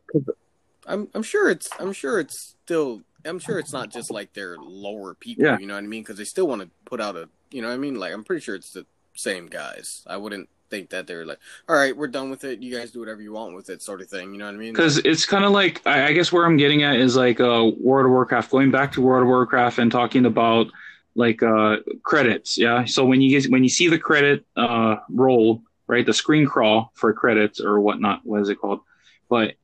I'm 0.86 1.08
I'm 1.14 1.22
sure 1.22 1.50
it's 1.50 1.68
I'm 1.78 1.92
sure 1.92 2.18
it's 2.18 2.56
still 2.64 3.02
I'm 3.24 3.38
sure 3.38 3.58
it's 3.58 3.72
not 3.72 3.90
just 3.90 4.10
like 4.10 4.32
they're 4.32 4.56
lower 4.58 5.14
people. 5.14 5.44
Yeah. 5.44 5.58
You 5.58 5.66
know 5.66 5.74
what 5.74 5.84
I 5.84 5.86
mean? 5.86 6.02
Because 6.02 6.18
they 6.18 6.24
still 6.24 6.46
want 6.46 6.62
to 6.62 6.70
put 6.84 7.00
out 7.00 7.16
a 7.16 7.28
you 7.50 7.62
know 7.62 7.68
what 7.68 7.74
I 7.74 7.78
mean. 7.78 7.94
Like 7.94 8.12
I'm 8.12 8.24
pretty 8.24 8.42
sure 8.42 8.54
it's 8.54 8.72
the 8.72 8.86
same 9.14 9.46
guys. 9.46 10.02
I 10.06 10.16
wouldn't 10.16 10.48
think 10.72 10.88
that 10.88 11.06
they're 11.06 11.26
like, 11.26 11.38
all 11.68 11.76
right, 11.76 11.94
we're 11.94 12.08
done 12.08 12.30
with 12.30 12.44
it. 12.44 12.62
You 12.62 12.74
guys 12.74 12.90
do 12.90 13.00
whatever 13.00 13.20
you 13.20 13.32
want 13.32 13.54
with 13.54 13.68
it, 13.68 13.82
sort 13.82 14.00
of 14.00 14.08
thing. 14.08 14.32
You 14.32 14.38
know 14.38 14.46
what 14.46 14.54
I 14.54 14.58
mean? 14.58 14.72
because 14.72 14.96
it's 14.98 15.26
kind 15.26 15.44
of 15.44 15.52
like 15.52 15.86
I, 15.86 16.12
guess 16.12 16.32
where 16.32 16.46
I'm 16.46 16.56
getting 16.56 16.82
at 16.82 16.96
is 16.96 17.14
like 17.14 17.40
uh, 17.40 17.70
World 17.78 18.06
of 18.06 18.12
Warcraft. 18.12 18.50
Going 18.50 18.70
back 18.70 18.92
to 18.92 19.02
World 19.02 19.22
of 19.22 19.28
Warcraft 19.28 19.78
and 19.78 19.92
talking 19.92 20.24
about 20.24 20.68
like 21.14 21.42
uh, 21.42 21.76
credits, 22.02 22.56
yeah. 22.56 22.86
So 22.86 23.04
when 23.04 23.20
you 23.20 23.28
get 23.38 23.50
when 23.50 23.62
you 23.62 23.68
see 23.68 23.88
the 23.88 23.98
credit 23.98 24.46
uh, 24.56 24.96
roll, 25.10 25.62
right, 25.86 26.06
the 26.06 26.14
screen 26.14 26.46
crawl 26.46 26.90
for 26.94 27.12
credits 27.12 27.60
or 27.60 27.78
whatnot, 27.78 28.22
what 28.24 28.40
is 28.40 28.48
it 28.48 28.58
called? 28.58 28.80
But 29.28 29.56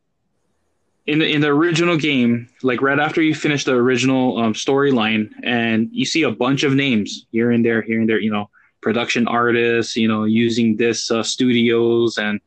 in 1.07 1.21
the 1.21 1.33
in 1.33 1.41
the 1.41 1.49
original 1.49 1.97
game, 1.97 2.51
like 2.63 2.83
right 2.83 2.99
after 2.99 3.23
you 3.23 3.35
finish 3.35 3.65
the 3.65 3.73
original 3.73 4.37
um, 4.37 4.53
storyline, 4.53 5.31
and 5.43 5.89
you 5.91 6.05
see 6.05 6.25
a 6.25 6.31
bunch 6.31 6.65
of 6.65 6.75
names 6.75 7.25
here 7.33 7.51
and 7.51 7.65
there, 7.65 7.81
here 7.81 7.99
and 7.99 8.07
there, 8.07 8.21
you 8.21 8.31
know, 8.31 8.51
production 8.81 9.27
artists, 9.27 9.97
you 9.97 10.09
know, 10.09 10.25
using 10.25 10.77
this 10.77 11.11
uh, 11.11 11.23
studios 11.23 12.19
and 12.19 12.41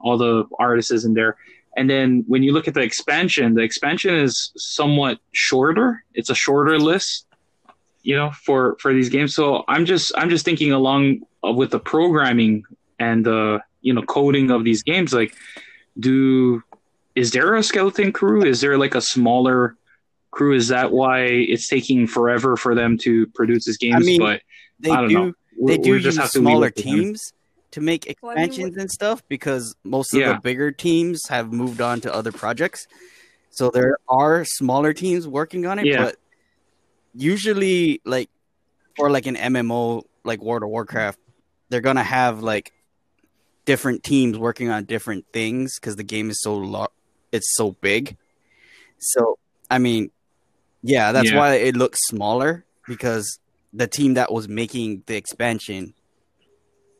all 0.00 0.18
the 0.18 0.44
artists 0.58 1.04
in 1.04 1.14
there. 1.14 1.36
And 1.76 1.88
then 1.88 2.24
when 2.26 2.42
you 2.42 2.52
look 2.52 2.66
at 2.66 2.74
the 2.74 2.80
expansion, 2.80 3.54
the 3.54 3.62
expansion 3.62 4.14
is 4.14 4.52
somewhat 4.56 5.18
shorter. 5.32 6.04
It's 6.14 6.30
a 6.30 6.34
shorter 6.34 6.78
list, 6.78 7.26
you 8.02 8.16
know, 8.16 8.32
for 8.32 8.76
for 8.80 8.92
these 8.92 9.08
games. 9.08 9.34
So 9.34 9.64
I'm 9.68 9.84
just 9.84 10.12
I'm 10.16 10.30
just 10.30 10.44
thinking 10.44 10.72
along 10.72 11.20
with 11.42 11.70
the 11.70 11.78
programming 11.78 12.64
and 12.98 13.24
the 13.24 13.60
you 13.80 13.92
know 13.92 14.02
coding 14.02 14.50
of 14.50 14.64
these 14.64 14.82
games. 14.82 15.12
Like, 15.12 15.36
do 16.00 16.62
is 17.14 17.30
there 17.30 17.54
a 17.54 17.62
skeleton 17.62 18.12
crew? 18.12 18.44
Is 18.44 18.60
there 18.60 18.76
like 18.76 18.94
a 18.94 19.00
smaller 19.00 19.76
crew? 20.30 20.54
Is 20.54 20.68
that 20.68 20.90
why 20.90 21.26
it's 21.26 21.68
taking 21.68 22.06
forever 22.06 22.56
for 22.56 22.74
them 22.74 22.98
to 22.98 23.26
produce 23.28 23.66
these 23.66 23.78
games? 23.78 23.96
I 23.96 24.06
mean, 24.06 24.20
but 24.20 24.42
They 24.80 24.90
I 24.90 25.00
don't 25.00 25.08
do 25.08 25.14
know. 25.14 25.32
We- 25.58 25.76
they 25.76 25.82
do 25.82 25.94
just 25.98 26.16
use 26.16 26.16
have 26.16 26.30
to 26.32 26.38
leave 26.38 26.46
it 26.46 26.50
smaller 26.50 26.70
teams 26.70 27.32
to 27.72 27.80
make 27.80 28.16
Well, 28.22 28.32
I 28.32 28.34
mean, 28.36 28.44
expansions 28.44 28.76
and 28.76 28.90
stuff 28.90 29.22
because 29.28 29.74
most 29.84 30.14
of 30.14 30.20
Yeah. 30.20 30.34
the 30.34 30.40
bigger 30.40 30.70
teams 30.72 31.20
have 31.28 31.52
moved 31.52 31.80
on 31.80 32.00
to 32.02 32.14
other 32.14 32.32
projects. 32.32 32.86
So 33.50 33.70
there 33.70 33.96
are 34.08 34.44
smaller 34.44 34.92
teams 34.92 35.26
working 35.26 35.66
on 35.66 35.78
it, 35.78 35.86
Yeah. 35.86 36.04
but 36.04 36.16
usually 37.14 38.00
like 38.04 38.30
or 38.98 39.10
like 39.10 39.26
an 39.26 39.36
MMO 39.36 40.02
like 40.24 40.40
World 40.42 40.62
of 40.62 40.68
Warcraft, 40.70 41.18
they're 41.68 41.80
gonna 41.80 42.02
have 42.02 42.42
like 42.42 42.72
different 43.64 44.02
teams 44.02 44.38
working 44.38 44.70
on 44.70 44.84
different 44.84 45.24
things 45.32 45.78
because 45.78 45.96
the 45.96 46.02
game 46.02 46.30
is 46.30 46.40
so 46.40 46.56
lo- 46.56 46.92
it's 47.32 47.54
so 47.54 47.72
big. 47.80 48.16
So 48.98 49.38
I 49.70 49.78
mean, 49.78 50.10
yeah, 50.82 51.12
that's 51.12 51.30
Yeah. 51.30 51.36
why 51.38 51.54
it 51.56 51.76
looks 51.76 51.98
smaller 52.06 52.64
because 52.86 53.38
the 53.72 53.86
team 53.86 54.14
that 54.14 54.32
was 54.32 54.48
making 54.48 55.02
the 55.06 55.16
expansion 55.16 55.94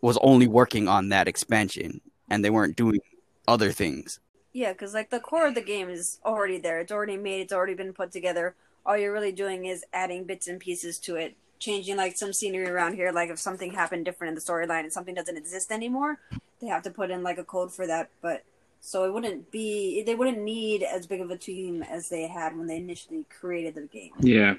was 0.01 0.19
only 0.23 0.47
working 0.47 0.87
on 0.89 1.09
that 1.09 1.29
expansion 1.29 2.01
and 2.29 2.45
they 2.45 2.51
weren't 2.51 2.77
doing 2.77 3.01
other 3.47 3.73
things. 3.73 4.21
Yeah, 4.53 4.73
because 4.73 4.95
like 4.95 5.11
the 5.11 5.21
core 5.21 5.47
of 5.47 5.55
the 5.55 5.63
game 5.63 5.89
is 5.89 6.19
already 6.25 6.59
there. 6.59 6.81
It's 6.81 6.93
already 6.93 7.17
made. 7.17 7.43
It's 7.43 7.53
already 7.53 7.75
been 7.75 7.93
put 7.93 8.13
together. 8.13 8.55
All 8.85 8.97
you're 8.97 9.13
really 9.13 9.33
doing 9.33 9.67
is 9.67 9.85
adding 9.93 10.25
bits 10.25 10.49
and 10.49 10.61
pieces 10.61 10.99
to 11.01 11.17
it 11.17 11.37
changing 11.59 11.97
like 11.97 12.17
some 12.17 12.33
scenery 12.33 12.69
around 12.69 12.95
here, 12.95 13.13
like 13.13 13.31
if 13.31 13.39
something 13.39 13.73
happened 13.73 14.05
different 14.05 14.31
in 14.31 14.35
the 14.35 14.41
storyline 14.41 14.81
and 14.81 14.93
something 14.93 15.15
doesn't 15.15 15.37
exist 15.37 15.71
anymore, 15.71 16.19
they 16.61 16.69
have 16.69 16.83
to 16.83 16.91
put 16.91 17.11
in 17.11 17.23
like 17.23 17.39
a 17.39 17.45
code 17.45 17.73
for 17.73 17.87
that. 17.87 18.11
But 18.23 18.45
so 18.81 19.05
it 19.05 19.13
wouldn't 19.13 19.51
be 19.51 20.03
they 20.03 20.15
wouldn't 20.15 20.39
need 20.39 20.83
as 20.83 21.07
big 21.07 21.21
of 21.21 21.31
a 21.31 21.37
team 21.37 21.83
as 21.83 22.09
they 22.09 22.27
had 22.29 22.57
when 22.57 22.67
they 22.67 22.77
initially 22.77 23.25
created 23.41 23.75
the 23.75 23.83
game. 23.83 24.13
Yeah. 24.21 24.55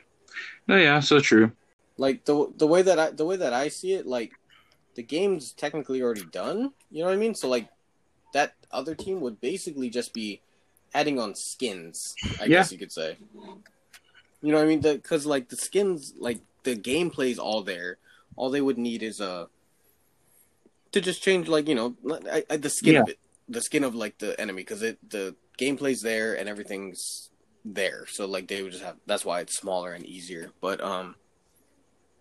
No, 0.68 0.78
yeah, 0.78 1.00
so 1.00 1.20
true. 1.20 1.52
Like 2.00 2.24
the 2.26 2.48
the 2.56 2.66
way 2.66 2.82
that 2.82 2.98
I 2.98 3.12
the 3.12 3.26
way 3.26 3.36
that 3.36 3.54
I 3.54 3.68
see 3.68 3.94
it, 3.94 4.08
like 4.08 4.32
the 4.96 5.04
game's 5.04 5.52
technically 5.52 6.02
already 6.02 6.24
done. 6.24 6.72
You 6.90 7.02
know 7.02 7.10
what 7.10 7.14
I 7.14 7.18
mean? 7.18 7.36
So 7.36 7.50
like 7.50 7.70
that 8.34 8.54
other 8.72 8.96
team 8.96 9.20
would 9.22 9.42
basically 9.42 9.90
just 9.90 10.14
be 10.14 10.42
adding 10.94 11.20
on 11.20 11.36
skins. 11.36 12.16
I 12.40 12.48
Yeah. 12.48 12.60
guess 12.60 12.72
you 12.72 12.78
could 12.80 12.92
say. 12.92 13.18
You 14.42 14.52
know 14.52 14.58
what 14.58 14.64
I 14.64 14.68
mean? 14.68 14.80
Because 14.82 15.26
like 15.26 15.50
the 15.50 15.58
skins, 15.58 16.14
like 16.18 16.40
the 16.64 16.76
gameplay's 16.76 17.38
all 17.38 17.62
there. 17.64 17.98
All 18.38 18.50
they 18.50 18.62
would 18.62 18.78
need 18.78 19.04
is 19.04 19.20
uh 19.20 19.48
to 20.94 21.02
just 21.02 21.22
change, 21.22 21.50
like 21.50 21.68
you 21.68 21.76
know, 21.76 21.96
I, 22.32 22.44
I, 22.50 22.58
the 22.58 22.70
skin 22.70 22.96
Yeah. 22.96 23.02
of 23.02 23.10
it, 23.10 23.20
the 23.50 23.62
skin 23.62 23.84
of 23.84 23.94
like 23.94 24.18
the 24.20 24.40
enemy, 24.40 24.62
because 24.62 24.82
it 24.82 24.98
the 25.08 25.36
gameplay's 25.60 26.02
there 26.02 26.34
and 26.38 26.48
everything's 26.48 27.30
there. 27.66 28.06
So 28.08 28.26
like 28.26 28.48
they 28.48 28.64
would 28.64 28.72
just 28.72 28.86
have. 28.86 28.96
That's 29.06 29.26
why 29.26 29.42
it's 29.42 29.58
smaller 29.58 29.92
and 29.92 30.06
easier. 30.06 30.52
But 30.62 30.82
um, 30.82 31.16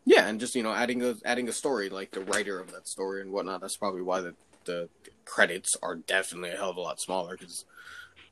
yeah, 0.09 0.27
and 0.27 0.41
just 0.41 0.55
you 0.55 0.63
know 0.63 0.73
adding 0.73 1.03
a 1.05 1.15
adding 1.25 1.49
a 1.49 1.53
story 1.53 1.91
like 1.91 2.11
the 2.13 2.21
writer 2.21 2.59
of 2.59 2.73
that 2.73 2.89
story 2.89 3.21
and 3.21 3.31
whatnot. 3.31 3.61
That's 3.61 3.77
probably 3.77 4.03
why 4.03 4.21
the 4.23 4.35
the 4.65 4.89
credits 5.25 5.77
are 5.83 5.97
definitely 5.97 6.51
a 6.51 6.57
hell 6.57 6.71
of 6.71 6.77
a 6.79 6.81
lot 6.81 6.99
smaller 7.01 7.37
because 7.37 7.65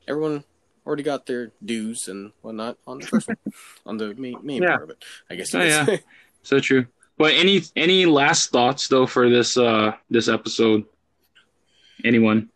everyone 0.07 0.43
already 0.85 1.03
got 1.03 1.25
their 1.27 1.51
dues 1.63 2.07
and 2.07 2.31
whatnot 2.41 2.77
on 2.87 2.99
the 2.99 3.07
first 3.07 3.27
one, 3.27 3.37
on 3.85 3.97
the 3.97 4.15
main, 4.15 4.39
main 4.41 4.63
Yeah. 4.63 4.69
part 4.77 4.83
of 4.83 4.89
it. 4.91 5.03
I 5.29 5.35
guess. 5.35 5.53
Oh, 5.53 5.61
yeah. 5.61 5.97
So 6.43 6.59
true. 6.59 6.85
But 7.17 7.33
any 7.33 7.61
any 7.75 8.05
last 8.05 8.51
thoughts 8.51 8.87
though 8.87 9.05
for 9.05 9.29
this 9.29 9.57
uh 9.57 9.93
this 10.09 10.27
episode? 10.29 10.85
Anyone? 12.05 12.49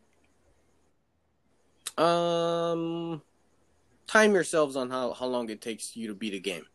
Um, 1.97 3.21
time 4.07 4.33
yourselves 4.33 4.75
on 4.75 4.89
how 4.89 5.13
how 5.13 5.25
long 5.25 5.49
it 5.49 5.61
takes 5.61 5.95
you 5.95 6.07
to 6.07 6.15
beat 6.15 6.33
a 6.33 6.39
game. 6.39 6.65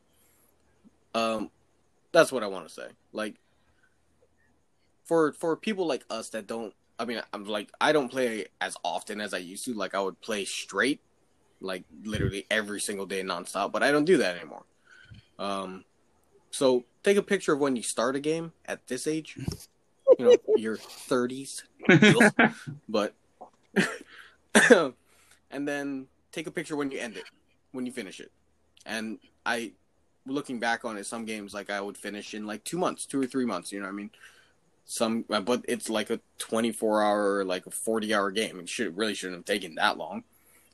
Um, 1.14 1.50
that's 2.16 2.32
what 2.32 2.42
I 2.42 2.46
want 2.46 2.66
to 2.66 2.72
say. 2.72 2.88
Like, 3.12 3.34
for 5.04 5.32
for 5.32 5.54
people 5.54 5.86
like 5.86 6.02
us 6.08 6.30
that 6.30 6.46
don't, 6.46 6.72
I 6.98 7.04
mean, 7.04 7.20
I'm 7.32 7.44
like 7.44 7.70
I 7.78 7.92
don't 7.92 8.10
play 8.10 8.46
as 8.60 8.74
often 8.82 9.20
as 9.20 9.34
I 9.34 9.38
used 9.38 9.66
to. 9.66 9.74
Like 9.74 9.94
I 9.94 10.00
would 10.00 10.20
play 10.22 10.46
straight, 10.46 11.00
like 11.60 11.84
literally 12.04 12.46
every 12.50 12.80
single 12.80 13.04
day 13.04 13.22
nonstop. 13.22 13.70
But 13.70 13.82
I 13.82 13.92
don't 13.92 14.06
do 14.06 14.16
that 14.16 14.36
anymore. 14.36 14.64
Um, 15.38 15.84
so 16.50 16.84
take 17.02 17.18
a 17.18 17.22
picture 17.22 17.52
of 17.52 17.60
when 17.60 17.76
you 17.76 17.82
start 17.82 18.16
a 18.16 18.20
game 18.20 18.52
at 18.64 18.86
this 18.86 19.06
age. 19.06 19.38
You 20.18 20.24
know, 20.24 20.36
your 20.56 20.78
30s 20.78 21.64
but 22.88 23.14
and 25.50 25.68
then 25.68 26.06
take 26.32 26.46
a 26.46 26.50
picture 26.50 26.76
when 26.76 26.90
you 26.90 26.98
end 26.98 27.16
it 27.16 27.24
when 27.72 27.84
you 27.84 27.92
finish 27.92 28.20
it 28.20 28.32
and 28.86 29.18
i 29.44 29.72
looking 30.26 30.58
back 30.58 30.84
on 30.84 30.96
it 30.96 31.06
some 31.06 31.24
games 31.24 31.54
like 31.54 31.70
i 31.70 31.80
would 31.80 31.96
finish 31.96 32.34
in 32.34 32.46
like 32.46 32.64
two 32.64 32.78
months 32.78 33.06
two 33.06 33.20
or 33.20 33.26
three 33.26 33.44
months 33.44 33.72
you 33.72 33.78
know 33.80 33.86
what 33.86 33.92
i 33.92 33.96
mean? 33.96 34.10
Some 34.88 35.24
uh, 35.30 35.40
but 35.40 35.64
it's 35.66 35.90
like 35.90 36.10
a 36.10 36.20
24 36.38 37.02
hour 37.02 37.44
like 37.44 37.66
a 37.66 37.72
40 37.72 38.14
hour 38.14 38.30
game. 38.30 38.60
It 38.60 38.68
should 38.68 38.96
really 38.96 39.14
shouldn't 39.14 39.38
have 39.38 39.44
taken 39.44 39.74
that 39.74 39.98
long. 39.98 40.22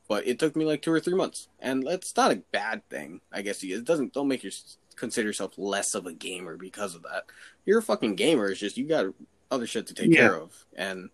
But 0.06 0.26
it 0.26 0.38
took 0.38 0.54
me 0.54 0.66
like 0.66 0.82
two 0.82 0.92
or 0.92 1.00
three 1.00 1.14
months. 1.14 1.48
And 1.58 1.82
that's 1.86 2.14
not 2.14 2.30
a 2.30 2.42
bad 2.52 2.86
thing 2.90 3.22
i 3.32 3.40
guess 3.40 3.62
it 3.62 3.84
doesn't 3.84 4.12
don't 4.12 4.28
make 4.28 4.44
you 4.44 4.50
consider 4.96 5.28
yourself 5.28 5.54
less 5.56 5.94
of 5.94 6.04
a 6.04 6.12
gamer 6.12 6.58
because 6.58 6.94
of 6.94 7.02
that. 7.04 7.24
You're 7.64 7.78
a 7.78 7.82
fucking 7.82 8.16
gamer 8.16 8.50
it's 8.50 8.60
just 8.60 8.76
you 8.76 8.86
got 8.86 9.06
other 9.50 9.66
shit 9.66 9.86
to 9.86 9.94
take 9.94 10.10
Yeah. 10.10 10.18
care 10.18 10.36
of. 10.36 10.62
And 10.76 11.08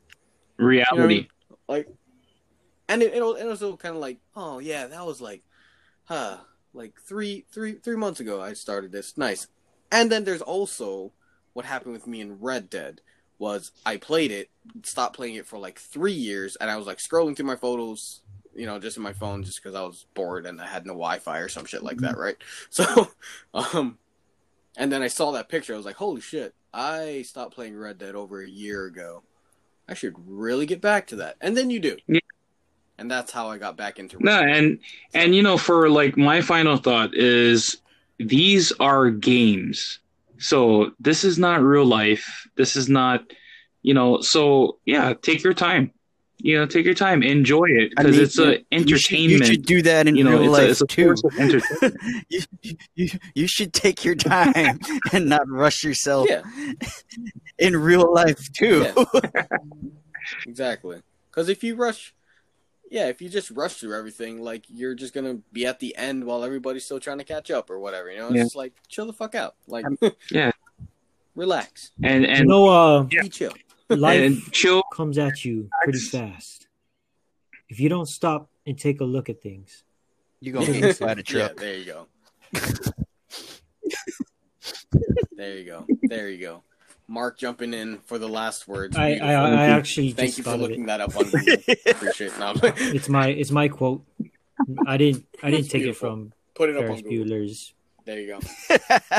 Reality. 0.56 1.28
like 1.68 1.86
and 2.88 3.00
it, 3.00 3.14
it 3.14 3.22
was, 3.22 3.40
it 3.40 3.46
was 3.46 3.60
kind 3.80 3.94
of 3.94 4.00
like 4.00 4.18
oh 4.34 4.58
yeah 4.58 4.88
that 4.88 5.06
was 5.06 5.20
like 5.20 5.44
huh 6.06 6.38
like 6.72 6.94
three 7.00 7.44
three 7.50 7.74
three 7.74 7.96
months 7.96 8.20
ago 8.20 8.40
i 8.40 8.52
started 8.52 8.92
this. 8.92 9.16
Nice. 9.16 9.48
And 9.90 10.12
then 10.12 10.24
there's 10.24 10.42
also 10.42 11.12
what 11.54 11.64
happened 11.64 11.94
with 11.94 12.06
me 12.06 12.20
in 12.20 12.40
red 12.40 12.68
dead 12.70 13.00
was 13.38 13.72
i 13.86 13.96
played 13.96 14.30
it 14.30 14.50
stopped 14.82 15.16
playing 15.16 15.36
it 15.36 15.46
for 15.46 15.58
like 15.58 15.78
three 15.78 16.12
years 16.12 16.56
and 16.56 16.70
i 16.70 16.76
was 16.76 16.86
like 16.86 16.98
scrolling 16.98 17.36
through 17.36 17.46
my 17.46 17.56
photos 17.56 18.20
you 18.54 18.66
know 18.66 18.78
just 18.78 18.96
in 18.96 19.02
my 19.02 19.12
phone 19.12 19.44
just 19.44 19.62
because 19.62 19.76
i 19.76 19.80
was 19.80 20.06
bored 20.14 20.44
and 20.44 20.60
i 20.60 20.66
had 20.66 20.84
no 20.84 20.92
wi-fi 20.92 21.38
or 21.38 21.48
some 21.48 21.64
shit 21.64 21.82
like 21.82 21.98
that 21.98 22.18
right? 22.18 22.36
So 22.70 23.08
um 23.54 23.98
and 24.76 24.92
then 24.92 25.02
i 25.02 25.08
saw 25.08 25.32
that 25.32 25.48
picture. 25.48 25.74
I 25.74 25.76
was 25.76 25.86
like 25.86 25.96
holy 25.96 26.20
shit. 26.20 26.54
I 26.72 27.22
stopped 27.22 27.54
playing 27.54 27.76
red 27.76 27.98
dead 27.98 28.14
over 28.14 28.42
a 28.42 28.48
year 28.48 28.84
ago. 28.86 29.22
I 29.88 29.94
should 29.94 30.14
really 30.26 30.66
get 30.66 30.80
back 30.82 31.06
to 31.08 31.16
that. 31.16 31.36
And 31.40 31.56
then 31.56 31.70
you 31.70 31.80
do. 31.80 31.96
Yeah. 32.06 32.20
And 32.98 33.10
that's 33.10 33.30
how 33.30 33.48
I 33.48 33.58
got 33.58 33.76
back 33.76 33.98
into 33.98 34.18
No, 34.20 34.40
and 34.40 34.78
and 35.14 35.34
you 35.34 35.42
know, 35.42 35.56
for 35.56 35.88
like 35.88 36.16
my 36.16 36.40
final 36.40 36.76
thought 36.76 37.14
is 37.14 37.76
these 38.18 38.72
are 38.80 39.10
games. 39.10 40.00
So 40.38 40.92
this 41.00 41.22
is 41.24 41.38
not 41.38 41.62
real 41.62 41.84
life. 41.84 42.46
This 42.56 42.74
is 42.76 42.88
not, 42.88 43.24
you 43.82 43.94
know. 43.94 44.20
So 44.20 44.78
yeah, 44.84 45.14
take 45.22 45.42
your 45.44 45.54
time. 45.54 45.92
You 46.40 46.56
know, 46.56 46.66
take 46.66 46.84
your 46.84 46.94
time, 46.94 47.24
enjoy 47.24 47.64
it 47.66 47.92
I 47.96 48.02
because 48.04 48.14
mean, 48.16 48.22
it's 48.24 48.38
a 48.38 48.42
you 48.42 48.52
should- 48.52 48.66
entertainment. 48.70 49.40
You 49.40 49.46
should, 49.54 49.66
do 49.66 49.82
that 49.82 50.06
in 50.06 50.14
you 50.14 50.22
know, 50.22 50.38
real 50.38 50.54
it's 50.54 50.58
a, 50.58 50.66
life 50.68 50.80
a 50.82 50.86
too. 50.86 51.16
source 51.16 51.24
of 51.24 51.38
entertainment. 51.40 51.96
you, 52.28 52.40
you, 52.94 53.08
you 53.34 53.46
should 53.48 53.72
take 53.72 54.04
your 54.04 54.14
time 54.14 54.78
and 55.12 55.28
not 55.28 55.48
rush 55.48 55.82
yourself 55.82 56.28
Yeah, 56.30 56.42
in 57.58 57.76
real 57.76 58.12
life 58.14 58.52
too. 58.52 58.86
exactly. 60.46 61.02
Because 61.30 61.48
if 61.48 61.62
you 61.64 61.74
rush, 61.74 62.14
yeah, 62.90 63.08
if 63.08 63.20
you 63.22 63.28
just 63.28 63.50
rush 63.50 63.74
through 63.74 63.96
everything, 63.98 64.40
like 64.42 64.64
you're 64.68 64.94
just 64.94 65.12
gonna 65.14 65.38
be 65.52 65.66
at 65.66 65.78
the 65.80 65.96
end 65.96 66.24
while 66.24 66.44
everybody's 66.44 66.84
still 66.84 67.00
trying 67.00 67.18
to 67.18 67.24
catch 67.24 67.50
up 67.50 67.70
or 67.70 67.78
whatever. 67.78 68.10
You 68.10 68.18
know, 68.18 68.28
it's 68.28 68.36
Yeah. 68.36 68.42
just 68.44 68.56
like 68.56 68.72
chill 68.88 69.06
the 69.06 69.12
fuck 69.12 69.34
out. 69.34 69.54
Like, 69.66 69.84
Yeah. 70.30 70.52
relax, 71.34 71.92
and 72.02 72.24
and 72.24 72.24
You 72.24 72.30
and 72.40 72.48
know, 72.48 72.68
uh, 72.68 73.02
be 73.04 73.28
chill. 73.28 73.52
life 73.90 74.22
and 74.24 74.42
chill. 74.52 74.82
comes 74.92 75.18
at 75.18 75.44
you 75.44 75.68
pretty 75.82 75.98
fast. 76.00 76.66
If 77.68 77.80
you 77.80 77.88
don't 77.88 78.06
stop 78.08 78.50
and 78.66 78.78
take 78.78 79.00
a 79.00 79.04
look 79.04 79.28
at 79.28 79.42
things, 79.42 79.84
You 80.40 80.52
gonna 80.52 80.66
get 80.72 80.82
inside 80.84 81.18
a 81.18 81.20
Yeah, 81.20 81.48
truck. 81.48 81.56
there 81.56 81.74
you 81.76 81.84
go. 81.84 82.06
there 85.32 85.56
you 85.58 85.64
go. 85.64 85.86
There 86.02 86.28
you 86.30 86.38
go. 86.38 86.62
Mark 87.08 87.38
jumping 87.38 87.72
in 87.72 87.98
for 88.04 88.18
the 88.18 88.28
last 88.28 88.68
words. 88.68 88.96
I, 88.96 89.14
I, 89.14 89.32
I 89.32 89.64
actually 89.70 90.12
Thank 90.12 90.28
just 90.34 90.38
you 90.38 90.44
for 90.44 90.56
looking 90.56 90.84
it. 90.84 90.86
that 90.88 91.00
up 91.00 91.16
on 91.16 91.24
Google. 91.24 91.54
Appreciate 91.86 92.32
it. 92.34 92.38
No, 92.38 92.52
It's 92.94 93.08
my 93.08 93.28
it's 93.28 93.50
my 93.50 93.68
quote. 93.68 94.04
I 94.86 94.96
didn't 94.98 95.26
I 95.42 95.50
didn't 95.50 95.68
take 95.70 95.84
it 95.84 95.94
from 95.96 96.32
put 96.54 96.68
it 96.68 96.76
up 96.76 96.82
Ferris 96.82 96.98
on 97.02 97.08
Google. 97.08 97.36
Bueller's. 97.36 97.74
There 98.04 98.20
you 98.20 98.38
go. 98.38 98.40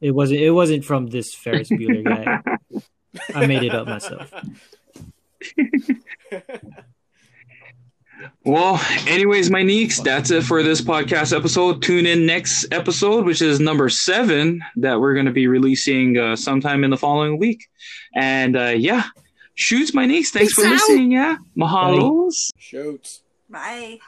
It 0.00 0.12
wasn't 0.12 0.40
it 0.40 0.50
wasn't 0.50 0.84
from 0.86 1.08
this 1.08 1.34
Ferris 1.34 1.68
Bueller 1.68 2.02
guy. 2.02 2.40
I 3.34 3.46
made 3.46 3.62
it 3.64 3.74
up 3.74 3.86
myself. 3.86 4.32
Well, 8.44 8.80
anyways, 9.06 9.50
my 9.50 9.62
neeks, 9.62 10.00
that's 10.00 10.30
it 10.30 10.44
for 10.44 10.62
this 10.62 10.80
podcast 10.80 11.36
episode. 11.36 11.82
Tune 11.82 12.06
in 12.06 12.26
next 12.26 12.66
episode, 12.72 13.24
which 13.24 13.42
is 13.42 13.60
number 13.60 13.88
seven, 13.88 14.62
that 14.76 15.00
we're 15.00 15.14
going 15.14 15.26
to 15.26 15.32
be 15.32 15.46
releasing 15.46 16.18
uh, 16.18 16.36
sometime 16.36 16.84
in 16.84 16.90
the 16.90 16.96
following 16.96 17.38
week. 17.38 17.66
And 18.14 18.56
uh, 18.56 18.74
yeah, 18.76 19.04
shoots 19.54 19.94
my 19.94 20.06
neeks. 20.06 20.30
Thanks 20.30 20.52
for 20.52 20.62
listening. 20.62 21.12
Yeah, 21.12 21.36
mahalos. 21.56 22.50
Shoots. 22.58 23.22
Bye. 23.48 23.98